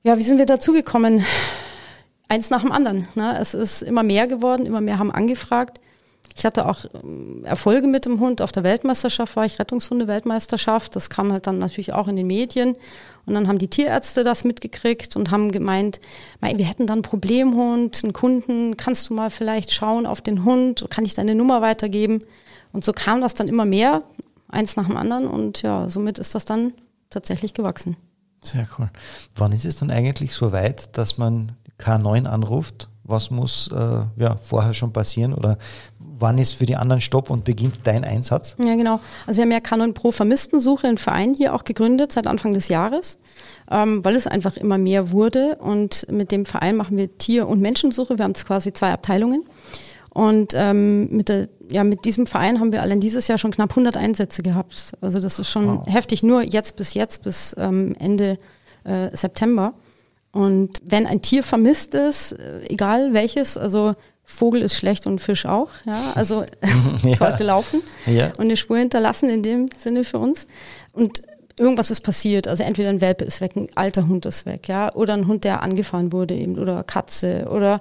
Ja, 0.04 0.20
wie 0.20 0.24
sind 0.24 0.38
wir 0.38 0.46
dazugekommen? 0.46 1.26
Eins 2.28 2.50
nach 2.50 2.62
dem 2.62 2.72
anderen. 2.72 3.08
Ne? 3.16 3.38
Es 3.40 3.54
ist 3.54 3.82
immer 3.82 4.04
mehr 4.04 4.28
geworden, 4.28 4.66
immer 4.66 4.82
mehr 4.82 5.00
haben 5.00 5.12
angefragt. 5.12 5.80
Ich 6.38 6.46
hatte 6.46 6.68
auch 6.68 6.86
ähm, 7.04 7.46
Erfolge 7.46 7.88
mit 7.88 8.06
dem 8.06 8.20
Hund. 8.20 8.42
Auf 8.42 8.52
der 8.52 8.64
Weltmeisterschaft 8.64 9.36
war 9.36 9.46
ich 9.46 9.58
Rettungshunde-Weltmeisterschaft. 9.58 10.96
Das 10.96 11.10
kam 11.10 11.32
halt 11.32 11.48
dann 11.48 11.60
natürlich 11.60 11.94
auch 11.94 12.08
in 12.08 12.18
den 12.18 12.28
Medien. 12.28 12.76
Und 13.26 13.34
dann 13.34 13.48
haben 13.48 13.58
die 13.58 13.70
Tierärzte 13.70 14.24
das 14.24 14.44
mitgekriegt 14.44 15.16
und 15.16 15.32
haben 15.32 15.52
gemeint, 15.52 16.00
wir 16.42 16.66
hätten 16.66 16.88
dann 16.88 16.98
einen 16.98 17.02
Problemhund, 17.04 18.02
einen 18.04 18.14
Kunden, 18.14 18.78
kannst 18.78 19.10
du 19.10 19.14
mal 19.14 19.30
vielleicht 19.30 19.72
schauen 19.72 20.06
auf 20.06 20.22
den 20.22 20.44
Hund, 20.44 20.86
kann 20.90 21.06
ich 21.06 21.14
deine 21.14 21.36
Nummer 21.36 21.62
weitergeben? 21.62 22.20
Und 22.74 22.84
so 22.84 22.92
kam 22.92 23.22
das 23.22 23.34
dann 23.34 23.48
immer 23.48 23.66
mehr, 23.66 24.04
eins 24.50 24.76
nach 24.76 24.88
dem 24.88 24.98
anderen. 24.98 25.28
Und 25.28 25.62
ja, 25.62 25.90
somit 25.90 26.20
ist 26.20 26.36
das 26.36 26.46
dann 26.46 26.74
tatsächlich 27.10 27.54
gewachsen. 27.54 27.96
Sehr 28.42 28.68
cool. 28.78 28.90
Wann 29.36 29.54
ist 29.54 29.66
es 29.66 29.78
dann 29.78 29.90
eigentlich 29.90 30.36
so 30.36 30.52
weit, 30.52 30.98
dass 30.98 31.18
man 31.18 31.54
K9 31.80 32.26
anruft, 32.26 32.90
was 33.04 33.32
muss 33.32 33.70
äh, 33.72 34.22
ja, 34.22 34.38
vorher 34.38 34.74
schon 34.74 34.92
passieren 34.94 35.34
oder 35.34 35.58
wann 36.00 36.38
ist 36.38 36.54
für 36.54 36.66
die 36.66 36.76
anderen 36.76 37.02
Stopp 37.02 37.30
und 37.30 37.44
beginnt 37.44 37.76
dein 37.84 38.04
Einsatz? 38.04 38.56
Ja, 38.58 38.76
genau. 38.76 39.00
Also 39.28 39.38
wir 39.38 39.44
haben 39.44 39.52
ja 39.52 39.58
K9 39.58 39.94
Pro 39.94 40.12
Vermisstensuche, 40.12 40.88
einen 40.88 40.98
Verein 40.98 41.34
hier 41.34 41.54
auch 41.54 41.66
gegründet 41.66 42.12
seit 42.12 42.28
Anfang 42.28 42.54
des 42.54 42.70
Jahres, 42.70 43.20
ähm, 43.70 44.04
weil 44.04 44.16
es 44.16 44.28
einfach 44.28 44.58
immer 44.58 44.78
mehr 44.78 45.12
wurde 45.12 45.58
und 45.58 46.08
mit 46.10 46.32
dem 46.32 46.46
Verein 46.46 46.76
machen 46.76 46.98
wir 46.98 47.18
Tier- 47.18 47.48
und 47.48 47.62
Menschensuche. 47.62 48.18
Wir 48.18 48.24
haben 48.24 48.34
quasi 48.34 48.74
zwei 48.74 48.92
Abteilungen. 48.92 49.44
Und 50.10 50.54
ähm, 50.56 51.10
mit, 51.10 51.28
der, 51.28 51.50
ja, 51.70 51.84
mit 51.84 52.06
diesem 52.06 52.26
Verein 52.26 52.62
haben 52.62 52.72
wir 52.72 52.82
allein 52.82 53.02
dieses 53.02 53.28
Jahr 53.28 53.38
schon 53.38 53.52
knapp 53.52 53.72
100 53.72 53.98
Einsätze 53.98 54.44
gehabt. 54.44 54.94
Also 55.02 55.20
das 55.20 55.40
ist 55.40 55.50
schon 55.50 55.68
wow. 55.68 55.88
heftig, 55.88 56.24
nur 56.24 56.42
jetzt 56.42 56.78
bis 56.78 56.94
jetzt, 56.94 57.24
bis 57.24 57.54
ähm, 57.60 57.94
Ende 58.00 58.38
äh, 58.86 59.10
September. 59.14 59.74
Und 60.36 60.82
wenn 60.84 61.08
ein 61.08 61.22
Tier 61.22 61.44
vermisst 61.44 61.94
ist, 61.94 62.34
äh, 62.34 62.66
egal 62.68 63.14
welches, 63.14 63.56
also 63.56 63.96
Vogel 64.26 64.64
ist 64.64 64.76
schlecht 64.76 65.08
und 65.08 65.22
Fisch 65.22 65.46
auch, 65.46 65.70
ja, 65.86 66.12
also 66.14 66.44
ja. 67.04 67.16
sollte 67.16 67.46
laufen 67.46 67.82
ja. 68.06 68.34
und 68.38 68.42
eine 68.42 68.58
Spur 68.58 68.78
hinterlassen 68.78 69.30
in 69.30 69.44
dem 69.44 69.68
Sinne 69.78 70.04
für 70.04 70.20
uns. 70.20 70.48
Und 70.92 71.22
irgendwas 71.58 71.90
ist 71.90 72.02
passiert. 72.02 72.50
Also 72.50 72.64
entweder 72.64 72.90
ein 72.90 73.00
Welpe 73.00 73.24
ist 73.24 73.40
weg, 73.40 73.56
ein 73.56 73.70
alter 73.76 74.10
Hund 74.10 74.26
ist 74.26 74.46
weg, 74.46 74.68
ja, 74.68 74.94
oder 74.94 75.14
ein 75.14 75.26
Hund, 75.28 75.46
der 75.46 75.64
angefahren 75.64 76.12
wurde 76.12 76.36
eben, 76.36 76.60
oder 76.60 76.84
Katze, 76.84 77.48
oder 77.50 77.80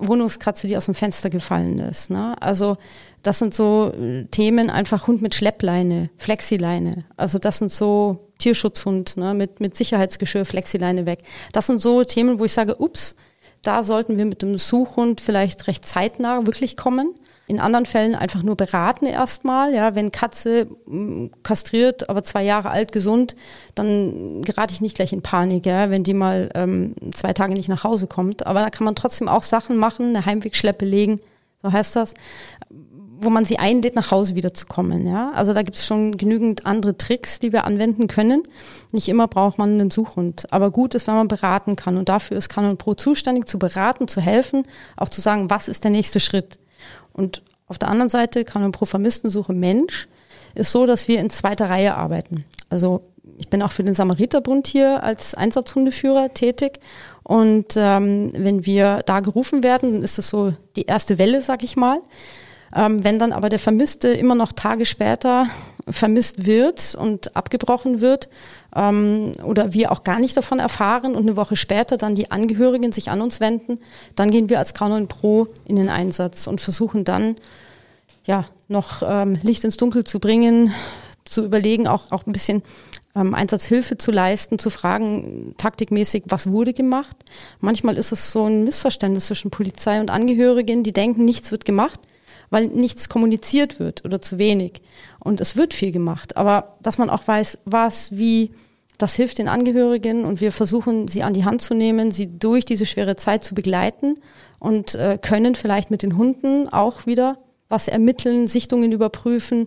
Wohnungskatze, 0.00 0.66
die 0.66 0.76
aus 0.76 0.86
dem 0.86 0.96
Fenster 0.96 1.30
gefallen 1.30 1.78
ist. 1.78 2.10
Ne? 2.10 2.34
Also 2.40 2.78
das 3.22 3.38
sind 3.38 3.54
so 3.54 3.92
äh, 3.92 4.24
Themen, 4.24 4.70
einfach 4.70 5.06
Hund 5.06 5.22
mit 5.22 5.36
Schleppleine, 5.36 6.10
Flexileine. 6.16 7.04
Also 7.16 7.38
das 7.38 7.58
sind 7.58 7.70
so 7.70 8.31
Tierschutzhund 8.42 9.16
ne, 9.16 9.34
mit, 9.34 9.60
mit 9.60 9.76
Sicherheitsgeschirr, 9.76 10.44
Flexileine 10.44 11.06
weg. 11.06 11.20
Das 11.52 11.68
sind 11.68 11.80
so 11.80 12.02
Themen, 12.02 12.40
wo 12.40 12.44
ich 12.44 12.52
sage, 12.52 12.76
ups, 12.80 13.14
da 13.62 13.84
sollten 13.84 14.18
wir 14.18 14.24
mit 14.24 14.42
dem 14.42 14.58
Suchhund 14.58 15.20
vielleicht 15.20 15.68
recht 15.68 15.86
zeitnah 15.86 16.44
wirklich 16.46 16.76
kommen. 16.76 17.14
In 17.46 17.60
anderen 17.60 17.86
Fällen 17.86 18.14
einfach 18.14 18.42
nur 18.42 18.56
beraten 18.56 19.06
erstmal. 19.06 19.74
Ja, 19.74 19.94
wenn 19.94 20.10
Katze 20.10 20.66
mm, 20.86 21.26
kastriert, 21.42 22.08
aber 22.08 22.24
zwei 22.24 22.42
Jahre 22.42 22.70
alt, 22.70 22.92
gesund, 22.92 23.36
dann 23.74 24.42
gerate 24.42 24.74
ich 24.74 24.80
nicht 24.80 24.96
gleich 24.96 25.12
in 25.12 25.22
Panik, 25.22 25.66
ja, 25.66 25.90
wenn 25.90 26.02
die 26.02 26.14
mal 26.14 26.50
ähm, 26.54 26.94
zwei 27.14 27.32
Tage 27.32 27.54
nicht 27.54 27.68
nach 27.68 27.84
Hause 27.84 28.06
kommt. 28.06 28.46
Aber 28.46 28.60
da 28.60 28.70
kann 28.70 28.84
man 28.84 28.96
trotzdem 28.96 29.28
auch 29.28 29.42
Sachen 29.42 29.76
machen, 29.76 30.08
eine 30.08 30.26
Heimwegschleppe 30.26 30.84
legen, 30.84 31.20
so 31.62 31.70
heißt 31.70 31.94
das, 31.94 32.14
wo 33.24 33.30
man 33.30 33.44
sie 33.44 33.58
einlädt, 33.58 33.94
nach 33.94 34.10
Hause 34.10 34.34
wieder 34.34 34.52
zu 34.54 34.66
kommen. 34.66 35.06
Ja? 35.06 35.32
Also 35.32 35.52
da 35.52 35.62
gibt 35.62 35.76
es 35.76 35.86
schon 35.86 36.16
genügend 36.16 36.66
andere 36.66 36.96
Tricks, 36.96 37.38
die 37.38 37.52
wir 37.52 37.64
anwenden 37.64 38.08
können. 38.08 38.42
Nicht 38.90 39.08
immer 39.08 39.28
braucht 39.28 39.58
man 39.58 39.72
einen 39.72 39.90
Suchhund. 39.90 40.52
Aber 40.52 40.70
gut 40.70 40.94
ist, 40.94 41.06
wenn 41.06 41.14
man 41.14 41.28
beraten 41.28 41.76
kann. 41.76 41.96
Und 41.96 42.08
dafür 42.08 42.36
ist 42.36 42.48
Canon 42.48 42.76
Pro 42.76 42.94
zuständig, 42.94 43.46
zu 43.46 43.58
beraten, 43.58 44.08
zu 44.08 44.20
helfen, 44.20 44.64
auch 44.96 45.08
zu 45.08 45.20
sagen, 45.20 45.50
was 45.50 45.68
ist 45.68 45.84
der 45.84 45.90
nächste 45.90 46.20
Schritt. 46.20 46.58
Und 47.12 47.42
auf 47.68 47.78
der 47.78 47.88
anderen 47.88 48.10
Seite, 48.10 48.44
Canon 48.44 48.72
Pro 48.72 48.84
Vermisstensuche 48.84 49.52
Mensch, 49.52 50.08
ist 50.54 50.72
so, 50.72 50.86
dass 50.86 51.08
wir 51.08 51.20
in 51.20 51.30
zweiter 51.30 51.70
Reihe 51.70 51.94
arbeiten. 51.94 52.44
Also 52.68 53.02
ich 53.38 53.48
bin 53.48 53.62
auch 53.62 53.72
für 53.72 53.84
den 53.84 53.94
Samariterbund 53.94 54.66
hier 54.66 55.02
als 55.02 55.34
Einsatzhundeführer 55.34 56.34
tätig. 56.34 56.80
Und 57.22 57.74
ähm, 57.76 58.32
wenn 58.36 58.66
wir 58.66 59.02
da 59.06 59.20
gerufen 59.20 59.62
werden, 59.62 59.92
dann 59.92 60.02
ist 60.02 60.18
das 60.18 60.28
so 60.28 60.54
die 60.76 60.82
erste 60.82 61.18
Welle, 61.18 61.40
sag 61.40 61.62
ich 61.62 61.76
mal. 61.76 62.00
Ähm, 62.74 63.04
wenn 63.04 63.18
dann 63.18 63.32
aber 63.32 63.48
der 63.48 63.58
Vermisste 63.58 64.08
immer 64.08 64.34
noch 64.34 64.52
Tage 64.52 64.86
später 64.86 65.46
vermisst 65.88 66.46
wird 66.46 66.94
und 66.94 67.36
abgebrochen 67.36 68.00
wird 68.00 68.28
ähm, 68.74 69.32
oder 69.44 69.74
wir 69.74 69.92
auch 69.92 70.04
gar 70.04 70.20
nicht 70.20 70.36
davon 70.36 70.58
erfahren 70.58 71.14
und 71.14 71.22
eine 71.22 71.36
Woche 71.36 71.56
später 71.56 71.98
dann 71.98 72.14
die 72.14 72.30
Angehörigen 72.30 72.92
sich 72.92 73.10
an 73.10 73.20
uns 73.20 73.40
wenden, 73.40 73.78
dann 74.14 74.30
gehen 74.30 74.48
wir 74.48 74.58
als 74.58 74.74
K9 74.74 75.06
Pro 75.06 75.48
in 75.64 75.76
den 75.76 75.88
Einsatz 75.88 76.46
und 76.46 76.60
versuchen 76.60 77.04
dann 77.04 77.36
ja 78.24 78.46
noch 78.68 79.02
ähm, 79.04 79.38
Licht 79.42 79.64
ins 79.64 79.76
Dunkel 79.76 80.04
zu 80.04 80.20
bringen, 80.20 80.72
zu 81.24 81.44
überlegen, 81.44 81.88
auch, 81.88 82.12
auch 82.12 82.26
ein 82.26 82.32
bisschen 82.32 82.62
ähm, 83.14 83.34
Einsatzhilfe 83.34 83.98
zu 83.98 84.12
leisten, 84.12 84.58
zu 84.58 84.70
fragen, 84.70 85.54
taktikmäßig, 85.58 86.24
was 86.26 86.48
wurde 86.48 86.72
gemacht. 86.72 87.16
Manchmal 87.60 87.98
ist 87.98 88.12
es 88.12 88.30
so 88.30 88.46
ein 88.46 88.64
Missverständnis 88.64 89.26
zwischen 89.26 89.50
Polizei 89.50 90.00
und 90.00 90.10
Angehörigen, 90.10 90.84
die 90.84 90.92
denken, 90.92 91.24
nichts 91.24 91.50
wird 91.50 91.64
gemacht 91.64 92.00
weil 92.52 92.66
nichts 92.66 93.08
kommuniziert 93.08 93.80
wird 93.80 94.04
oder 94.04 94.20
zu 94.20 94.36
wenig. 94.36 94.82
Und 95.18 95.40
es 95.40 95.56
wird 95.56 95.72
viel 95.72 95.90
gemacht. 95.90 96.36
Aber 96.36 96.76
dass 96.82 96.98
man 96.98 97.08
auch 97.08 97.26
weiß, 97.26 97.58
was, 97.64 98.16
wie, 98.16 98.52
das 98.98 99.16
hilft 99.16 99.38
den 99.38 99.48
Angehörigen 99.48 100.26
und 100.26 100.42
wir 100.42 100.52
versuchen, 100.52 101.08
sie 101.08 101.22
an 101.22 101.32
die 101.32 101.46
Hand 101.46 101.62
zu 101.62 101.72
nehmen, 101.72 102.10
sie 102.10 102.38
durch 102.38 102.66
diese 102.66 102.84
schwere 102.84 103.16
Zeit 103.16 103.42
zu 103.42 103.54
begleiten 103.54 104.18
und 104.58 104.94
äh, 104.94 105.18
können 105.20 105.54
vielleicht 105.54 105.90
mit 105.90 106.02
den 106.02 106.18
Hunden 106.18 106.68
auch 106.68 107.06
wieder 107.06 107.38
was 107.70 107.88
ermitteln, 107.88 108.46
Sichtungen 108.46 108.92
überprüfen 108.92 109.66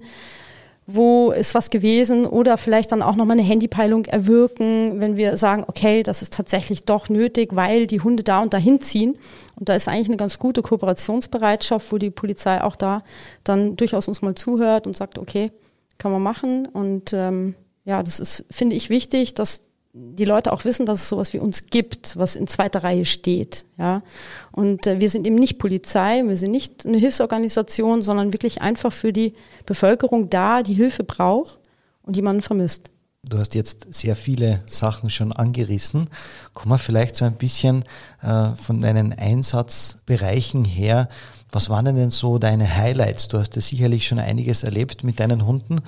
wo 0.87 1.31
ist 1.31 1.55
was 1.55 1.71
gewesen 1.71 2.27
oder 2.27 2.57
vielleicht 2.57 2.91
dann 2.91 3.01
auch 3.01 3.15
nochmal 3.15 3.37
eine 3.37 3.47
Handypeilung 3.47 4.05
erwirken, 4.05 4.99
wenn 4.99 5.17
wir 5.17 5.35
sagen, 5.35 5.63
okay, 5.67 6.03
das 6.03 6.21
ist 6.21 6.33
tatsächlich 6.33 6.85
doch 6.85 7.09
nötig, 7.09 7.55
weil 7.55 7.87
die 7.87 8.01
Hunde 8.01 8.23
da 8.23 8.41
und 8.41 8.53
dahin 8.53 8.81
ziehen. 8.81 9.17
Und 9.55 9.67
da 9.69 9.73
ist 9.73 9.87
eigentlich 9.87 10.09
eine 10.09 10.17
ganz 10.17 10.37
gute 10.37 10.61
Kooperationsbereitschaft, 10.61 11.91
wo 11.91 11.97
die 11.97 12.11
Polizei 12.11 12.61
auch 12.61 12.75
da 12.75 13.03
dann 13.43 13.75
durchaus 13.75 14.07
uns 14.07 14.21
mal 14.21 14.35
zuhört 14.35 14.85
und 14.85 14.95
sagt, 14.95 15.17
okay, 15.17 15.51
kann 15.97 16.11
man 16.11 16.21
machen. 16.21 16.67
Und 16.67 17.13
ähm, 17.13 17.55
ja, 17.83 18.03
das 18.03 18.19
ist, 18.19 18.45
finde 18.51 18.75
ich, 18.75 18.89
wichtig, 18.89 19.33
dass 19.33 19.63
die 19.97 20.25
Leute 20.25 20.51
auch 20.51 20.65
wissen, 20.65 20.85
dass 20.85 21.03
es 21.03 21.09
sowas 21.09 21.31
wie 21.31 21.39
uns 21.39 21.67
gibt, 21.67 22.17
was 22.17 22.35
in 22.35 22.47
zweiter 22.47 22.83
Reihe 22.83 23.05
steht. 23.05 23.65
Ja? 23.77 24.03
Und 24.51 24.87
äh, 24.87 24.99
wir 24.99 25.09
sind 25.09 25.25
eben 25.25 25.37
nicht 25.37 25.57
Polizei, 25.57 26.21
wir 26.25 26.35
sind 26.35 26.51
nicht 26.51 26.85
eine 26.85 26.97
Hilfsorganisation, 26.97 28.01
sondern 28.01 28.33
wirklich 28.33 28.61
einfach 28.61 28.91
für 28.91 29.13
die 29.13 29.33
Bevölkerung 29.65 30.29
da, 30.29 30.63
die 30.63 30.73
Hilfe 30.73 31.05
braucht 31.05 31.59
und 32.03 32.17
jemanden 32.17 32.41
vermisst. 32.41 32.91
Du 33.23 33.39
hast 33.39 33.55
jetzt 33.55 33.93
sehr 33.95 34.15
viele 34.15 34.61
Sachen 34.69 35.09
schon 35.09 35.31
angerissen. 35.31 36.09
Kommen 36.53 36.73
wir 36.73 36.77
vielleicht 36.77 37.15
so 37.15 37.25
ein 37.25 37.35
bisschen 37.35 37.83
äh, 38.21 38.49
von 38.49 38.81
deinen 38.81 39.13
Einsatzbereichen 39.13 40.65
her 40.65 41.07
was 41.55 41.69
waren 41.69 41.85
denn 41.85 42.09
so 42.09 42.37
deine 42.37 42.75
Highlights? 42.75 43.29
Du 43.29 43.39
hast 43.39 43.55
ja 43.55 43.61
sicherlich 43.61 44.05
schon 44.05 44.19
einiges 44.19 44.63
erlebt 44.63 45.05
mit 45.05 45.21
deinen 45.21 45.47
Hunden. 45.47 45.79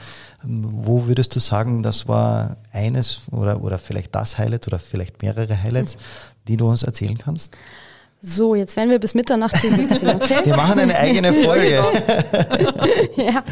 Wo 0.42 1.08
würdest 1.08 1.36
du 1.36 1.42
sagen, 1.42 1.84
das 1.84 2.08
war 2.08 2.56
eines 2.72 3.24
oder, 3.32 3.62
oder 3.62 3.78
vielleicht 3.78 4.16
das 4.16 4.38
Highlight 4.38 4.66
oder 4.68 4.80
vielleicht 4.80 5.22
mehrere 5.22 5.62
Highlights, 5.62 5.98
die 6.48 6.56
du 6.56 6.70
uns 6.70 6.84
erzählen 6.84 7.18
kannst? 7.18 7.58
So, 8.22 8.56
jetzt 8.56 8.78
werden 8.78 8.90
wir 8.90 9.00
bis 9.00 9.14
Mitternacht 9.14 9.58
hier 9.58 9.72
sitzen, 9.72 10.08
okay? 10.16 10.40
Wir 10.46 10.56
machen 10.56 10.80
eine 10.80 10.98
eigene 10.98 11.34
Folge. 11.34 11.84
ja. 13.18 13.44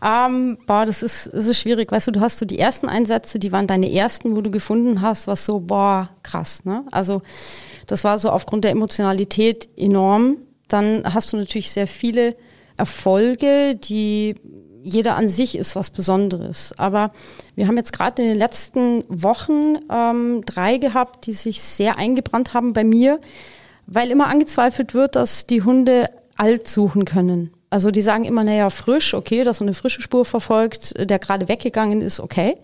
Ähm, 0.00 0.58
boah, 0.64 0.86
das 0.86 1.02
ist, 1.02 1.28
das 1.32 1.46
ist 1.46 1.58
schwierig. 1.58 1.90
Weißt 1.90 2.06
du, 2.06 2.12
du 2.12 2.20
hast 2.20 2.38
so 2.38 2.46
die 2.46 2.60
ersten 2.60 2.88
Einsätze, 2.88 3.40
die 3.40 3.50
waren 3.50 3.66
deine 3.66 3.92
ersten, 3.92 4.36
wo 4.36 4.42
du 4.42 4.52
gefunden 4.52 5.02
hast, 5.02 5.26
was 5.26 5.44
so, 5.44 5.58
boah, 5.58 6.08
krass, 6.22 6.64
ne? 6.64 6.84
Also, 6.92 7.20
das 7.88 8.04
war 8.04 8.18
so 8.20 8.30
aufgrund 8.30 8.62
der 8.62 8.70
Emotionalität 8.70 9.68
enorm 9.76 10.36
dann 10.72 11.02
hast 11.04 11.32
du 11.32 11.36
natürlich 11.36 11.70
sehr 11.70 11.86
viele 11.86 12.36
Erfolge, 12.76 13.76
die 13.76 14.34
jeder 14.82 15.16
an 15.16 15.28
sich 15.28 15.56
ist 15.56 15.76
was 15.76 15.90
Besonderes. 15.90 16.74
Aber 16.76 17.12
wir 17.54 17.68
haben 17.68 17.76
jetzt 17.76 17.92
gerade 17.92 18.22
in 18.22 18.28
den 18.28 18.36
letzten 18.36 19.04
Wochen 19.08 19.78
ähm, 19.90 20.42
drei 20.44 20.78
gehabt, 20.78 21.26
die 21.26 21.32
sich 21.32 21.62
sehr 21.62 21.98
eingebrannt 21.98 22.54
haben 22.54 22.72
bei 22.72 22.82
mir, 22.82 23.20
weil 23.86 24.10
immer 24.10 24.26
angezweifelt 24.26 24.94
wird, 24.94 25.16
dass 25.16 25.46
die 25.46 25.62
Hunde 25.62 26.10
alt 26.36 26.66
suchen 26.66 27.04
können. 27.04 27.52
Also 27.70 27.90
die 27.90 28.02
sagen 28.02 28.24
immer, 28.24 28.44
naja, 28.44 28.70
frisch, 28.70 29.14
okay, 29.14 29.44
dass 29.44 29.58
so 29.58 29.64
eine 29.64 29.74
frische 29.74 30.02
Spur 30.02 30.24
verfolgt, 30.24 30.94
der 30.98 31.18
gerade 31.18 31.48
weggegangen 31.48 32.02
ist, 32.02 32.20
okay 32.20 32.56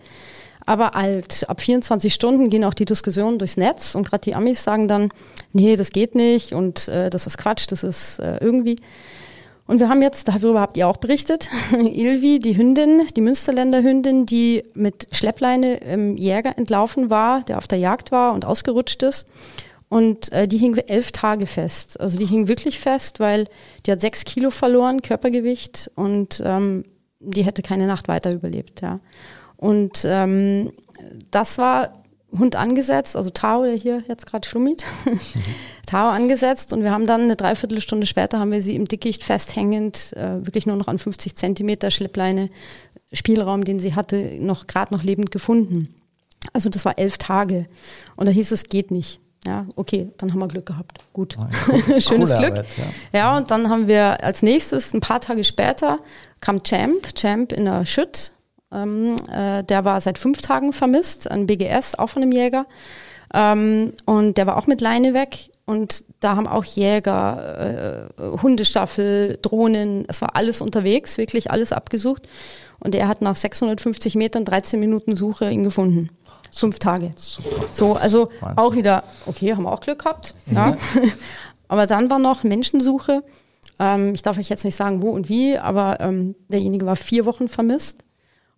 aber 0.69 0.95
alt. 0.95 1.49
Ab 1.49 1.61
24 1.61 2.13
Stunden 2.13 2.51
gehen 2.51 2.63
auch 2.63 2.75
die 2.75 2.85
Diskussionen 2.85 3.39
durchs 3.39 3.57
Netz 3.57 3.95
und 3.95 4.07
gerade 4.07 4.21
die 4.21 4.35
Amis 4.35 4.63
sagen 4.63 4.87
dann, 4.87 5.09
nee, 5.51 5.75
das 5.75 5.89
geht 5.89 6.13
nicht 6.13 6.53
und 6.53 6.87
äh, 6.89 7.09
das 7.09 7.25
ist 7.25 7.39
Quatsch, 7.39 7.65
das 7.69 7.83
ist 7.83 8.19
äh, 8.19 8.37
irgendwie. 8.39 8.75
Und 9.65 9.79
wir 9.79 9.89
haben 9.89 10.03
jetzt, 10.03 10.27
darüber 10.27 10.61
habt 10.61 10.77
ihr 10.77 10.87
auch 10.87 10.97
berichtet, 10.97 11.49
Ilvi, 11.71 12.39
die 12.39 12.55
Hündin, 12.55 13.01
die 13.15 13.21
Münsterländer 13.21 13.81
Hündin, 13.81 14.27
die 14.27 14.63
mit 14.75 15.07
Schleppleine 15.11 15.77
im 15.77 16.15
Jäger 16.17 16.55
entlaufen 16.55 17.09
war, 17.09 17.41
der 17.41 17.57
auf 17.57 17.67
der 17.67 17.79
Jagd 17.79 18.11
war 18.11 18.33
und 18.33 18.45
ausgerutscht 18.45 19.01
ist. 19.01 19.25
Und 19.89 20.31
äh, 20.31 20.47
die 20.47 20.59
hing 20.59 20.77
elf 20.77 21.11
Tage 21.11 21.47
fest. 21.47 21.99
Also 21.99 22.19
die 22.19 22.27
hing 22.27 22.47
wirklich 22.47 22.77
fest, 22.77 23.19
weil 23.19 23.47
die 23.87 23.91
hat 23.91 24.01
sechs 24.01 24.23
Kilo 24.23 24.51
verloren, 24.51 25.01
Körpergewicht, 25.01 25.89
und 25.95 26.43
ähm, 26.45 26.83
die 27.19 27.43
hätte 27.43 27.63
keine 27.63 27.87
Nacht 27.87 28.07
weiter 28.07 28.31
überlebt. 28.31 28.81
Ja. 28.81 28.99
Und 29.59 30.05
ähm, 30.05 30.71
das 31.31 31.57
war 31.57 31.93
Hund 32.37 32.55
angesetzt, 32.55 33.17
also 33.17 33.29
Tao, 33.29 33.63
der 33.63 33.73
hier 33.73 34.03
jetzt 34.07 34.25
gerade 34.25 34.47
schlummelt, 34.47 34.85
mhm. 35.05 35.19
Tao 35.85 36.09
angesetzt 36.09 36.71
und 36.71 36.83
wir 36.83 36.91
haben 36.91 37.07
dann 37.07 37.21
eine 37.21 37.35
Dreiviertelstunde 37.35 38.05
später 38.05 38.39
haben 38.39 38.51
wir 38.51 38.61
sie 38.61 38.75
im 38.75 38.87
Dickicht 38.87 39.23
festhängend, 39.23 40.13
äh, 40.13 40.45
wirklich 40.45 40.65
nur 40.65 40.75
noch 40.75 40.87
an 40.87 40.99
50 40.99 41.35
Zentimeter 41.35 41.91
Schleppleine, 41.91 42.49
Spielraum, 43.11 43.65
den 43.65 43.79
sie 43.79 43.95
hatte, 43.95 44.37
noch 44.39 44.67
gerade 44.67 44.93
noch 44.93 45.03
lebend 45.03 45.31
gefunden. 45.31 45.93
Also 46.53 46.69
das 46.69 46.85
war 46.85 46.97
elf 46.99 47.17
Tage 47.17 47.65
und 48.15 48.27
da 48.27 48.31
hieß 48.31 48.51
es, 48.51 48.65
geht 48.65 48.91
nicht. 48.91 49.19
Ja, 49.45 49.65
okay, 49.75 50.11
dann 50.17 50.31
haben 50.31 50.39
wir 50.39 50.47
Glück 50.47 50.65
gehabt. 50.67 50.99
Gut. 51.13 51.37
Schönes 51.99 52.35
Glück. 52.35 52.51
Arbeit, 52.51 52.67
ja. 52.77 53.19
ja, 53.19 53.37
und 53.37 53.51
dann 53.51 53.69
haben 53.69 53.87
wir 53.87 54.23
als 54.23 54.41
nächstes, 54.41 54.93
ein 54.93 54.99
paar 54.99 55.21
Tage 55.21 55.43
später, 55.43 55.99
kam 56.41 56.61
Champ, 56.63 57.15
Champ 57.15 57.51
in 57.51 57.65
der 57.65 57.85
Schütt, 57.85 58.33
ähm, 58.71 59.15
äh, 59.31 59.63
der 59.63 59.85
war 59.85 59.99
seit 60.01 60.17
fünf 60.17 60.41
Tagen 60.41 60.73
vermisst, 60.73 61.29
ein 61.29 61.47
BGS, 61.47 61.95
auch 61.95 62.07
von 62.07 62.21
einem 62.21 62.31
Jäger. 62.31 62.65
Ähm, 63.33 63.93
und 64.05 64.37
der 64.37 64.47
war 64.47 64.57
auch 64.57 64.67
mit 64.67 64.81
Leine 64.81 65.13
weg. 65.13 65.51
Und 65.65 66.03
da 66.19 66.35
haben 66.35 66.47
auch 66.47 66.63
Jäger, 66.63 68.09
äh, 68.17 68.37
Hundestaffel, 68.41 69.37
Drohnen, 69.41 70.05
es 70.07 70.21
war 70.21 70.35
alles 70.35 70.61
unterwegs, 70.61 71.17
wirklich 71.19 71.51
alles 71.51 71.71
abgesucht. 71.73 72.27
Und 72.79 72.95
er 72.95 73.07
hat 73.07 73.21
nach 73.21 73.35
650 73.35 74.15
Metern 74.15 74.45
13 74.45 74.79
Minuten 74.79 75.15
Suche 75.15 75.49
ihn 75.49 75.63
gefunden. 75.63 76.09
Fünf 76.51 76.79
Tage. 76.79 77.11
So, 77.71 77.93
also 77.93 78.29
auch 78.55 78.75
wieder, 78.75 79.03
okay, 79.27 79.53
haben 79.53 79.63
wir 79.63 79.71
auch 79.71 79.81
Glück 79.81 79.99
gehabt. 79.99 80.33
Mhm. 80.47 80.55
Ja. 80.55 80.77
aber 81.67 81.85
dann 81.85 82.09
war 82.09 82.17
noch 82.17 82.43
Menschensuche. 82.43 83.21
Ähm, 83.77 84.15
ich 84.15 84.23
darf 84.23 84.39
euch 84.39 84.49
jetzt 84.49 84.65
nicht 84.65 84.75
sagen, 84.75 85.03
wo 85.03 85.11
und 85.11 85.29
wie, 85.29 85.57
aber 85.57 85.99
ähm, 85.99 86.35
derjenige 86.47 86.87
war 86.87 86.95
vier 86.95 87.25
Wochen 87.25 87.47
vermisst. 87.47 88.05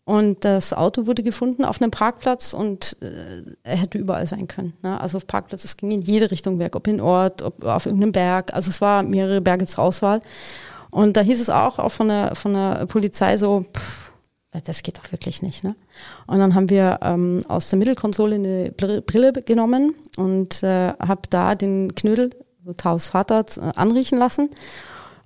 Und 0.04 0.44
das 0.46 0.74
Auto 0.74 1.06
wurde 1.06 1.22
gefunden 1.22 1.64
auf 1.64 1.82
einem 1.82 1.92
Parkplatz 1.92 2.54
und 2.54 2.98
äh, 3.02 3.44
er 3.64 3.78
hätte 3.78 3.98
überall 4.00 4.26
sein 4.26 4.48
können. 4.48 4.74
Ne? 4.82 5.00
Also 5.00 5.18
auf 5.18 5.28
Parkplatz, 5.28 5.64
es 5.64 5.78
ging 5.78 5.92
in 5.92 6.02
jede 6.02 6.32
Richtung 6.32 6.58
weg, 6.58 6.76
ob 6.76 6.88
in 6.88 7.00
Ort, 7.00 7.44
ob 7.44 7.64
auf 7.64 7.86
irgendeinem 7.86 8.12
Berg. 8.12 8.54
Also 8.54 8.72
es 8.72 8.82
war 8.82 9.04
mehrere 9.04 9.42
Berge 9.42 9.68
zur 9.68 9.84
Auswahl. 9.84 10.22
Und 10.90 11.18
da 11.18 11.22
hieß 11.22 11.40
es 11.40 11.50
auch, 11.50 11.80
auch 11.80 11.92
von 11.92 12.08
der, 12.08 12.36
von 12.36 12.54
der 12.54 12.86
Polizei 12.88 13.38
so, 13.38 13.66
pff, 13.74 14.12
das 14.66 14.84
geht 14.84 14.98
doch 14.98 15.12
wirklich 15.12 15.42
nicht. 15.42 15.64
Ne? 15.64 15.76
Und 16.28 16.40
dann 16.40 16.56
haben 16.56 16.70
wir 16.70 17.00
ähm, 17.02 17.42
aus 17.48 17.70
der 17.70 17.80
Mittelkonsole 17.80 18.36
eine 18.36 18.72
Brille 18.72 19.32
genommen 19.34 19.96
und 20.18 20.62
äh, 20.64 20.94
habe 21.00 21.22
da 21.30 21.56
den 21.56 21.96
Knödel, 21.96 22.32
so 22.66 22.74
Taus 22.74 23.08
Vater, 23.08 23.46
äh, 23.58 23.72
anriechen 23.76 24.20
lassen. 24.20 24.50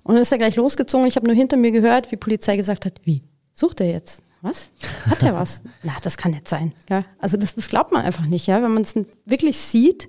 Und 0.04 0.14
dann 0.14 0.22
ist 0.22 0.30
er 0.30 0.38
gleich 0.38 0.54
losgezogen. 0.54 1.06
Ich 1.06 1.16
habe 1.16 1.26
nur 1.26 1.34
hinter 1.34 1.56
mir 1.56 1.72
gehört, 1.72 2.06
wie 2.06 2.10
die 2.10 2.16
Polizei 2.20 2.56
gesagt 2.56 2.84
hat, 2.84 3.00
wie, 3.04 3.22
sucht 3.52 3.80
er 3.80 3.90
jetzt? 3.90 4.22
Was? 4.46 4.70
Hat 5.10 5.24
er 5.24 5.34
was? 5.34 5.62
Na, 5.82 5.92
das 6.02 6.16
kann 6.16 6.30
nicht 6.30 6.48
sein. 6.48 6.72
Ja, 6.88 7.04
also 7.18 7.36
das, 7.36 7.56
das 7.56 7.68
glaubt 7.68 7.90
man 7.90 8.04
einfach 8.04 8.26
nicht, 8.26 8.46
ja, 8.46 8.62
wenn 8.62 8.72
man 8.72 8.82
es 8.84 8.94
wirklich 9.24 9.58
sieht. 9.58 10.08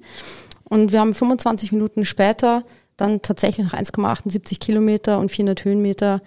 Und 0.64 0.92
wir 0.92 1.00
haben 1.00 1.14
25 1.14 1.72
Minuten 1.72 2.06
später 2.06 2.64
dann 2.98 3.24
tatsächlich 3.24 3.66
nach 3.66 3.74
1,78 3.74 4.60
Kilometer 4.60 5.18
und 5.18 5.32
400 5.32 5.66
Höhenmeter 5.66 6.22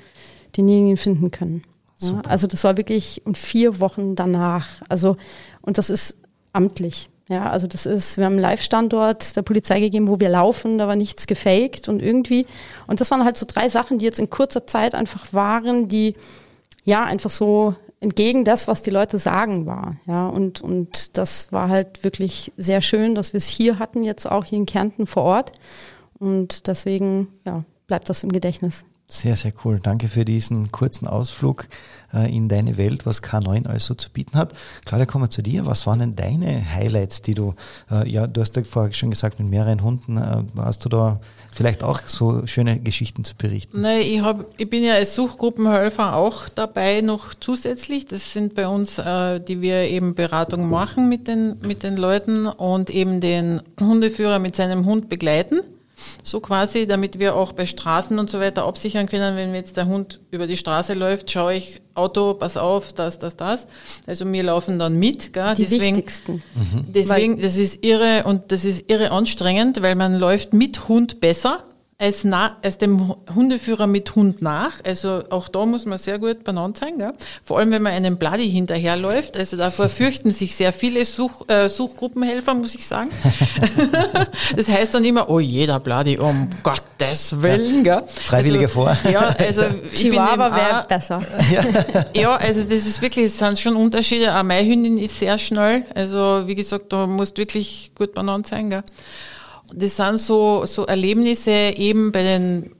denjenigen 0.56 0.96
finden 0.96 1.30
können. 1.30 1.62
Ja, 1.98 2.20
also 2.26 2.48
das 2.48 2.64
war 2.64 2.76
wirklich 2.76 3.22
und 3.26 3.38
vier 3.38 3.78
Wochen 3.78 4.16
danach. 4.16 4.82
Also 4.88 5.16
und 5.60 5.78
das 5.78 5.88
ist 5.88 6.18
amtlich. 6.52 7.10
Ja, 7.28 7.48
also 7.48 7.68
das 7.68 7.86
ist, 7.86 8.16
wir 8.16 8.24
haben 8.24 8.32
einen 8.32 8.42
Live-Standort 8.42 9.36
der 9.36 9.42
Polizei 9.42 9.78
gegeben, 9.78 10.08
wo 10.08 10.18
wir 10.18 10.30
laufen, 10.30 10.78
da 10.78 10.88
war 10.88 10.96
nichts 10.96 11.28
gefaked 11.28 11.88
und 11.88 12.02
irgendwie. 12.02 12.44
Und 12.88 13.00
das 13.00 13.12
waren 13.12 13.24
halt 13.24 13.36
so 13.36 13.46
drei 13.46 13.68
Sachen, 13.68 13.98
die 13.98 14.04
jetzt 14.04 14.18
in 14.18 14.30
kurzer 14.30 14.66
Zeit 14.66 14.96
einfach 14.96 15.32
waren, 15.32 15.86
die 15.86 16.16
ja 16.82 17.04
einfach 17.04 17.30
so 17.30 17.76
entgegen 18.00 18.44
das, 18.44 18.66
was 18.66 18.82
die 18.82 18.90
Leute 18.90 19.18
sagen, 19.18 19.66
war. 19.66 19.96
Ja, 20.06 20.28
und, 20.28 20.60
und 20.60 21.16
das 21.18 21.52
war 21.52 21.68
halt 21.68 22.02
wirklich 22.02 22.52
sehr 22.56 22.80
schön, 22.80 23.14
dass 23.14 23.32
wir 23.32 23.38
es 23.38 23.46
hier 23.46 23.78
hatten, 23.78 24.02
jetzt 24.02 24.26
auch 24.26 24.44
hier 24.44 24.58
in 24.58 24.66
Kärnten 24.66 25.06
vor 25.06 25.22
Ort. 25.22 25.52
Und 26.18 26.66
deswegen, 26.66 27.28
ja, 27.44 27.64
bleibt 27.86 28.08
das 28.08 28.22
im 28.22 28.32
Gedächtnis. 28.32 28.84
Sehr, 29.10 29.34
sehr 29.34 29.52
cool. 29.64 29.80
Danke 29.82 30.08
für 30.08 30.24
diesen 30.24 30.70
kurzen 30.70 31.08
Ausflug 31.08 31.66
äh, 32.14 32.32
in 32.32 32.48
deine 32.48 32.78
Welt, 32.78 33.06
was 33.06 33.24
K9 33.24 33.66
also 33.66 33.94
zu 33.94 34.08
bieten 34.08 34.38
hat. 34.38 34.54
Claudia, 34.84 35.04
kommen 35.04 35.24
wir 35.24 35.30
zu 35.30 35.42
dir. 35.42 35.66
Was 35.66 35.84
waren 35.84 35.98
denn 35.98 36.14
deine 36.14 36.64
Highlights, 36.74 37.20
die 37.20 37.34
du, 37.34 37.54
äh, 37.90 38.08
ja, 38.08 38.28
du 38.28 38.40
hast 38.40 38.54
ja 38.54 38.62
vorher 38.62 38.92
schon 38.92 39.10
gesagt, 39.10 39.40
mit 39.40 39.48
mehreren 39.48 39.82
Hunden, 39.82 40.16
äh, 40.16 40.44
hast 40.58 40.84
du 40.84 40.88
da 40.88 41.20
vielleicht 41.50 41.82
auch 41.82 42.02
so 42.06 42.46
schöne 42.46 42.78
Geschichten 42.78 43.24
zu 43.24 43.34
berichten? 43.34 43.80
Nein, 43.80 44.02
ich, 44.02 44.20
hab, 44.20 44.44
ich 44.56 44.70
bin 44.70 44.84
ja 44.84 44.94
als 44.94 45.16
Suchgruppenhelfer 45.16 46.14
auch 46.14 46.48
dabei 46.48 47.00
noch 47.00 47.34
zusätzlich. 47.34 48.06
Das 48.06 48.32
sind 48.32 48.54
bei 48.54 48.68
uns, 48.68 48.94
die 48.94 49.60
wir 49.60 49.88
eben 49.88 50.14
Beratung 50.14 50.70
machen 50.70 51.08
mit 51.08 51.26
den, 51.26 51.56
mit 51.62 51.82
den 51.82 51.96
Leuten 51.96 52.46
und 52.46 52.90
eben 52.90 53.20
den 53.20 53.60
Hundeführer 53.80 54.38
mit 54.38 54.54
seinem 54.54 54.86
Hund 54.86 55.08
begleiten 55.08 55.62
so 56.22 56.40
quasi, 56.40 56.86
damit 56.86 57.18
wir 57.18 57.34
auch 57.34 57.52
bei 57.52 57.66
Straßen 57.66 58.18
und 58.18 58.30
so 58.30 58.40
weiter 58.40 58.64
absichern 58.64 59.06
können, 59.06 59.36
wenn 59.36 59.54
jetzt 59.54 59.76
der 59.76 59.86
Hund 59.86 60.20
über 60.30 60.46
die 60.46 60.56
Straße 60.56 60.94
läuft, 60.94 61.30
schaue 61.30 61.54
ich, 61.54 61.80
Auto, 61.94 62.34
pass 62.34 62.56
auf, 62.56 62.92
das, 62.92 63.18
das, 63.18 63.36
das. 63.36 63.66
Also 64.06 64.30
wir 64.30 64.42
laufen 64.42 64.78
dann 64.78 64.98
mit. 64.98 65.32
Gell? 65.32 65.54
Die 65.56 65.62
deswegen, 65.62 65.96
wichtigsten. 65.96 66.42
Deswegen, 66.86 67.40
das 67.40 67.56
ist 67.56 67.84
irre 67.84 68.24
und 68.24 68.52
das 68.52 68.64
ist 68.64 68.88
irre 68.90 69.10
anstrengend, 69.10 69.82
weil 69.82 69.94
man 69.94 70.18
läuft 70.18 70.52
mit 70.52 70.88
Hund 70.88 71.20
besser 71.20 71.64
als, 72.00 72.24
na, 72.24 72.56
als 72.62 72.78
dem 72.78 73.14
Hundeführer 73.34 73.86
mit 73.86 74.16
Hund 74.16 74.40
nach. 74.40 74.80
Also 74.86 75.22
auch 75.28 75.48
da 75.48 75.66
muss 75.66 75.84
man 75.84 75.98
sehr 75.98 76.18
gut 76.18 76.44
benannt 76.44 76.78
sein. 76.78 76.96
Gell? 76.96 77.12
Vor 77.44 77.58
allem, 77.58 77.70
wenn 77.70 77.82
man 77.82 77.92
einem 77.92 78.16
Bloody 78.16 78.50
hinterherläuft. 78.50 79.36
Also 79.36 79.58
davor 79.58 79.90
fürchten 79.90 80.30
sich 80.30 80.56
sehr 80.56 80.72
viele 80.72 81.04
Such, 81.04 81.46
äh, 81.48 81.68
Suchgruppenhelfer, 81.68 82.54
muss 82.54 82.74
ich 82.74 82.86
sagen. 82.86 83.10
das 84.56 84.68
heißt 84.68 84.94
dann 84.94 85.04
immer, 85.04 85.28
oh 85.28 85.40
jeder 85.40 85.78
Bloody, 85.78 86.18
um 86.18 86.48
Gottes 86.62 87.42
Willen. 87.42 87.84
Gell? 87.84 88.02
Freiwillige 88.08 88.64
also, 88.64 88.74
vor. 88.74 88.96
Ja, 89.10 89.34
also 89.38 89.62
Chihuahua 89.94 90.56
wäre 90.56 90.86
besser. 90.88 91.22
Ja. 91.50 91.64
ja, 92.14 92.36
also 92.36 92.62
das 92.62 92.86
ist 92.86 93.02
wirklich, 93.02 93.26
es 93.26 93.38
sind 93.38 93.58
schon 93.58 93.74
Unterschiede. 93.74 94.34
Auch 94.34 94.42
meine 94.42 94.68
Hündin 94.68 94.98
ist 94.98 95.18
sehr 95.18 95.36
schnell. 95.36 95.84
Also 95.94 96.44
wie 96.46 96.54
gesagt, 96.54 96.92
da 96.92 97.06
musst 97.06 97.38
wirklich 97.38 97.92
gut 97.96 98.14
benannt 98.14 98.46
sein. 98.46 98.70
Gell? 98.70 98.84
Das 99.74 99.96
sind 99.96 100.18
so, 100.18 100.64
so 100.66 100.86
Erlebnisse 100.86 101.50
eben 101.76 102.12
bei 102.12 102.22
den, 102.22 102.72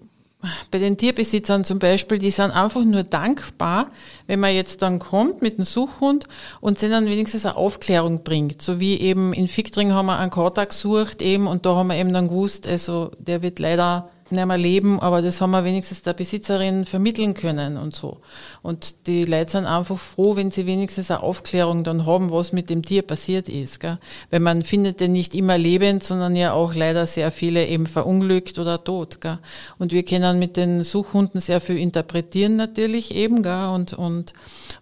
bei 0.71 0.79
den 0.79 0.97
Tierbesitzern 0.97 1.65
zum 1.65 1.79
Beispiel, 1.79 2.19
die 2.19 2.31
sind 2.31 2.51
einfach 2.51 2.85
nur 2.85 3.05
dankbar, 3.05 3.91
wenn 4.27 4.41
man 4.41 4.55
jetzt 4.55 4.83
dann 4.83 4.99
kommt 4.99 5.43
mit 5.43 5.59
dem 5.59 5.65
Suchhund 5.65 6.27
und 6.61 6.79
sie 6.79 6.89
dann 6.89 7.07
wenigstens 7.07 7.47
eine 7.47 7.57
Aufklärung 7.57 8.23
bringt. 8.23 8.63
So 8.63 8.81
wie 8.81 8.99
eben 9.01 9.33
in 9.33 9.49
Fichtring 9.49 9.93
haben 9.93 10.07
wir 10.07 10.19
einen 10.19 10.31
Kater 10.31 10.67
gesucht 10.67 11.23
eben 11.23 11.47
und 11.47 11.67
da 11.67 11.75
haben 11.77 11.89
wir 11.89 11.97
eben 11.97 12.13
dann 12.13 12.29
gewusst, 12.29 12.67
also 12.67 13.11
der 13.19 13.43
wird 13.43 13.59
leider 13.59 14.09
nicht 14.33 14.47
mehr 14.47 14.59
leben, 14.59 15.01
aber 15.01 15.23
das 15.23 15.41
haben 15.41 15.51
wir 15.51 15.65
wenigstens 15.65 16.03
der 16.03 16.15
Besitzerin 16.15 16.85
vermitteln 16.85 17.35
können 17.35 17.77
und 17.77 17.95
so. 17.95 18.19
Und 18.63 19.07
die 19.07 19.25
Leute 19.25 19.53
sind 19.53 19.67
einfach 19.67 19.99
froh, 19.99 20.37
wenn 20.37 20.51
sie 20.51 20.67
wenigstens 20.67 21.11
eine 21.11 21.23
Aufklärung 21.23 21.85
dann 21.85 22.07
haben, 22.07 22.31
was 22.31 22.53
mit 22.53 22.71
dem 22.71 22.83
Tier 22.83 23.03
passiert 23.03 23.49
ist. 23.49 23.81
Gell? 23.81 23.99
Weil 24.31 24.41
man 24.41 24.63
findet 24.63 25.01
den 25.01 25.13
nicht 25.13 25.35
immer 25.35 25.59
lebend, 25.59 26.03
sondern 26.03 26.37
ja 26.37 26.53
auch 26.53 26.75
leider 26.75 27.07
sehr 27.07 27.31
viele 27.31 27.67
eben 27.67 27.87
verunglückt 27.87 28.59
oder 28.59 28.83
tot. 28.83 29.21
Gell? 29.21 29.39
Und 29.79 29.93
wir 29.93 30.05
können 30.05 30.39
mit 30.39 30.57
den 30.57 30.85
Suchhunden 30.85 31.41
sehr 31.41 31.61
viel 31.61 31.79
interpretieren 31.79 32.57
natürlich 32.57 33.15
eben. 33.15 33.43
Gell? 33.43 33.69
Und, 33.69 33.93
und, 33.95 34.33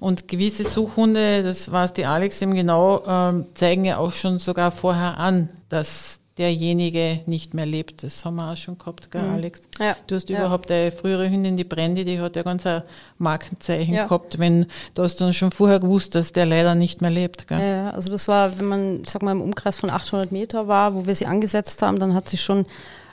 und 0.00 0.28
gewisse 0.28 0.64
Suchhunde, 0.64 1.42
das 1.42 1.70
weiß 1.70 1.92
die 1.92 2.06
Alex 2.06 2.42
eben 2.42 2.54
genau, 2.54 2.98
äh, 3.06 3.44
zeigen 3.54 3.84
ja 3.84 3.98
auch 3.98 4.12
schon 4.12 4.38
sogar 4.38 4.70
vorher 4.70 5.18
an, 5.18 5.48
dass 5.68 6.17
derjenige 6.38 7.20
nicht 7.26 7.52
mehr 7.52 7.66
lebt. 7.66 8.02
Das 8.02 8.24
haben 8.24 8.36
wir 8.36 8.52
auch 8.52 8.56
schon 8.56 8.78
gehabt, 8.78 9.10
gell, 9.10 9.22
mhm. 9.22 9.34
Alex? 9.34 9.62
Ja. 9.80 9.96
Du 10.06 10.14
hast 10.14 10.30
ja. 10.30 10.38
überhaupt 10.38 10.70
eine 10.70 10.92
frühere 10.92 11.28
Hündin, 11.28 11.56
die 11.56 11.64
Brandy, 11.64 12.04
die 12.04 12.20
hat 12.20 12.36
ja 12.36 12.42
ganz 12.42 12.66
ein 12.66 12.82
Markenzeichen 13.18 13.94
ja. 13.94 14.04
gehabt, 14.04 14.38
wenn 14.38 14.66
du 14.94 15.02
hast 15.02 15.20
dann 15.20 15.32
schon 15.32 15.50
vorher 15.50 15.80
gewusst, 15.80 16.14
dass 16.14 16.32
der 16.32 16.46
leider 16.46 16.74
nicht 16.74 17.00
mehr 17.00 17.10
lebt. 17.10 17.48
Gell? 17.48 17.60
Ja, 17.60 17.90
also 17.90 18.10
das 18.10 18.28
war, 18.28 18.58
wenn 18.58 18.66
man, 18.66 19.04
sag 19.04 19.22
mal, 19.22 19.32
im 19.32 19.42
Umkreis 19.42 19.76
von 19.76 19.90
800 19.90 20.32
Meter 20.32 20.68
war, 20.68 20.94
wo 20.94 21.06
wir 21.06 21.14
sie 21.14 21.26
angesetzt 21.26 21.82
haben, 21.82 21.98
dann 21.98 22.14
hat 22.14 22.28
sie 22.28 22.36
schon 22.36 22.60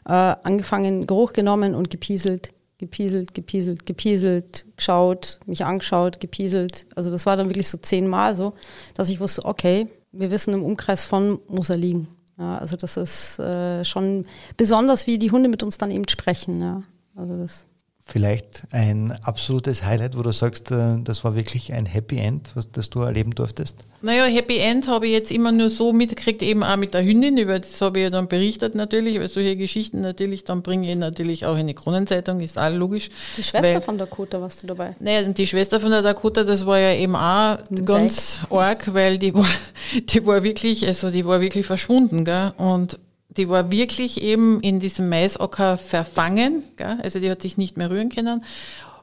äh, 0.05 0.11
angefangen, 0.11 1.07
Geruch 1.07 1.33
genommen 1.33 1.75
und 1.75 1.89
gepieselt 1.89 2.51
gepieselt, 2.77 3.33
gepieselt, 3.33 3.85
gepieselt, 3.85 4.65
geschaut, 4.75 5.39
mich 5.45 5.63
angeschaut, 5.63 6.19
gepieselt. 6.19 6.87
Also 6.95 7.09
das 7.09 7.25
war 7.25 7.37
dann 7.37 7.47
wirklich 7.47 7.69
so 7.69 7.77
zehnmal 7.77 8.35
so, 8.35 8.53
dass 8.95 9.09
ich 9.09 9.19
wusste, 9.19 9.45
okay, 9.45 9.87
wir 10.11 10.31
wissen 10.31 10.53
im 10.53 10.63
Umkreis 10.63 11.05
von 11.05 11.39
muss 11.47 11.69
er 11.69 11.77
liegen. 11.77 12.07
Ja, 12.37 12.57
also 12.57 12.75
das 12.75 12.97
ist 12.97 13.39
äh, 13.39 13.85
schon 13.85 14.25
besonders, 14.57 15.07
wie 15.07 15.17
die 15.17 15.31
Hunde 15.31 15.49
mit 15.49 15.63
uns 15.63 15.77
dann 15.77 15.91
eben 15.91 16.07
sprechen. 16.07 16.61
Ja. 16.61 16.83
Also 17.15 17.37
das 17.37 17.65
Vielleicht 18.07 18.67
ein 18.71 19.17
absolutes 19.23 19.83
Highlight, 19.83 20.15
wo 20.15 20.21
du 20.21 20.31
sagst, 20.31 20.69
äh, 20.69 20.97
das 21.03 21.23
war 21.23 21.35
wirklich 21.35 21.73
ein 21.73 21.87
Happy 21.87 22.19
End, 22.19 22.51
was 22.53 22.71
das 22.71 22.91
du 22.91 23.01
erleben 23.01 23.33
durftest? 23.33 23.77
Naja, 24.03 24.25
Happy 24.25 24.57
End 24.59 24.87
habe 24.87 25.07
ich 25.07 25.11
jetzt 25.11 25.31
immer 25.31 25.51
nur 25.51 25.71
so 25.71 25.91
mitgekriegt, 25.91 26.43
eben 26.43 26.63
auch 26.63 26.77
mit 26.77 26.93
der 26.93 27.03
Hündin, 27.03 27.35
über 27.39 27.57
das 27.57 27.81
habe 27.81 27.97
ich 27.97 28.03
ja 28.03 28.09
dann 28.11 28.27
berichtet 28.27 28.75
natürlich, 28.75 29.19
weil 29.19 29.27
solche 29.27 29.57
Geschichten 29.57 30.01
natürlich, 30.01 30.43
dann 30.43 30.61
bringe 30.61 30.87
ich 30.87 30.95
natürlich 30.95 31.47
auch 31.47 31.57
in 31.57 31.65
die 31.65 31.73
Kronenzeitung, 31.73 32.41
ist 32.41 32.59
auch 32.59 32.69
logisch. 32.71 33.09
Die 33.37 33.43
Schwester 33.43 33.73
weil, 33.73 33.81
von 33.81 33.97
Dakota 33.97 34.39
warst 34.39 34.61
du 34.61 34.67
dabei? 34.67 34.95
Naja, 34.99 35.23
die 35.23 35.47
Schwester 35.47 35.79
von 35.79 35.89
der 35.89 36.03
Dakota, 36.03 36.43
das 36.43 36.63
war 36.67 36.79
ja 36.79 36.93
eben 36.93 37.15
auch 37.15 37.57
Ein 37.71 37.85
ganz 37.85 38.41
Seik. 38.41 38.51
arg, 38.51 38.93
weil 38.93 39.17
die 39.17 39.33
war, 39.33 39.47
die 40.09 40.23
war 40.27 40.43
wirklich, 40.43 40.85
also 40.85 41.09
die 41.09 41.25
war 41.25 41.41
wirklich 41.41 41.65
verschwunden, 41.65 42.23
gell? 42.23 42.53
Und 42.57 42.99
die 43.37 43.49
war 43.49 43.71
wirklich 43.71 44.21
eben 44.21 44.59
in 44.61 44.79
diesem 44.79 45.09
Maisacker 45.09 45.77
verfangen, 45.77 46.63
gell? 46.77 46.97
also 47.03 47.19
die 47.19 47.29
hat 47.29 47.41
sich 47.41 47.57
nicht 47.57 47.77
mehr 47.77 47.89
rühren 47.89 48.09
können. 48.09 48.43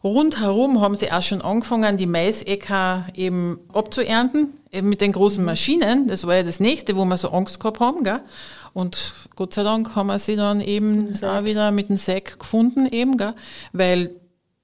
Rundherum 0.05 0.80
haben 0.80 0.97
sie 0.97 1.12
auch 1.12 1.22
schon 1.22 1.43
angefangen, 1.43 1.97
die 1.97 2.07
Maisäcker 2.07 3.07
eben 3.14 3.61
abzuernten, 3.72 4.49
eben 4.72 4.89
mit 4.89 5.01
den 5.01 5.12
großen 5.12 5.45
Maschinen. 5.45 6.09
Das 6.09 6.26
war 6.26 6.37
ja 6.37 6.43
das 6.43 6.59
nächste, 6.59 6.97
wo 6.97 7.05
wir 7.05 7.16
so 7.16 7.30
Angst 7.30 7.61
gehabt 7.61 7.78
haben. 7.78 8.03
Gell? 8.03 8.20
Und 8.72 9.14
Gott 9.37 9.55
sei 9.55 9.62
Dank 9.62 9.95
haben 9.95 10.09
wir 10.09 10.18
sie 10.18 10.35
dann 10.35 10.61
eben 10.61 11.16
da 11.20 11.45
wieder 11.45 11.70
mit 11.70 11.89
dem 11.89 11.97
Sack 11.97 12.41
gefunden, 12.41 12.87
eben, 12.87 13.16
gell? 13.16 13.35
weil 13.72 14.12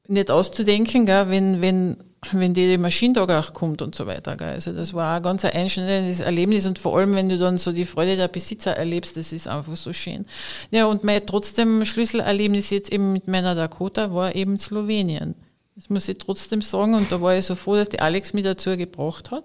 nicht 0.08 0.30
auszudenken, 0.30 1.06
gell? 1.06 1.30
wenn, 1.30 1.62
wenn 1.62 1.98
wenn 2.32 2.52
die 2.52 2.78
Maschinentag 2.78 3.30
auch 3.30 3.54
kommt 3.54 3.80
und 3.80 3.94
so 3.94 4.06
weiter. 4.06 4.36
Gell. 4.36 4.48
Also 4.48 4.72
das 4.72 4.92
war 4.92 5.16
ein 5.16 5.22
ganz 5.22 5.44
einschneidendes 5.44 6.20
Erlebnis 6.20 6.66
und 6.66 6.78
vor 6.78 6.98
allem, 6.98 7.14
wenn 7.14 7.28
du 7.28 7.38
dann 7.38 7.58
so 7.58 7.72
die 7.72 7.84
Freude 7.84 8.16
der 8.16 8.28
Besitzer 8.28 8.76
erlebst, 8.76 9.16
das 9.16 9.32
ist 9.32 9.46
einfach 9.46 9.76
so 9.76 9.92
schön. 9.92 10.26
Ja, 10.70 10.86
und 10.86 11.04
mein 11.04 11.24
trotzdem 11.26 11.84
Schlüsselerlebnis 11.84 12.70
jetzt 12.70 12.92
eben 12.92 13.12
mit 13.12 13.28
meiner 13.28 13.54
Dakota 13.54 14.12
war 14.12 14.34
eben 14.34 14.58
Slowenien. 14.58 15.34
Das 15.76 15.90
muss 15.90 16.08
ich 16.08 16.18
trotzdem 16.18 16.60
sagen 16.60 16.94
und 16.94 17.12
da 17.12 17.20
war 17.20 17.36
ich 17.36 17.46
so 17.46 17.54
froh, 17.54 17.76
dass 17.76 17.88
die 17.88 18.00
Alex 18.00 18.32
mich 18.32 18.42
dazu 18.42 18.76
gebracht 18.76 19.30
hat, 19.30 19.44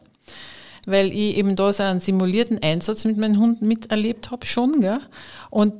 weil 0.87 1.11
ich 1.11 1.37
eben 1.37 1.55
da 1.55 1.71
so 1.71 1.83
einen 1.83 1.99
simulierten 1.99 2.57
Einsatz 2.63 3.05
mit 3.05 3.17
meinem 3.17 3.39
Hund 3.39 3.61
miterlebt 3.61 4.31
habe 4.31 4.47
schon. 4.47 4.81
Gell. 4.81 4.99
Und 5.51 5.75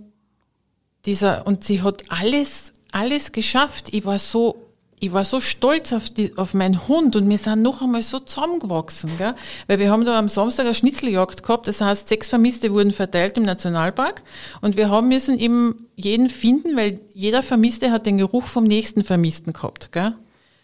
dieser, 1.06 1.48
und 1.48 1.64
sie 1.64 1.82
hat 1.82 2.04
alles, 2.10 2.72
alles 2.92 3.32
geschafft. 3.32 3.90
Ich 3.92 4.06
war 4.06 4.20
so 4.20 4.63
ich 5.04 5.12
war 5.12 5.26
so 5.26 5.42
stolz 5.42 5.92
auf, 5.92 6.10
die, 6.10 6.38
auf 6.38 6.54
meinen 6.54 6.88
Hund 6.88 7.18
und 7.18 7.30
wir 7.30 7.38
sind 7.38 7.62
noch 7.62 7.82
einmal 7.82 8.02
so 8.02 8.20
zusammengewachsen, 8.20 9.18
gell? 9.18 9.36
weil 9.68 9.78
wir 9.78 9.92
haben 9.92 10.06
da 10.06 10.18
am 10.18 10.30
Samstag 10.30 10.64
eine 10.64 10.74
Schnitzeljagd 10.74 11.44
gehabt, 11.44 11.68
das 11.68 11.82
heißt, 11.82 12.08
sechs 12.08 12.30
Vermisste 12.30 12.72
wurden 12.72 12.94
verteilt 12.94 13.36
im 13.36 13.44
Nationalpark 13.44 14.24
und 14.62 14.78
wir 14.78 14.90
haben 14.90 15.10
müssen 15.10 15.38
eben 15.38 15.90
jeden 15.98 16.30
finden, 16.30 16.78
weil 16.78 17.02
jeder 17.14 17.44
Vermisste 17.44 17.92
hat 17.92 18.06
den 18.06 18.18
Geruch 18.18 18.46
vom 18.46 18.64
nächsten 18.64 19.04
Vermissten 19.04 19.52
gehabt. 19.52 19.92
Gell? 19.92 20.14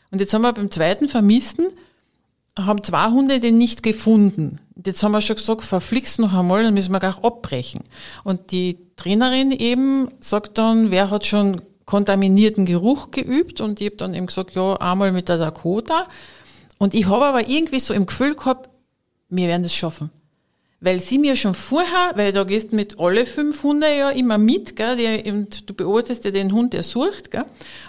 Und 0.09 0.21
jetzt 0.21 0.33
haben 0.33 0.43
wir 0.43 0.53
beim 0.53 0.71
zweiten 0.71 1.09
Vermissten, 1.09 1.67
haben 2.57 2.81
zwei 2.81 3.09
Hunde 3.09 3.41
den 3.41 3.57
nicht 3.57 3.83
gefunden. 3.83 4.59
Jetzt 4.85 5.03
haben 5.03 5.11
wir 5.11 5.19
schon 5.19 5.35
gesagt, 5.35 5.65
verflixt 5.65 6.17
noch 6.19 6.33
einmal, 6.33 6.63
dann 6.63 6.73
müssen 6.73 6.93
wir 6.93 7.01
gar 7.01 7.25
abbrechen. 7.25 7.81
Und 8.23 8.51
die 8.51 8.77
Trainerin 8.95 9.51
eben 9.51 10.07
sagt 10.21 10.57
dann, 10.57 10.91
wer 10.91 11.09
hat 11.09 11.25
schon 11.25 11.61
kontaminierten 11.89 12.67
Geruch 12.67 13.09
geübt 13.09 13.61
und 13.61 13.81
ich 13.81 13.87
habe 13.87 13.95
dann 13.95 14.13
eben 14.13 14.27
gesagt, 14.27 14.53
ja, 14.53 14.75
einmal 14.75 15.11
mit 15.11 15.27
der 15.27 15.39
Dakota. 15.39 16.07
Und 16.77 16.93
ich 16.93 17.07
habe 17.07 17.25
aber 17.25 17.49
irgendwie 17.49 17.79
so 17.79 17.95
im 17.95 18.05
Gefühl 18.05 18.35
gehabt, 18.35 18.69
wir 19.29 19.47
werden 19.47 19.63
das 19.63 19.73
schaffen. 19.73 20.11
Weil 20.81 20.99
sie 20.99 21.17
mir 21.17 21.35
schon 21.35 21.55
vorher, 21.55 22.11
weil 22.13 22.31
da 22.31 22.43
gehst 22.43 22.73
mit 22.73 22.99
alle 22.99 23.25
fünf 23.25 23.63
Hunde 23.63 23.87
ja 23.87 24.11
immer 24.11 24.37
mit, 24.37 24.75
gell, 24.75 24.97
die, 24.97 25.31
und 25.31 25.67
du 25.67 25.73
beobachtest 25.73 26.25
ja 26.25 26.31
den 26.31 26.53
Hund, 26.53 26.73
der 26.73 26.83
sucht, 26.83 27.31
gell. 27.31 27.45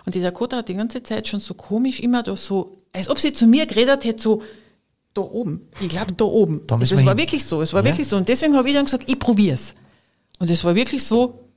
Und 0.06 0.14
die 0.14 0.22
Dakota 0.22 0.56
hat 0.56 0.68
die 0.70 0.74
ganze 0.76 1.02
Zeit 1.02 1.28
schon 1.28 1.40
so 1.40 1.52
komisch 1.52 2.00
immer 2.00 2.22
da 2.22 2.34
so, 2.36 2.78
als 2.94 3.10
ob 3.10 3.18
sie 3.18 3.34
zu 3.34 3.46
mir 3.46 3.66
geredet 3.66 4.04
hätte, 4.04 4.22
so, 4.22 4.42
da 5.12 5.20
oben. 5.20 5.68
Ich 5.78 5.90
glaube, 5.90 6.14
da 6.14 6.24
oben. 6.24 6.62
Da 6.66 6.76
also, 6.76 6.94
es 6.94 7.04
war 7.04 7.18
wirklich 7.18 7.44
so, 7.44 7.60
es 7.60 7.74
war 7.74 7.80
ja. 7.84 7.90
wirklich 7.90 8.08
so. 8.08 8.16
Und 8.16 8.30
deswegen 8.30 8.56
habe 8.56 8.66
ich 8.66 8.74
dann 8.74 8.86
gesagt, 8.86 9.10
ich 9.10 9.18
probier's. 9.18 9.74
Und 10.38 10.48
es 10.48 10.64
war 10.64 10.74
wirklich 10.74 11.04
so, 11.04 11.49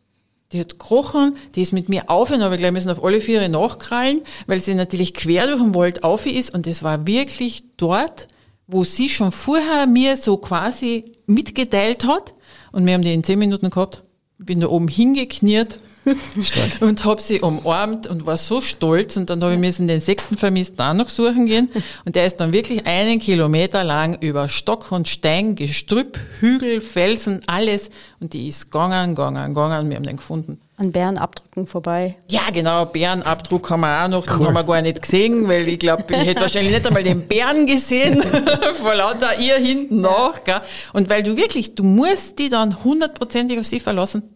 die 0.54 0.60
hat 0.60 0.80
gekrochen, 0.80 1.36
die 1.56 1.62
ist 1.62 1.74
mit 1.74 1.90
mir 1.90 2.10
auf 2.10 2.32
und 2.32 2.44
habe 2.44 2.58
gleich 2.58 2.72
müssen 2.72 2.92
auf 2.92 3.04
alle 3.04 3.20
Viere 3.20 3.50
nachkrallen, 3.50 4.22
weil 4.46 4.62
sie 4.62 4.76
natürlich 4.76 5.14
quer 5.14 5.48
durch 5.48 5.60
den 5.60 5.76
Wald 5.76 6.04
auf 6.04 6.26
ist 6.26 6.54
und 6.54 6.68
das 6.68 6.84
war 6.84 7.08
wirklich 7.08 7.64
dort, 7.78 8.28
wo 8.68 8.84
sie 8.84 9.10
schon 9.10 9.32
vorher 9.32 9.88
mir 9.88 10.16
so 10.16 10.38
quasi 10.38 11.06
mitgeteilt 11.26 12.06
hat 12.06 12.34
und 12.72 12.86
wir 12.86 12.94
haben 12.94 13.02
die 13.02 13.14
in 13.14 13.24
zehn 13.24 13.40
Minuten 13.40 13.70
gehabt. 13.70 14.03
Bin 14.46 14.60
da 14.60 14.68
oben 14.68 14.88
hingekniert 14.88 15.80
und 16.82 17.06
habe 17.06 17.22
sie 17.22 17.40
umarmt 17.40 18.08
und 18.08 18.26
war 18.26 18.38
so 18.38 18.62
stolz 18.62 19.16
und 19.18 19.30
dann 19.30 19.42
habe 19.42 19.54
ich 19.54 19.60
müssen 19.60 19.88
den 19.88 20.00
sechsten 20.00 20.38
Vermissten 20.38 20.82
auch 20.82 20.94
noch 20.94 21.10
suchen 21.10 21.46
gehen 21.46 21.70
und 22.06 22.16
der 22.16 22.26
ist 22.26 22.38
dann 22.38 22.52
wirklich 22.52 22.86
einen 22.86 23.20
Kilometer 23.20 23.84
lang 23.84 24.18
über 24.20 24.50
Stock 24.50 24.92
und 24.92 25.08
Stein, 25.08 25.56
Gestrüpp, 25.56 26.20
Hügel, 26.40 26.82
Felsen, 26.82 27.42
alles 27.48 27.90
und 28.20 28.34
die 28.34 28.48
ist 28.48 28.72
gegangen, 28.72 29.16
gegangen, 29.16 29.54
gegangen 29.54 29.86
und 29.86 29.90
wir 29.90 29.96
haben 29.96 30.04
den 30.04 30.18
gefunden. 30.18 30.60
An 30.76 30.92
Bärenabdrücken 30.92 31.68
vorbei. 31.68 32.18
Ja, 32.30 32.42
genau, 32.52 32.86
Bärenabdruck 32.86 33.70
haben 33.70 33.82
wir 33.82 34.04
auch 34.04 34.08
noch, 34.08 34.28
cool. 34.28 34.40
den 34.40 34.48
haben 34.48 34.54
wir 34.56 34.64
gar 34.64 34.82
nicht 34.82 35.04
gesehen, 35.04 35.48
weil 35.48 35.68
ich 35.68 35.78
glaube, 35.78 36.04
ich 36.10 36.26
hätte 36.26 36.42
wahrscheinlich 36.42 36.74
nicht 36.74 36.88
einmal 36.88 37.04
den 37.04 37.28
Bären 37.28 37.68
gesehen, 37.68 38.24
vor 38.74 38.96
lauter 38.96 39.40
ihr 39.40 39.58
hinten 39.58 40.02
nach. 40.02 40.44
Gell? 40.44 40.62
Und 40.92 41.12
weil 41.12 41.22
du 41.22 41.38
wirklich, 41.38 41.76
du 41.76 41.84
musst 41.84 42.40
die 42.40 42.50
dann 42.50 42.84
hundertprozentig 42.84 43.60
auf 43.60 43.68
sie 43.68 43.80
verlassen. 43.80 44.33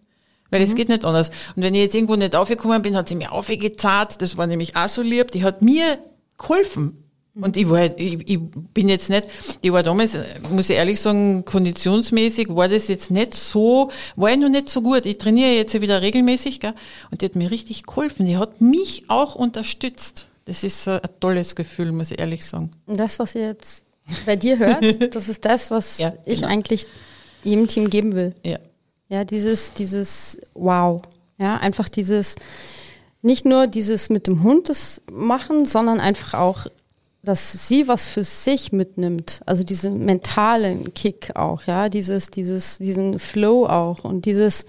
Weil 0.50 0.62
es 0.62 0.72
mhm. 0.72 0.76
geht 0.76 0.90
nicht 0.90 1.06
anders. 1.06 1.30
Und 1.56 1.64
wenn 1.64 1.76
ich 1.76 1.82
jetzt 1.82 1.96
irgendwo 1.96 2.16
nicht 2.16 2.36
aufgekommen 2.36 2.82
bin, 2.82 2.96
hat 2.96 3.08
sie 3.08 3.16
mir 3.16 3.32
aufgezahlt. 3.32 4.22
Das 4.22 4.38
war 4.38 4.48
nämlich 4.48 4.76
auch 4.76 4.90
so 4.90 5.02
lieb. 5.02 5.32
Die 5.32 5.44
hat 5.44 5.62
mir 5.62 5.98
geholfen. 6.38 7.04
Mhm. 7.38 7.44
Und 7.44 7.58
ich 7.58 7.70
war, 7.70 7.80
halt, 7.80 8.00
ich, 8.00 8.30
ich 8.30 8.40
bin 8.74 8.90
jetzt 8.90 9.10
nicht, 9.10 9.26
ich 9.62 9.72
war 9.72 9.84
damals, 9.84 10.18
muss 10.50 10.70
ich 10.70 10.78
ehrlich 10.78 11.00
sagen, 11.00 11.46
konditionsmäßig 11.46 12.50
war 12.50 12.68
das 12.68 12.88
jetzt 12.88 13.12
nicht 13.12 13.34
so, 13.34 13.92
war 14.16 14.32
ich 14.32 14.38
noch 14.38 14.50
nicht 14.50 14.70
so 14.70 14.82
gut. 14.82 15.06
Ich 15.06 15.18
trainiere 15.18 15.52
jetzt 15.52 15.80
wieder 15.80 16.02
regelmäßig, 16.02 16.60
gell? 16.60 16.74
und 17.12 17.22
die 17.22 17.26
hat 17.26 17.36
mir 17.36 17.52
richtig 17.52 17.84
geholfen. 17.84 18.26
Die 18.26 18.38
hat 18.38 18.62
mich 18.62 19.06
auch 19.08 19.36
unterstützt. 19.36 20.28
Das 20.46 20.64
ist 20.64 20.88
ein 20.88 21.02
tolles 21.20 21.56
Gefühl, 21.56 21.92
muss 21.92 22.12
ich 22.12 22.20
ehrlich 22.20 22.46
sagen. 22.46 22.72
Das, 22.88 23.20
was 23.20 23.36
ihr 23.36 23.48
jetzt 23.48 23.84
bei 24.26 24.36
dir 24.36 24.58
hört, 24.58 25.14
das 25.16 25.28
ist 25.28 25.44
das, 25.44 25.72
was 25.72 25.98
ja, 25.98 26.14
ich 26.26 26.40
genau. 26.40 26.48
eigentlich 26.52 26.88
jedem 27.44 27.68
Team 27.68 27.90
geben 27.90 28.16
will. 28.16 28.34
Ja. 28.44 28.58
Ja, 29.10 29.24
dieses, 29.24 29.74
dieses 29.74 30.40
Wow. 30.54 31.02
Ja, 31.38 31.58
einfach 31.58 31.88
dieses, 31.88 32.36
nicht 33.22 33.46
nur 33.46 33.68
dieses 33.68 34.10
mit 34.10 34.28
dem 34.28 34.44
Hund 34.44 34.70
das 34.70 35.02
machen, 35.12 35.66
sondern 35.66 36.00
einfach 36.00 36.34
auch, 36.34 36.68
dass 37.24 37.68
sie 37.68 37.88
was 37.88 38.08
für 38.08 38.24
sich 38.24 38.72
mitnimmt. 38.72 39.42
Also 39.46 39.64
diesen 39.64 40.06
mentalen 40.06 40.94
Kick 40.94 41.36
auch, 41.36 41.64
ja, 41.64 41.90
dieses, 41.90 42.30
dieses, 42.30 42.78
diesen 42.78 43.20
Flow 43.20 43.66
auch 43.66 44.04
und 44.04 44.26
dieses, 44.26 44.66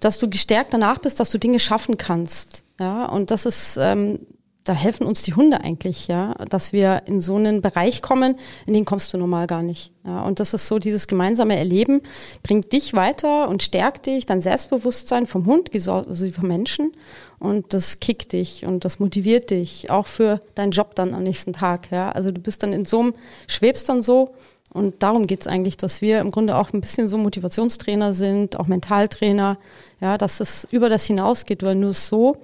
dass 0.00 0.18
du 0.18 0.28
gestärkt 0.28 0.72
danach 0.74 0.98
bist, 0.98 1.20
dass 1.20 1.30
du 1.30 1.38
Dinge 1.38 1.60
schaffen 1.60 1.96
kannst. 1.98 2.64
Ja, 2.80 3.06
und 3.06 3.30
das 3.30 3.46
ist, 3.46 3.78
ähm, 3.80 4.20
da 4.64 4.74
helfen 4.74 5.06
uns 5.06 5.22
die 5.22 5.34
Hunde 5.34 5.60
eigentlich, 5.60 6.06
ja, 6.08 6.34
dass 6.48 6.72
wir 6.72 7.02
in 7.06 7.20
so 7.20 7.36
einen 7.36 7.62
Bereich 7.62 8.00
kommen, 8.00 8.36
in 8.66 8.74
den 8.74 8.84
kommst 8.84 9.12
du 9.12 9.18
normal 9.18 9.46
gar 9.46 9.62
nicht. 9.62 9.92
Ja, 10.04 10.22
und 10.22 10.40
das 10.40 10.54
ist 10.54 10.68
so 10.68 10.78
dieses 10.78 11.06
gemeinsame 11.06 11.56
Erleben 11.56 12.00
bringt 12.42 12.72
dich 12.72 12.94
weiter 12.94 13.48
und 13.48 13.62
stärkt 13.62 14.06
dich, 14.06 14.26
dein 14.26 14.40
Selbstbewusstsein 14.40 15.26
vom 15.26 15.46
Hund, 15.46 15.70
also 15.74 16.30
vom 16.30 16.48
Menschen 16.48 16.92
und 17.38 17.74
das 17.74 18.00
kickt 18.00 18.32
dich 18.32 18.64
und 18.64 18.84
das 18.84 18.98
motiviert 18.98 19.50
dich 19.50 19.90
auch 19.90 20.06
für 20.06 20.40
deinen 20.54 20.70
Job 20.70 20.94
dann 20.94 21.14
am 21.14 21.22
nächsten 21.22 21.52
Tag, 21.52 21.90
ja. 21.90 22.12
Also 22.12 22.30
du 22.30 22.40
bist 22.40 22.62
dann 22.62 22.72
in 22.72 22.84
so 22.84 23.00
einem, 23.00 23.14
schwebst 23.48 23.88
dann 23.88 24.02
so 24.02 24.34
und 24.72 25.02
darum 25.02 25.26
geht's 25.26 25.46
eigentlich, 25.46 25.76
dass 25.76 26.00
wir 26.00 26.20
im 26.20 26.30
Grunde 26.30 26.56
auch 26.56 26.72
ein 26.72 26.80
bisschen 26.80 27.08
so 27.08 27.18
Motivationstrainer 27.18 28.14
sind, 28.14 28.58
auch 28.58 28.68
Mentaltrainer, 28.68 29.58
ja, 30.00 30.16
dass 30.18 30.40
es 30.40 30.66
über 30.70 30.88
das 30.88 31.04
hinausgeht, 31.04 31.62
weil 31.62 31.74
nur 31.74 31.94
so 31.94 32.36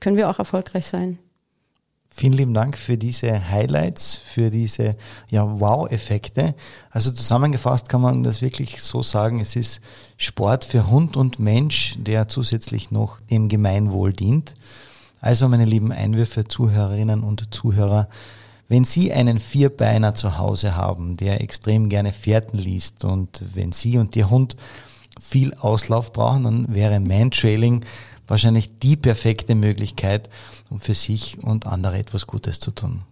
können 0.00 0.16
wir 0.16 0.30
auch 0.30 0.38
erfolgreich 0.38 0.86
sein. 0.86 1.18
Vielen 2.14 2.34
lieben 2.34 2.52
Dank 2.52 2.76
für 2.76 2.98
diese 2.98 3.48
Highlights, 3.48 4.20
für 4.26 4.50
diese 4.50 4.96
ja, 5.30 5.60
Wow-Effekte. 5.60 6.54
Also 6.90 7.10
zusammengefasst 7.10 7.88
kann 7.88 8.02
man 8.02 8.22
das 8.22 8.42
wirklich 8.42 8.82
so 8.82 9.02
sagen, 9.02 9.40
es 9.40 9.56
ist 9.56 9.80
Sport 10.18 10.66
für 10.66 10.88
Hund 10.88 11.16
und 11.16 11.38
Mensch, 11.38 11.96
der 11.98 12.28
zusätzlich 12.28 12.90
noch 12.90 13.20
dem 13.30 13.48
Gemeinwohl 13.48 14.12
dient. 14.12 14.54
Also 15.20 15.48
meine 15.48 15.64
lieben 15.64 15.90
Einwürfe, 15.90 16.44
Zuhörerinnen 16.44 17.22
und 17.22 17.54
Zuhörer, 17.54 18.08
wenn 18.68 18.84
Sie 18.84 19.10
einen 19.12 19.40
Vierbeiner 19.40 20.14
zu 20.14 20.36
Hause 20.36 20.76
haben, 20.76 21.16
der 21.16 21.40
extrem 21.40 21.88
gerne 21.88 22.12
Fährten 22.12 22.58
liest 22.58 23.06
und 23.06 23.42
wenn 23.54 23.72
Sie 23.72 23.96
und 23.96 24.16
Ihr 24.16 24.28
Hund 24.28 24.56
viel 25.18 25.54
Auslauf 25.54 26.12
brauchen, 26.12 26.44
dann 26.44 26.74
wäre 26.74 27.00
Mantrailing 27.00 27.84
wahrscheinlich 28.26 28.78
die 28.78 28.96
perfekte 28.96 29.54
Möglichkeit, 29.54 30.28
um 30.70 30.80
für 30.80 30.94
sich 30.94 31.42
und 31.42 31.66
andere 31.66 31.98
etwas 31.98 32.26
Gutes 32.26 32.60
zu 32.60 32.70
tun. 32.70 33.02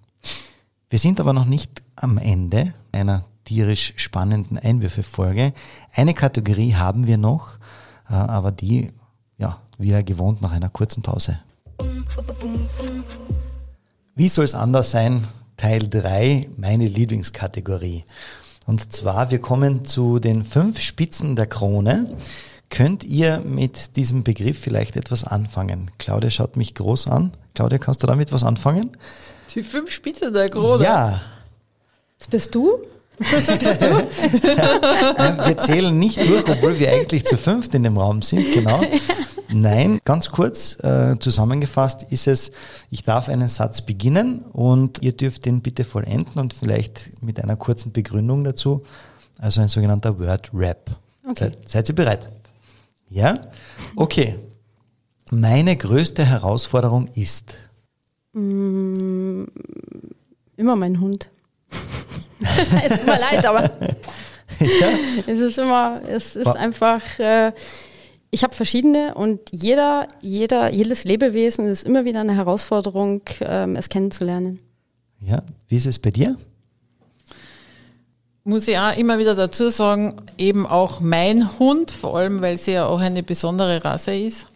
Wir 0.88 0.98
sind 0.98 1.20
aber 1.20 1.32
noch 1.32 1.44
nicht 1.44 1.82
am 1.96 2.18
Ende 2.18 2.74
einer 2.92 3.24
tierisch 3.44 3.94
spannenden 3.96 4.58
Einwürfe-Folge. 4.58 5.52
Eine 5.92 6.14
Kategorie 6.14 6.74
haben 6.74 7.06
wir 7.06 7.16
noch, 7.16 7.58
äh, 8.08 8.14
aber 8.14 8.52
die, 8.52 8.90
ja, 9.38 9.58
wieder 9.78 10.02
gewohnt 10.02 10.42
nach 10.42 10.52
einer 10.52 10.68
kurzen 10.68 11.02
Pause. 11.02 11.40
Wie 14.14 14.28
soll 14.28 14.44
es 14.44 14.54
anders 14.54 14.90
sein? 14.90 15.26
Teil 15.56 15.88
3, 15.88 16.48
meine 16.56 16.88
Lieblingskategorie. 16.88 18.04
Und 18.66 18.92
zwar, 18.92 19.30
wir 19.30 19.40
kommen 19.40 19.84
zu 19.84 20.18
den 20.18 20.44
fünf 20.44 20.80
Spitzen 20.80 21.36
der 21.36 21.46
Krone. 21.46 22.16
Könnt 22.70 23.02
ihr 23.02 23.40
mit 23.40 23.96
diesem 23.96 24.22
Begriff 24.22 24.58
vielleicht 24.58 24.96
etwas 24.96 25.24
anfangen? 25.24 25.90
Claudia 25.98 26.30
schaut 26.30 26.56
mich 26.56 26.74
groß 26.74 27.08
an. 27.08 27.32
Claudia, 27.54 27.78
kannst 27.78 28.02
du 28.02 28.06
damit 28.06 28.32
was 28.32 28.44
anfangen? 28.44 28.90
Die 29.54 29.62
fünf 29.62 29.90
Spitzen 29.90 30.32
der 30.32 30.48
Krone? 30.48 30.84
Ja. 30.84 31.20
Das 32.18 32.28
bist 32.28 32.54
du? 32.54 32.78
Das 33.18 33.46
bist 33.58 33.82
du? 33.82 33.86
wir 33.88 35.56
zählen 35.58 35.98
nicht 35.98 36.18
durch, 36.18 36.48
obwohl 36.48 36.78
wir 36.78 36.92
eigentlich 36.92 37.26
zu 37.26 37.36
fünft 37.36 37.74
in 37.74 37.82
dem 37.82 37.98
Raum 37.98 38.22
sind, 38.22 38.46
genau. 38.54 38.82
Nein, 39.52 40.00
ganz 40.04 40.30
kurz 40.30 40.78
äh, 40.82 41.16
zusammengefasst 41.18 42.04
ist 42.04 42.28
es, 42.28 42.52
ich 42.90 43.02
darf 43.02 43.28
einen 43.28 43.48
Satz 43.48 43.82
beginnen 43.82 44.44
und 44.52 45.02
ihr 45.02 45.12
dürft 45.12 45.44
den 45.44 45.60
bitte 45.60 45.82
vollenden 45.82 46.40
und 46.40 46.54
vielleicht 46.54 47.20
mit 47.20 47.42
einer 47.42 47.56
kurzen 47.56 47.90
Begründung 47.90 48.44
dazu. 48.44 48.84
Also 49.38 49.60
ein 49.60 49.68
sogenannter 49.68 50.18
Word 50.20 50.50
Rap. 50.54 50.90
Okay. 51.24 51.34
Seid, 51.34 51.68
seid 51.68 51.88
ihr 51.88 51.94
bereit? 51.96 52.28
Ja? 53.10 53.34
Okay. 53.96 54.36
Meine 55.30 55.76
größte 55.76 56.24
Herausforderung 56.24 57.08
ist? 57.14 57.54
Mm, 58.32 59.44
immer 60.56 60.76
mein 60.76 61.00
Hund. 61.00 61.30
es 62.88 62.98
tut 62.98 63.06
mir 63.06 63.20
leid, 63.20 63.44
aber 63.44 63.62
ja. 64.60 64.88
es 65.26 65.40
ist 65.40 65.58
immer, 65.58 66.00
es 66.08 66.36
ist 66.36 66.48
einfach, 66.48 67.00
äh, 67.18 67.52
ich 68.30 68.42
habe 68.42 68.54
verschiedene 68.54 69.14
und 69.14 69.40
jeder, 69.52 70.08
jeder, 70.20 70.72
jedes 70.72 71.04
Lebewesen 71.04 71.68
ist 71.68 71.84
immer 71.84 72.04
wieder 72.04 72.20
eine 72.20 72.34
Herausforderung, 72.34 73.22
ähm, 73.40 73.76
es 73.76 73.88
kennenzulernen. 73.88 74.60
Ja, 75.20 75.42
wie 75.68 75.76
ist 75.76 75.86
es 75.86 75.98
bei 75.98 76.10
dir? 76.10 76.36
Muss 78.44 78.68
ich 78.68 78.78
auch 78.78 78.96
immer 78.96 79.18
wieder 79.18 79.34
dazu 79.34 79.68
sagen, 79.68 80.16
eben 80.38 80.66
auch 80.66 81.00
mein 81.00 81.58
Hund, 81.58 81.90
vor 81.90 82.16
allem 82.16 82.40
weil 82.40 82.56
sie 82.56 82.72
ja 82.72 82.86
auch 82.86 83.00
eine 83.00 83.22
besondere 83.22 83.84
Rasse 83.84 84.14
ist, 84.14 84.46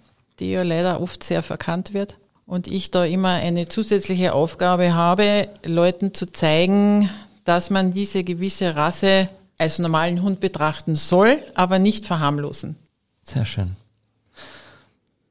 die 0.41 0.51
ja 0.51 0.63
leider 0.63 1.01
oft 1.01 1.23
sehr 1.23 1.43
verkannt 1.43 1.95
wird. 1.95 2.19
Und 2.47 2.67
ich 2.67 2.91
da 2.91 3.05
immer 3.05 3.31
eine 3.31 3.67
zusätzliche 3.67 4.35
Aufgabe 4.35 4.95
habe, 4.95 5.49
Leuten 5.65 6.13
zu 6.13 6.27
zeigen, 6.27 7.09
dass 7.45 7.71
man 7.71 7.93
diese 7.93 8.25
gewisse 8.25 8.77
Rasse 8.77 9.29
als 9.59 9.79
normalen 9.79 10.23
Hund 10.23 10.41
betrachten 10.41 10.95
soll, 10.95 11.39
aber 11.55 11.79
nicht 11.79 12.07
verharmlosen. 12.07 12.77
Sehr 13.23 13.47
schön. 13.47 13.77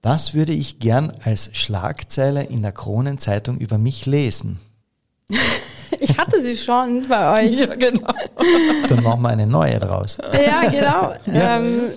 Das 0.01 0.33
würde 0.33 0.53
ich 0.53 0.79
gern 0.79 1.13
als 1.23 1.49
Schlagzeile 1.53 2.43
in 2.43 2.61
der 2.61 2.71
Kronenzeitung 2.71 3.57
über 3.57 3.77
mich 3.77 4.05
lesen. 4.05 4.59
Hatte 6.33 6.41
sie 6.41 6.57
schon 6.57 7.07
bei 7.07 7.43
euch. 7.43 7.59
Ja, 7.59 7.75
genau. 7.75 8.07
Dann 8.87 9.03
machen 9.03 9.21
wir 9.21 9.29
eine 9.29 9.47
neue 9.47 9.79
draus. 9.79 10.17
Ja, 10.33 10.69
genau. 10.69 11.13
Ja, 11.33 11.59
ähm, 11.59 11.91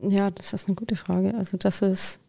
ja 0.00 0.30
das 0.30 0.52
ist 0.52 0.66
eine 0.66 0.74
gute 0.74 0.96
Frage. 0.96 1.34
Also 1.36 1.56
das 1.56 1.82
ist 1.82 2.20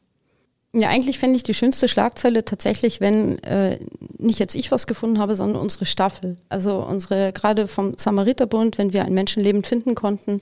ja, 0.73 0.87
eigentlich 0.87 1.19
fände 1.19 1.35
ich 1.35 1.43
die 1.43 1.53
schönste 1.53 1.89
Schlagzeile 1.89 2.45
tatsächlich, 2.45 3.01
wenn 3.01 3.39
äh, 3.39 3.77
nicht 4.17 4.39
jetzt 4.39 4.55
ich 4.55 4.71
was 4.71 4.87
gefunden 4.87 5.19
habe, 5.19 5.35
sondern 5.35 5.61
unsere 5.61 5.85
Staffel. 5.85 6.37
Also 6.47 6.81
unsere, 6.85 7.33
gerade 7.33 7.67
vom 7.67 7.97
Samariterbund, 7.97 8.77
wenn 8.77 8.93
wir 8.93 9.03
ein 9.03 9.13
Menschenleben 9.13 9.65
finden 9.65 9.95
konnten, 9.95 10.41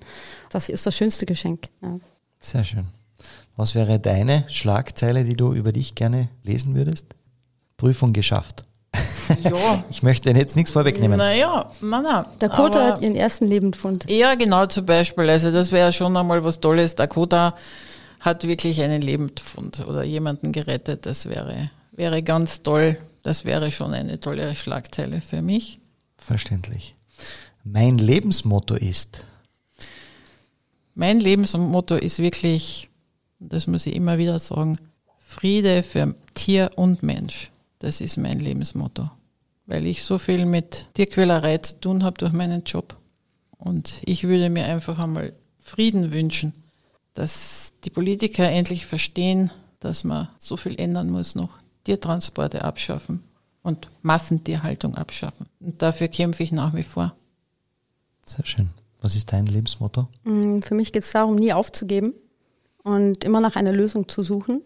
das 0.52 0.70
ist 0.70 0.86
das 0.86 0.95
schönste 0.95 1.26
Geschenk. 1.26 1.70
Ja. 1.82 1.95
Sehr 2.39 2.64
schön. 2.64 2.86
Was 3.56 3.74
wäre 3.74 4.00
deine 4.00 4.45
Schlagzeile, 4.50 5.24
die 5.24 5.36
du 5.36 5.52
über 5.54 5.72
dich 5.72 5.95
gerne 5.95 6.30
lesen 6.43 6.76
würdest? 6.76 7.08
Prüfung 7.78 8.14
geschafft. 8.14 8.64
Ja. 9.43 9.84
Ich 9.89 10.03
möchte 10.03 10.32
jetzt 10.32 10.55
nichts 10.55 10.71
vorwegnehmen. 10.71 11.17
Naja, 11.17 11.69
nein, 11.82 12.03
nein. 12.03 12.25
Dakota 12.39 12.86
hat 12.88 13.01
ihren 13.01 13.15
ersten 13.15 13.45
Lebendfund. 13.47 14.09
Ja, 14.09 14.36
genau, 14.36 14.65
zum 14.67 14.86
Beispiel. 14.86 15.30
Also 15.30 15.51
das 15.51 15.71
wäre 15.71 15.91
schon 15.91 16.15
einmal 16.15 16.43
was 16.43 16.59
Tolles. 16.59 16.95
Dakota 16.95 17.55
hat 18.19 18.43
wirklich 18.43 18.82
einen 18.82 19.01
Lebendfund 19.01 19.86
oder 19.88 20.03
jemanden 20.03 20.51
gerettet. 20.51 21.05
Das 21.05 21.27
wäre, 21.27 21.71
wäre 21.91 22.23
ganz 22.23 22.63
toll. 22.63 22.97
Das 23.23 23.45
wäre 23.45 23.71
schon 23.71 23.93
eine 23.93 24.19
tolle 24.19 24.55
Schlagzeile 24.55 25.21
für 25.21 25.41
mich. 25.41 25.80
Verständlich. 26.17 26.95
Mein 27.63 27.97
Lebensmotto 27.97 28.75
ist? 28.75 29.25
Mein 30.95 31.19
Lebensmotto 31.19 31.95
ist 31.95 32.19
wirklich, 32.19 32.89
das 33.39 33.67
muss 33.67 33.86
ich 33.86 33.95
immer 33.95 34.17
wieder 34.17 34.39
sagen, 34.39 34.77
Friede 35.19 35.84
für 35.84 36.15
Tier 36.34 36.71
und 36.75 37.03
Mensch. 37.03 37.51
Das 37.80 38.01
ist 38.01 38.17
mein 38.17 38.39
Lebensmotto. 38.39 39.09
Weil 39.70 39.86
ich 39.86 40.03
so 40.03 40.17
viel 40.17 40.47
mit 40.47 40.88
Tierquälerei 40.95 41.59
zu 41.59 41.80
tun 41.80 42.03
habe 42.03 42.17
durch 42.17 42.34
meinen 42.34 42.63
Job. 42.63 42.97
Und 43.59 44.01
ich 44.03 44.24
würde 44.24 44.49
mir 44.49 44.65
einfach 44.65 44.97
einmal 44.97 45.34
Frieden 45.61 46.11
wünschen, 46.11 46.53
dass 47.13 47.72
die 47.84 47.91
Politiker 47.91 48.49
endlich 48.49 48.88
verstehen, 48.88 49.51
dass 49.80 50.03
man 50.03 50.28
so 50.39 50.57
viel 50.57 50.80
ändern 50.80 51.11
muss 51.11 51.36
noch. 51.36 51.59
Tiertransporte 51.84 52.63
abschaffen 52.63 53.24
und 53.61 53.91
Massentierhaltung 54.01 54.95
abschaffen. 54.95 55.45
Und 55.59 55.84
dafür 55.84 56.07
kämpfe 56.07 56.41
ich 56.41 56.51
nach 56.51 56.74
wie 56.74 56.82
vor. 56.82 57.13
Sehr 58.26 58.47
schön. 58.47 58.70
Was 59.01 59.15
ist 59.15 59.32
dein 59.32 59.45
Lebensmotto? 59.45 60.07
Mm, 60.24 60.61
für 60.61 60.74
mich 60.74 60.91
geht 60.91 61.03
es 61.03 61.11
darum, 61.11 61.36
nie 61.36 61.53
aufzugeben 61.53 62.15
und 62.82 63.24
immer 63.24 63.39
nach 63.39 63.55
einer 63.55 63.72
Lösung 63.72 64.09
zu 64.09 64.24
suchen 64.24 64.63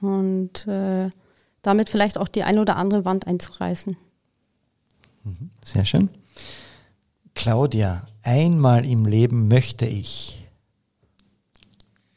und 0.00 0.66
äh, 0.66 1.10
damit 1.60 1.90
vielleicht 1.90 2.16
auch 2.16 2.28
die 2.28 2.44
eine 2.44 2.62
oder 2.62 2.76
andere 2.76 3.04
Wand 3.04 3.26
einzureißen. 3.26 3.98
Sehr 5.64 5.84
schön. 5.84 6.08
Claudia, 7.34 8.06
einmal 8.22 8.84
im 8.84 9.06
Leben 9.06 9.48
möchte 9.48 9.86
ich 9.86 10.38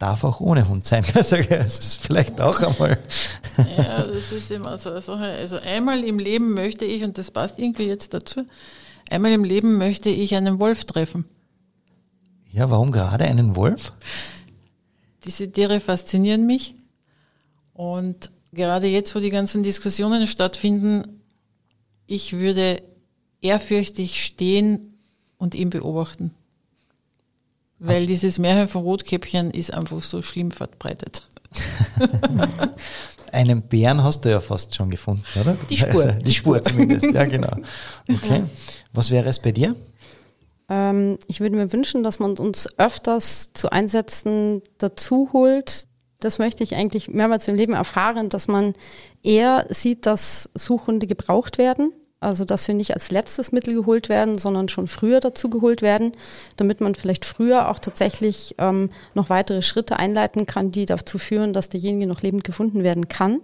darf 0.01 0.23
auch 0.23 0.39
ohne 0.39 0.67
Hund 0.67 0.83
sein. 0.85 1.05
Also 1.13 1.35
es 1.35 1.79
ist 1.79 1.95
vielleicht 1.97 2.41
auch 2.41 2.59
einmal. 2.59 2.97
Ja, 3.77 4.03
das 4.03 4.31
ist 4.31 4.49
immer 4.51 4.77
so 4.77 4.89
eine 4.89 5.01
Sache. 5.01 5.25
Also 5.25 5.57
einmal 5.57 6.03
im 6.03 6.17
Leben 6.17 6.53
möchte 6.53 6.85
ich, 6.85 7.03
und 7.03 7.17
das 7.17 7.29
passt 7.29 7.59
irgendwie 7.59 7.85
jetzt 7.85 8.13
dazu, 8.13 8.45
einmal 9.09 9.31
im 9.31 9.43
Leben 9.43 9.77
möchte 9.77 10.09
ich 10.09 10.35
einen 10.35 10.59
Wolf 10.59 10.85
treffen. 10.85 11.25
Ja, 12.51 12.69
warum 12.69 12.91
gerade 12.91 13.25
einen 13.25 13.55
Wolf? 13.55 13.93
Diese 15.23 15.51
Tiere 15.51 15.79
faszinieren 15.79 16.47
mich. 16.47 16.75
Und 17.73 18.31
gerade 18.51 18.87
jetzt, 18.87 19.13
wo 19.15 19.19
die 19.19 19.29
ganzen 19.29 19.61
Diskussionen 19.61 20.25
stattfinden, 20.25 21.21
ich 22.07 22.33
würde 22.33 22.81
ehrfürchtig 23.41 24.23
stehen 24.23 24.93
und 25.37 25.55
ihn 25.55 25.69
beobachten. 25.69 26.31
Weil 27.79 28.05
dieses 28.05 28.37
Märchen 28.37 28.67
von 28.67 28.83
Rotkäppchen 28.83 29.49
ist 29.51 29.73
einfach 29.73 30.03
so 30.03 30.21
schlimm 30.21 30.51
verbreitet. 30.51 31.23
Einen 33.31 33.63
Bären 33.63 34.03
hast 34.03 34.23
du 34.23 34.29
ja 34.29 34.39
fast 34.39 34.75
schon 34.75 34.91
gefunden, 34.91 35.23
oder? 35.39 35.57
Die 35.69 35.77
Spur. 35.77 36.05
Also, 36.05 36.19
die 36.19 36.33
Spur 36.33 36.61
zumindest, 36.61 37.05
ja 37.05 37.25
genau. 37.25 37.55
Okay. 38.09 38.43
Was 38.93 39.09
wäre 39.09 39.29
es 39.29 39.39
bei 39.39 39.51
dir? 39.51 39.75
Ähm, 40.69 41.17
ich 41.27 41.39
würde 41.39 41.55
mir 41.55 41.73
wünschen, 41.73 42.03
dass 42.03 42.19
man 42.19 42.37
uns 42.37 42.67
öfters 42.77 43.51
zu 43.53 43.71
Einsätzen 43.71 44.61
dazu 44.77 45.29
holt. 45.33 45.87
Das 46.19 46.37
möchte 46.37 46.63
ich 46.63 46.75
eigentlich 46.75 47.07
mehrmals 47.07 47.47
im 47.47 47.55
Leben 47.55 47.73
erfahren, 47.73 48.29
dass 48.29 48.47
man 48.47 48.73
eher 49.23 49.65
sieht, 49.69 50.05
dass 50.05 50.51
Suchhunde 50.53 51.07
gebraucht 51.07 51.57
werden 51.57 51.93
also, 52.21 52.45
dass 52.45 52.65
sie 52.65 52.75
nicht 52.75 52.93
als 52.93 53.09
letztes 53.09 53.51
Mittel 53.51 53.73
geholt 53.73 54.07
werden, 54.07 54.37
sondern 54.37 54.69
schon 54.69 54.87
früher 54.87 55.19
dazu 55.19 55.49
geholt 55.49 55.81
werden, 55.81 56.11
damit 56.55 56.79
man 56.79 56.93
vielleicht 56.93 57.25
früher 57.25 57.67
auch 57.67 57.79
tatsächlich 57.79 58.53
ähm, 58.59 58.91
noch 59.15 59.31
weitere 59.31 59.63
Schritte 59.63 59.97
einleiten 59.97 60.45
kann, 60.45 60.71
die 60.71 60.85
dazu 60.85 61.17
führen, 61.17 61.51
dass 61.51 61.69
derjenige 61.69 62.05
noch 62.05 62.21
lebend 62.21 62.43
gefunden 62.43 62.83
werden 62.83 63.07
kann. 63.09 63.41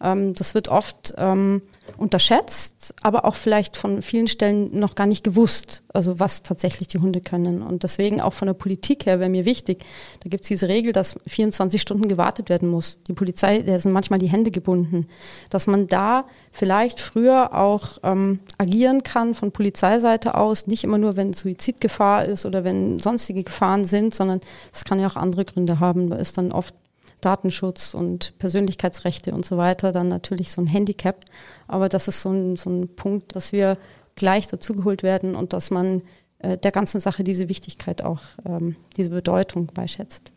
Ähm, 0.00 0.34
das 0.34 0.54
wird 0.54 0.68
oft 0.68 1.14
ähm, 1.16 1.62
unterschätzt, 1.96 2.94
aber 3.02 3.24
auch 3.24 3.36
vielleicht 3.36 3.76
von 3.76 4.02
vielen 4.02 4.28
Stellen 4.28 4.78
noch 4.78 4.94
gar 4.94 5.06
nicht 5.06 5.24
gewusst, 5.24 5.82
also 5.92 6.20
was 6.20 6.42
tatsächlich 6.42 6.88
die 6.88 6.98
Hunde 6.98 7.20
können. 7.20 7.62
Und 7.62 7.82
deswegen 7.82 8.20
auch 8.20 8.32
von 8.32 8.46
der 8.46 8.54
Politik 8.54 9.06
her 9.06 9.20
wäre 9.20 9.30
mir 9.30 9.44
wichtig, 9.44 9.84
da 10.22 10.28
gibt 10.28 10.44
es 10.44 10.48
diese 10.48 10.68
Regel, 10.68 10.92
dass 10.92 11.16
24 11.26 11.80
Stunden 11.80 12.08
gewartet 12.08 12.48
werden 12.48 12.68
muss. 12.68 12.98
Die 13.08 13.14
Polizei, 13.14 13.60
der 13.62 13.78
sind 13.78 13.92
manchmal 13.92 14.18
die 14.18 14.28
Hände 14.28 14.50
gebunden, 14.50 15.06
dass 15.50 15.66
man 15.66 15.86
da 15.86 16.26
vielleicht 16.52 17.00
früher 17.00 17.54
auch 17.54 17.98
ähm, 18.02 18.40
agieren 18.58 19.02
kann 19.02 19.34
von 19.34 19.52
Polizeiseite 19.52 20.34
aus, 20.34 20.66
nicht 20.66 20.84
immer 20.84 20.98
nur, 20.98 21.16
wenn 21.16 21.32
Suizidgefahr 21.32 22.24
ist 22.26 22.44
oder 22.44 22.64
wenn 22.64 22.98
sonstige 22.98 23.44
Gefahren 23.44 23.84
sind, 23.84 24.14
sondern 24.14 24.40
es 24.72 24.84
kann 24.84 25.00
ja 25.00 25.06
auch 25.06 25.16
andere 25.16 25.44
Gründe 25.44 25.80
haben. 25.80 26.10
Da 26.10 26.16
ist 26.16 26.36
dann 26.36 26.52
oft 26.52 26.74
Datenschutz 27.20 27.94
und 27.94 28.38
Persönlichkeitsrechte 28.38 29.34
und 29.34 29.44
so 29.44 29.56
weiter 29.56 29.92
dann 29.92 30.08
natürlich 30.08 30.50
so 30.50 30.60
ein 30.60 30.66
Handicap. 30.66 31.24
Aber 31.66 31.88
das 31.88 32.08
ist 32.08 32.22
so 32.22 32.30
ein, 32.30 32.56
so 32.56 32.70
ein 32.70 32.94
Punkt, 32.94 33.34
dass 33.34 33.52
wir 33.52 33.78
gleich 34.14 34.46
dazugeholt 34.46 35.02
werden 35.02 35.34
und 35.34 35.52
dass 35.52 35.70
man 35.70 36.02
äh, 36.38 36.58
der 36.58 36.72
ganzen 36.72 37.00
Sache 37.00 37.24
diese 37.24 37.48
Wichtigkeit 37.48 38.02
auch, 38.02 38.20
ähm, 38.44 38.76
diese 38.96 39.10
Bedeutung 39.10 39.66
beischätzt. 39.66 40.32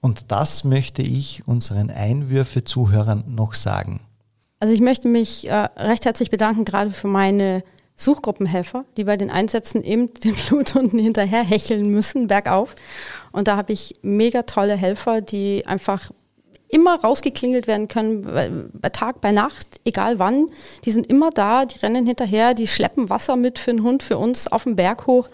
Und 0.00 0.30
das 0.30 0.64
möchte 0.64 1.02
ich 1.02 1.46
unseren 1.46 1.90
Einwürfe-Zuhörern 1.90 3.24
noch 3.28 3.54
sagen. 3.54 4.00
Also 4.60 4.74
ich 4.74 4.80
möchte 4.80 5.08
mich 5.08 5.48
äh, 5.48 5.54
recht 5.54 6.04
herzlich 6.04 6.30
bedanken, 6.30 6.64
gerade 6.64 6.90
für 6.90 7.08
meine 7.08 7.62
Suchgruppenhelfer, 8.00 8.84
die 8.96 9.04
bei 9.04 9.16
den 9.16 9.30
Einsätzen 9.30 9.84
eben 9.84 10.12
den 10.24 10.34
Bluthunden 10.34 10.98
hinterher 10.98 11.44
hecheln 11.44 11.90
müssen, 11.90 12.26
bergauf. 12.26 12.74
Und 13.32 13.46
da 13.46 13.56
habe 13.56 13.72
ich 13.72 13.96
mega 14.02 14.42
tolle 14.42 14.74
Helfer, 14.74 15.20
die 15.20 15.66
einfach 15.66 16.10
immer 16.68 17.00
rausgeklingelt 17.00 17.66
werden 17.66 17.88
können, 17.88 18.22
bei, 18.22 18.88
Tag, 18.90 19.20
bei 19.20 19.32
Nacht, 19.32 19.80
egal 19.84 20.18
wann. 20.18 20.46
Die 20.84 20.92
sind 20.92 21.08
immer 21.08 21.30
da, 21.30 21.66
die 21.66 21.78
rennen 21.80 22.06
hinterher, 22.06 22.54
die 22.54 22.68
schleppen 22.68 23.10
Wasser 23.10 23.36
mit 23.36 23.58
für 23.58 23.72
den 23.72 23.82
Hund, 23.82 24.02
für 24.02 24.18
uns 24.18 24.46
auf 24.46 24.64
den 24.64 24.76
Berg 24.76 25.06
hoch. 25.06 25.28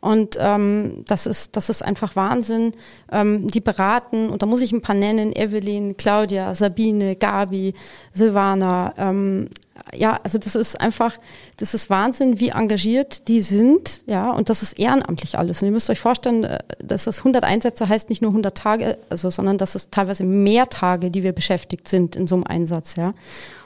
Und 0.00 0.36
ähm, 0.40 1.04
das, 1.06 1.26
ist, 1.26 1.56
das 1.56 1.68
ist 1.68 1.82
einfach 1.82 2.16
Wahnsinn. 2.16 2.72
Ähm, 3.12 3.48
die 3.48 3.60
beraten, 3.60 4.30
und 4.30 4.42
da 4.42 4.46
muss 4.46 4.62
ich 4.62 4.72
ein 4.72 4.80
paar 4.80 4.94
nennen, 4.94 5.34
Evelyn, 5.34 5.96
Claudia, 5.96 6.54
Sabine, 6.54 7.16
Gabi, 7.16 7.74
Silvana, 8.12 8.94
ähm, 8.96 9.48
ja, 9.94 10.20
also 10.22 10.38
das 10.38 10.54
ist 10.54 10.80
einfach, 10.80 11.18
das 11.56 11.74
ist 11.74 11.90
Wahnsinn, 11.90 12.40
wie 12.40 12.50
engagiert 12.50 13.28
die 13.28 13.42
sind, 13.42 14.02
ja, 14.06 14.30
und 14.30 14.48
das 14.48 14.62
ist 14.62 14.78
ehrenamtlich 14.78 15.38
alles. 15.38 15.62
Und 15.62 15.66
ihr 15.66 15.72
müsst 15.72 15.90
euch 15.90 16.00
vorstellen, 16.00 16.44
äh, 16.44 16.58
dass 16.82 17.04
das 17.04 17.18
100 17.18 17.44
Einsätze 17.44 17.88
heißt 17.88 18.10
nicht 18.10 18.22
nur 18.22 18.30
100 18.30 18.56
Tage, 18.56 18.98
also, 19.08 19.30
sondern 19.30 19.58
dass 19.58 19.74
es 19.74 19.90
teilweise 19.90 20.24
mehr 20.24 20.68
Tage, 20.68 21.10
die 21.10 21.22
wir 21.22 21.32
beschäftigt 21.32 21.88
sind 21.88 22.16
in 22.16 22.26
so 22.26 22.34
einem 22.36 22.44
Einsatz, 22.44 22.96
ja. 22.96 23.14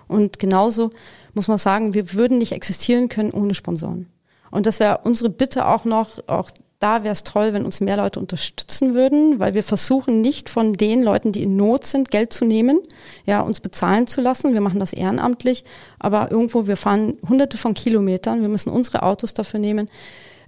Und 0.08 0.38
genauso 0.38 0.90
muss 1.34 1.48
man 1.48 1.58
sagen, 1.58 1.94
wir 1.94 2.12
würden 2.12 2.38
nicht 2.38 2.52
existieren 2.52 3.08
können 3.08 3.30
ohne 3.30 3.54
Sponsoren. 3.54 4.06
Und 4.50 4.66
das 4.66 4.80
wäre 4.80 5.00
unsere 5.04 5.30
Bitte 5.30 5.66
auch 5.66 5.84
noch, 5.84 6.28
auch 6.28 6.50
da 6.82 7.04
wäre 7.04 7.12
es 7.12 7.22
toll, 7.22 7.52
wenn 7.52 7.64
uns 7.64 7.80
mehr 7.80 7.96
Leute 7.96 8.18
unterstützen 8.18 8.94
würden, 8.94 9.38
weil 9.38 9.54
wir 9.54 9.62
versuchen 9.62 10.20
nicht 10.20 10.50
von 10.50 10.72
den 10.72 11.02
Leuten, 11.02 11.30
die 11.30 11.44
in 11.44 11.56
Not 11.56 11.86
sind, 11.86 12.10
Geld 12.10 12.32
zu 12.32 12.44
nehmen, 12.44 12.80
ja, 13.24 13.40
uns 13.40 13.60
bezahlen 13.60 14.06
zu 14.06 14.20
lassen. 14.20 14.52
Wir 14.52 14.60
machen 14.60 14.80
das 14.80 14.92
ehrenamtlich, 14.92 15.64
aber 15.98 16.30
irgendwo, 16.30 16.66
wir 16.66 16.76
fahren 16.76 17.18
hunderte 17.28 17.56
von 17.56 17.74
Kilometern, 17.74 18.42
wir 18.42 18.48
müssen 18.48 18.70
unsere 18.70 19.04
Autos 19.04 19.32
dafür 19.32 19.60
nehmen, 19.60 19.88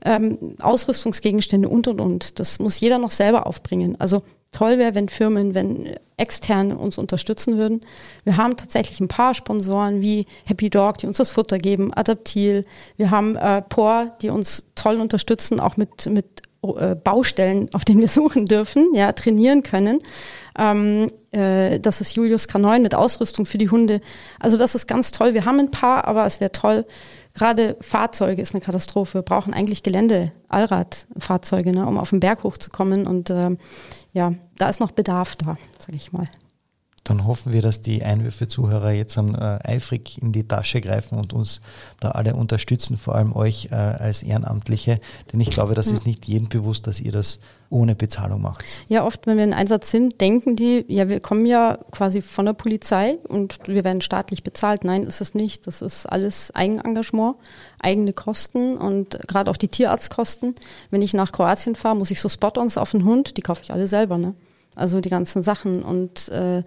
ähm, 0.05 0.57
Ausrüstungsgegenstände 0.61 1.69
und 1.69 1.87
und 1.87 2.01
und. 2.01 2.39
Das 2.41 2.59
muss 2.59 2.81
jeder 2.81 2.99
noch 2.99 3.13
selber 3.13 3.47
aufbringen. 3.47 3.97
Also 4.01 4.23
toll 4.55 4.79
wäre, 4.79 4.95
wenn 4.95 5.09
Firmen, 5.09 5.55
wenn 5.55 5.97
externe 6.17 6.77
uns 6.77 6.97
unterstützen 6.97 7.59
würden. 7.59 7.81
Wir 8.23 8.37
haben 8.37 8.57
tatsächlich 8.57 9.01
ein 9.01 9.09
paar 9.09 9.35
Sponsoren 9.35 10.01
wie 10.01 10.27
Happy 10.45 10.71
Dog, 10.71 10.99
die 10.99 11.07
uns 11.07 11.19
das 11.19 11.33
Futter 11.33 11.59
geben, 11.59 11.93
Adaptil. 11.93 12.65
Wir 12.97 13.11
haben 13.11 13.37
äh, 13.37 13.63
POR, 13.63 14.17
die 14.23 14.31
uns 14.31 14.65
toll 14.75 15.01
unterstützen, 15.01 15.61
auch 15.61 15.77
mit, 15.77 16.07
mit 16.07 16.43
äh, 16.63 16.95
Baustellen, 16.95 17.69
auf 17.75 17.85
denen 17.85 18.01
wir 18.01 18.09
suchen 18.21 18.47
dürfen, 18.47 18.95
ja, 18.95 19.13
trainieren 19.13 19.63
können. 19.63 20.01
Ähm, 20.57 21.09
äh, 21.33 21.81
das 21.81 22.01
ist 22.01 22.15
Julius 22.15 22.49
K9 22.49 22.79
mit 22.79 22.95
Ausrüstung 22.95 23.45
für 23.45 23.59
die 23.59 23.71
Hunde. 23.71 24.01
Also 24.39 24.57
das 24.57 24.75
ist 24.75 24.87
ganz 24.87 25.11
toll. 25.11 25.35
Wir 25.35 25.45
haben 25.45 25.59
ein 25.59 25.71
paar, 25.71 26.07
aber 26.07 26.25
es 26.27 26.41
wäre 26.41 26.53
toll. 26.53 26.87
Gerade 27.35 27.77
Fahrzeuge 27.81 28.41
ist 28.41 28.55
eine 28.55 28.61
Katastrophe. 28.61 29.15
Wir 29.15 29.23
brauchen 29.23 29.53
eigentlich 29.53 29.83
Gelände, 29.83 30.31
Allradfahrzeuge, 30.49 31.73
ne, 31.73 31.85
um 31.85 31.99
auf 31.99 32.11
den 32.11 32.21
Berg 32.21 32.45
hochzukommen. 32.45 33.09
Und 33.09 33.31
äh, 33.31 33.57
ja, 34.13 34.35
da 34.59 34.69
ist 34.69 34.81
noch 34.81 34.93
Bedarf 34.93 35.37
da, 35.37 35.57
sage 35.79 35.97
ich 35.97 36.13
mal 36.13 36.29
dann 37.05 37.27
hoffen 37.27 37.53
wir, 37.53 37.61
dass 37.61 37.83
die 37.83 38.03
Einwürfe-Zuhörer 38.03 38.91
jetzt 38.93 39.19
dann 39.19 39.35
äh, 39.35 39.59
eifrig 39.63 40.21
in 40.23 40.33
die 40.33 40.49
Tasche 40.49 40.81
greifen 40.81 41.19
und 41.19 41.35
uns 41.35 41.61
da 42.01 42.13
alle 42.13 42.35
unterstützen, 42.35 42.97
vor 42.97 43.15
allem 43.15 43.37
euch 43.37 43.69
äh, 43.71 43.75
als 43.75 44.23
Ehrenamtliche. 44.23 45.01
Denn 45.31 45.41
ich 45.41 45.51
glaube, 45.51 45.75
das 45.75 45.89
ja. 45.89 45.95
ist 45.95 46.07
nicht 46.07 46.27
jedem 46.27 46.49
bewusst, 46.49 46.87
dass 46.87 47.01
ihr 47.01 47.13
das 47.13 47.41
ohne 47.69 47.95
Bezahlung 47.95 48.41
macht. 48.41 48.65
Ja, 48.89 49.05
oft, 49.05 49.27
wenn 49.27 49.37
wir 49.37 49.45
in 49.45 49.53
Einsatz 49.53 49.91
sind, 49.91 50.21
denken 50.21 50.57
die, 50.57 50.87
ja, 50.89 51.09
wir 51.09 51.21
kommen 51.21 51.45
ja 51.45 51.79
quasi 51.91 52.23
von 52.23 52.47
der 52.47 52.53
Polizei 52.55 53.19
und 53.29 53.59
wir 53.67 53.85
werden 53.85 54.01
staatlich 54.01 54.43
bezahlt. 54.43 54.85
Nein, 54.85 55.03
ist 55.03 55.21
es 55.21 55.35
nicht. 55.35 55.67
Das 55.67 55.83
ist 55.83 56.07
alles 56.07 56.55
Eigenengagement, 56.55 57.37
eigene 57.81 58.15
Kosten 58.15 58.79
und 58.79 59.19
gerade 59.27 59.51
auch 59.51 59.59
die 59.59 59.69
Tierarztkosten. 59.69 60.55
Wenn 60.91 61.03
ich 61.03 61.13
nach 61.13 61.33
Kroatien 61.33 61.77
fahre, 61.77 61.97
muss 61.97 62.11
ich 62.11 62.21
so 62.21 62.31
Spot-ons 62.31 62.79
auf 62.79 62.93
den 62.93 63.05
Hund, 63.05 63.37
die 63.37 63.43
kaufe 63.43 63.63
ich 63.63 63.73
alle 63.73 63.87
selber. 63.87 64.17
Ne? 64.17 64.35
Also 64.75 65.01
die 65.01 65.11
ganzen 65.11 65.43
Sachen 65.43 65.83
und 65.83 66.29
äh, 66.29 66.63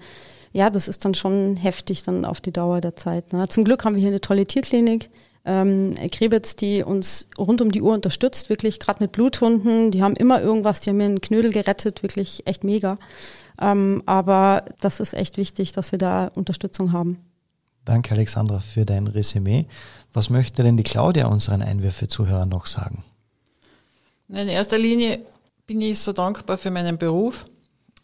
ja, 0.54 0.70
das 0.70 0.88
ist 0.88 1.06
dann 1.06 1.14
schon 1.14 1.56
heftig 1.56 2.04
dann 2.04 2.26
auf 2.26 2.42
die 2.42 2.52
Dauer 2.52 2.82
der 2.82 2.96
Zeit. 2.96 3.34
Ne? 3.34 3.48
Zum 3.48 3.64
Glück 3.64 3.86
haben 3.86 3.96
wir 3.96 4.02
hier 4.02 4.10
eine 4.10 4.22
tolle 4.22 4.46
Tierklinik. 4.46 5.10
Ähm, 5.46 5.96
Krebitz, 6.12 6.56
die 6.56 6.84
uns 6.84 7.28
rund 7.38 7.62
um 7.62 7.72
die 7.72 7.82
Uhr 7.82 7.94
unterstützt, 7.94 8.50
wirklich 8.50 8.80
gerade 8.80 9.04
mit 9.04 9.12
Bluthunden. 9.12 9.92
Die 9.92 10.02
haben 10.02 10.16
immer 10.16 10.42
irgendwas, 10.42 10.82
die 10.82 10.90
haben 10.90 10.98
mir 10.98 11.06
einen 11.06 11.22
Knödel 11.22 11.52
gerettet, 11.52 12.04
wirklich 12.04 12.46
echt 12.48 12.64
mega. 12.64 12.98
Ähm, 13.60 14.04
aber 14.06 14.66
das 14.82 15.00
ist 15.00 15.14
echt 15.14 15.38
wichtig, 15.38 15.72
dass 15.72 15.92
wir 15.92 16.00
da 16.00 16.32
Unterstützung 16.36 16.92
haben. 16.92 17.20
Danke, 17.86 18.12
Alexandra, 18.12 18.60
für 18.60 18.84
dein 18.84 19.08
Resümee. 19.08 19.66
Was 20.12 20.30
möchte 20.30 20.64
denn 20.64 20.76
die 20.76 20.84
Claudia 20.84 21.28
unseren 21.28 21.62
Einwürfe-Zuhörern 21.62 22.50
noch 22.50 22.66
sagen? 22.66 23.04
In 24.28 24.50
erster 24.50 24.78
Linie 24.78 25.20
bin 25.66 25.82
ich 25.82 26.00
so 26.00 26.12
dankbar 26.12 26.58
für 26.58 26.72
meinen 26.72 26.98
Beruf 26.98 27.46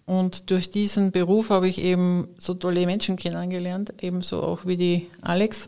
und 0.06 0.50
durch 0.52 0.70
diesen 0.70 1.12
Beruf 1.12 1.50
habe 1.50 1.68
ich 1.68 1.82
eben 1.82 2.28
so 2.38 2.54
tolle 2.54 2.86
Menschen 2.86 3.16
kennengelernt, 3.16 3.94
ebenso 4.02 4.44
auch 4.44 4.66
wie 4.66 4.76
die 4.76 5.08
Alex. 5.22 5.68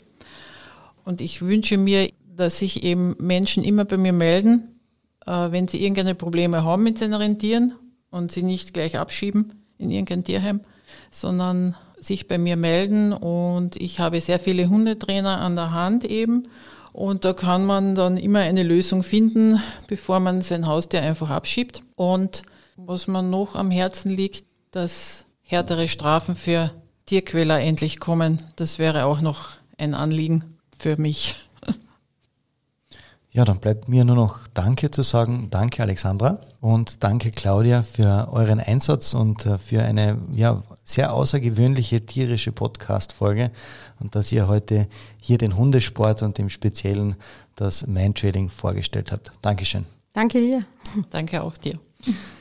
Und 1.05 1.21
ich 1.21 1.41
wünsche 1.41 1.77
mir, 1.77 2.09
dass 2.35 2.59
sich 2.59 2.83
eben 2.83 3.15
Menschen 3.19 3.63
immer 3.63 3.85
bei 3.85 3.97
mir 3.97 4.11
melden, 4.11 4.79
äh, 5.25 5.51
wenn 5.51 5.67
sie 5.67 5.81
irgendeine 5.81 6.15
Probleme 6.15 6.63
haben 6.63 6.83
mit 6.83 6.99
ihren 6.99 7.39
Tieren 7.39 7.75
und 8.11 8.31
sie 8.31 8.43
nicht 8.43 8.73
gleich 8.73 8.97
abschieben 8.97 9.63
in 9.77 9.89
irgendein 9.89 10.23
Tierheim, 10.23 10.61
sondern 11.11 11.75
sich 11.97 12.27
bei 12.27 12.37
mir 12.37 12.57
melden. 12.57 13.13
Und 13.13 13.77
ich 13.77 13.99
habe 13.99 14.19
sehr 14.19 14.39
viele 14.39 14.69
Hundetrainer 14.69 15.39
an 15.39 15.55
der 15.55 15.71
Hand 15.71 16.03
eben. 16.03 16.43
Und 16.91 17.25
da 17.25 17.33
kann 17.33 17.65
man 17.65 17.95
dann 17.95 18.17
immer 18.17 18.39
eine 18.39 18.63
Lösung 18.63 19.03
finden, 19.03 19.59
bevor 19.87 20.19
man 20.19 20.41
sein 20.41 20.67
Haustier 20.67 21.01
einfach 21.01 21.29
abschiebt. 21.29 21.83
Und 21.95 22.43
was 22.75 23.07
mir 23.07 23.23
noch 23.23 23.55
am 23.55 23.71
Herzen 23.71 24.11
liegt, 24.11 24.45
dass 24.71 25.25
härtere 25.41 25.87
Strafen 25.87 26.35
für 26.35 26.71
Tierquäler 27.05 27.61
endlich 27.61 27.99
kommen. 27.99 28.41
Das 28.55 28.79
wäre 28.79 29.05
auch 29.05 29.21
noch 29.21 29.49
ein 29.77 29.93
Anliegen 29.93 30.57
für 30.77 30.97
mich. 30.97 31.35
Ja, 33.35 33.43
dann 33.43 33.59
bleibt 33.59 33.89
mir 33.89 34.05
nur 34.05 34.15
noch 34.15 34.47
Danke 34.53 34.91
zu 34.91 35.01
sagen. 35.01 35.49
Danke, 35.51 35.83
Alexandra. 35.83 36.39
Und 36.61 37.03
danke, 37.03 37.31
Claudia, 37.31 37.83
für 37.83 38.29
euren 38.31 38.61
Einsatz 38.61 39.13
und 39.13 39.45
äh, 39.45 39.57
für 39.57 39.83
eine 39.83 40.17
ja, 40.33 40.63
sehr 40.85 41.13
außergewöhnliche 41.13 42.05
tierische 42.05 42.53
Podcast-Folge 42.53 43.51
und 43.99 44.15
dass 44.15 44.31
ihr 44.31 44.47
heute 44.47 44.87
hier 45.19 45.37
den 45.37 45.57
Hundesport 45.57 46.21
und 46.21 46.39
im 46.39 46.49
Speziellen 46.49 47.17
das 47.57 47.85
Mindtrading 47.85 48.47
vorgestellt 48.47 49.11
habt. 49.11 49.33
Dankeschön. 49.41 49.85
Danke 50.13 50.39
dir. 50.39 50.65
Danke 51.09 51.43
auch 51.43 51.57
dir. 51.57 51.77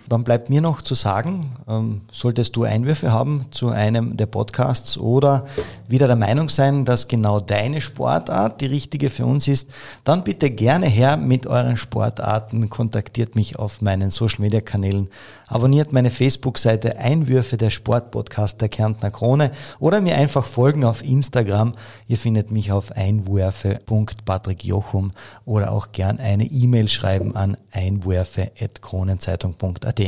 Dann 0.08 0.22
bleibt 0.22 0.50
mir 0.50 0.60
noch 0.60 0.82
zu 0.82 0.94
sagen, 0.94 1.56
ähm, 1.68 2.02
solltest 2.12 2.56
du 2.56 2.64
Einwürfe 2.64 3.10
haben 3.10 3.46
zu 3.50 3.70
einem 3.70 4.16
der 4.16 4.26
Podcasts 4.26 4.98
oder 4.98 5.46
wieder 5.88 6.06
der 6.06 6.16
Meinung 6.16 6.48
sein, 6.48 6.84
dass 6.84 7.08
genau 7.08 7.40
deine 7.40 7.80
Sportart 7.80 8.60
die 8.60 8.66
richtige 8.66 9.08
für 9.08 9.24
uns 9.24 9.48
ist, 9.48 9.70
dann 10.04 10.24
bitte 10.24 10.50
gerne 10.50 10.86
her 10.86 11.16
mit 11.16 11.46
euren 11.46 11.76
Sportarten, 11.76 12.68
kontaktiert 12.68 13.34
mich 13.34 13.58
auf 13.58 13.80
meinen 13.80 14.10
Social 14.10 14.42
Media 14.42 14.60
Kanälen, 14.60 15.08
abonniert 15.46 15.92
meine 15.92 16.10
Facebook-Seite 16.10 16.98
Einwürfe 16.98 17.56
der 17.56 17.70
Sportpodcast 17.70 18.60
der 18.60 18.68
Kärntner 18.68 19.10
Krone 19.10 19.50
oder 19.78 20.00
mir 20.00 20.16
einfach 20.16 20.44
folgen 20.44 20.84
auf 20.84 21.02
Instagram. 21.02 21.72
Ihr 22.06 22.18
findet 22.18 22.50
mich 22.50 22.72
auf 22.72 22.92
einwürfe.patrickjochum 22.92 25.12
oder 25.44 25.72
auch 25.72 25.92
gern 25.92 26.18
eine 26.18 26.44
E-Mail 26.44 26.88
schreiben 26.88 27.36
an 27.36 27.56
einwürfe.kronenzeitung.at. 27.72 30.00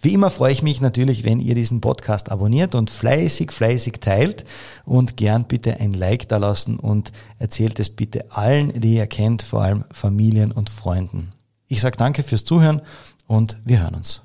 Wie 0.00 0.14
immer 0.14 0.30
freue 0.30 0.52
ich 0.52 0.62
mich 0.62 0.80
natürlich, 0.80 1.24
wenn 1.24 1.40
ihr 1.40 1.54
diesen 1.54 1.80
Podcast 1.80 2.30
abonniert 2.30 2.74
und 2.74 2.90
fleißig, 2.90 3.52
fleißig 3.52 4.00
teilt 4.00 4.44
und 4.84 5.16
gern 5.16 5.44
bitte 5.44 5.78
ein 5.78 5.92
Like 5.92 6.28
da 6.28 6.38
lassen 6.38 6.78
und 6.78 7.12
erzählt 7.38 7.78
es 7.78 7.90
bitte 7.90 8.30
allen, 8.30 8.80
die 8.80 8.96
ihr 8.96 9.06
kennt, 9.06 9.42
vor 9.42 9.62
allem 9.62 9.84
Familien 9.92 10.52
und 10.52 10.70
Freunden. 10.70 11.30
Ich 11.68 11.80
sage 11.80 11.96
danke 11.96 12.22
fürs 12.22 12.44
Zuhören 12.44 12.82
und 13.30 13.56
wir 13.64 13.80
hören 13.80 13.94
uns. 13.94 14.22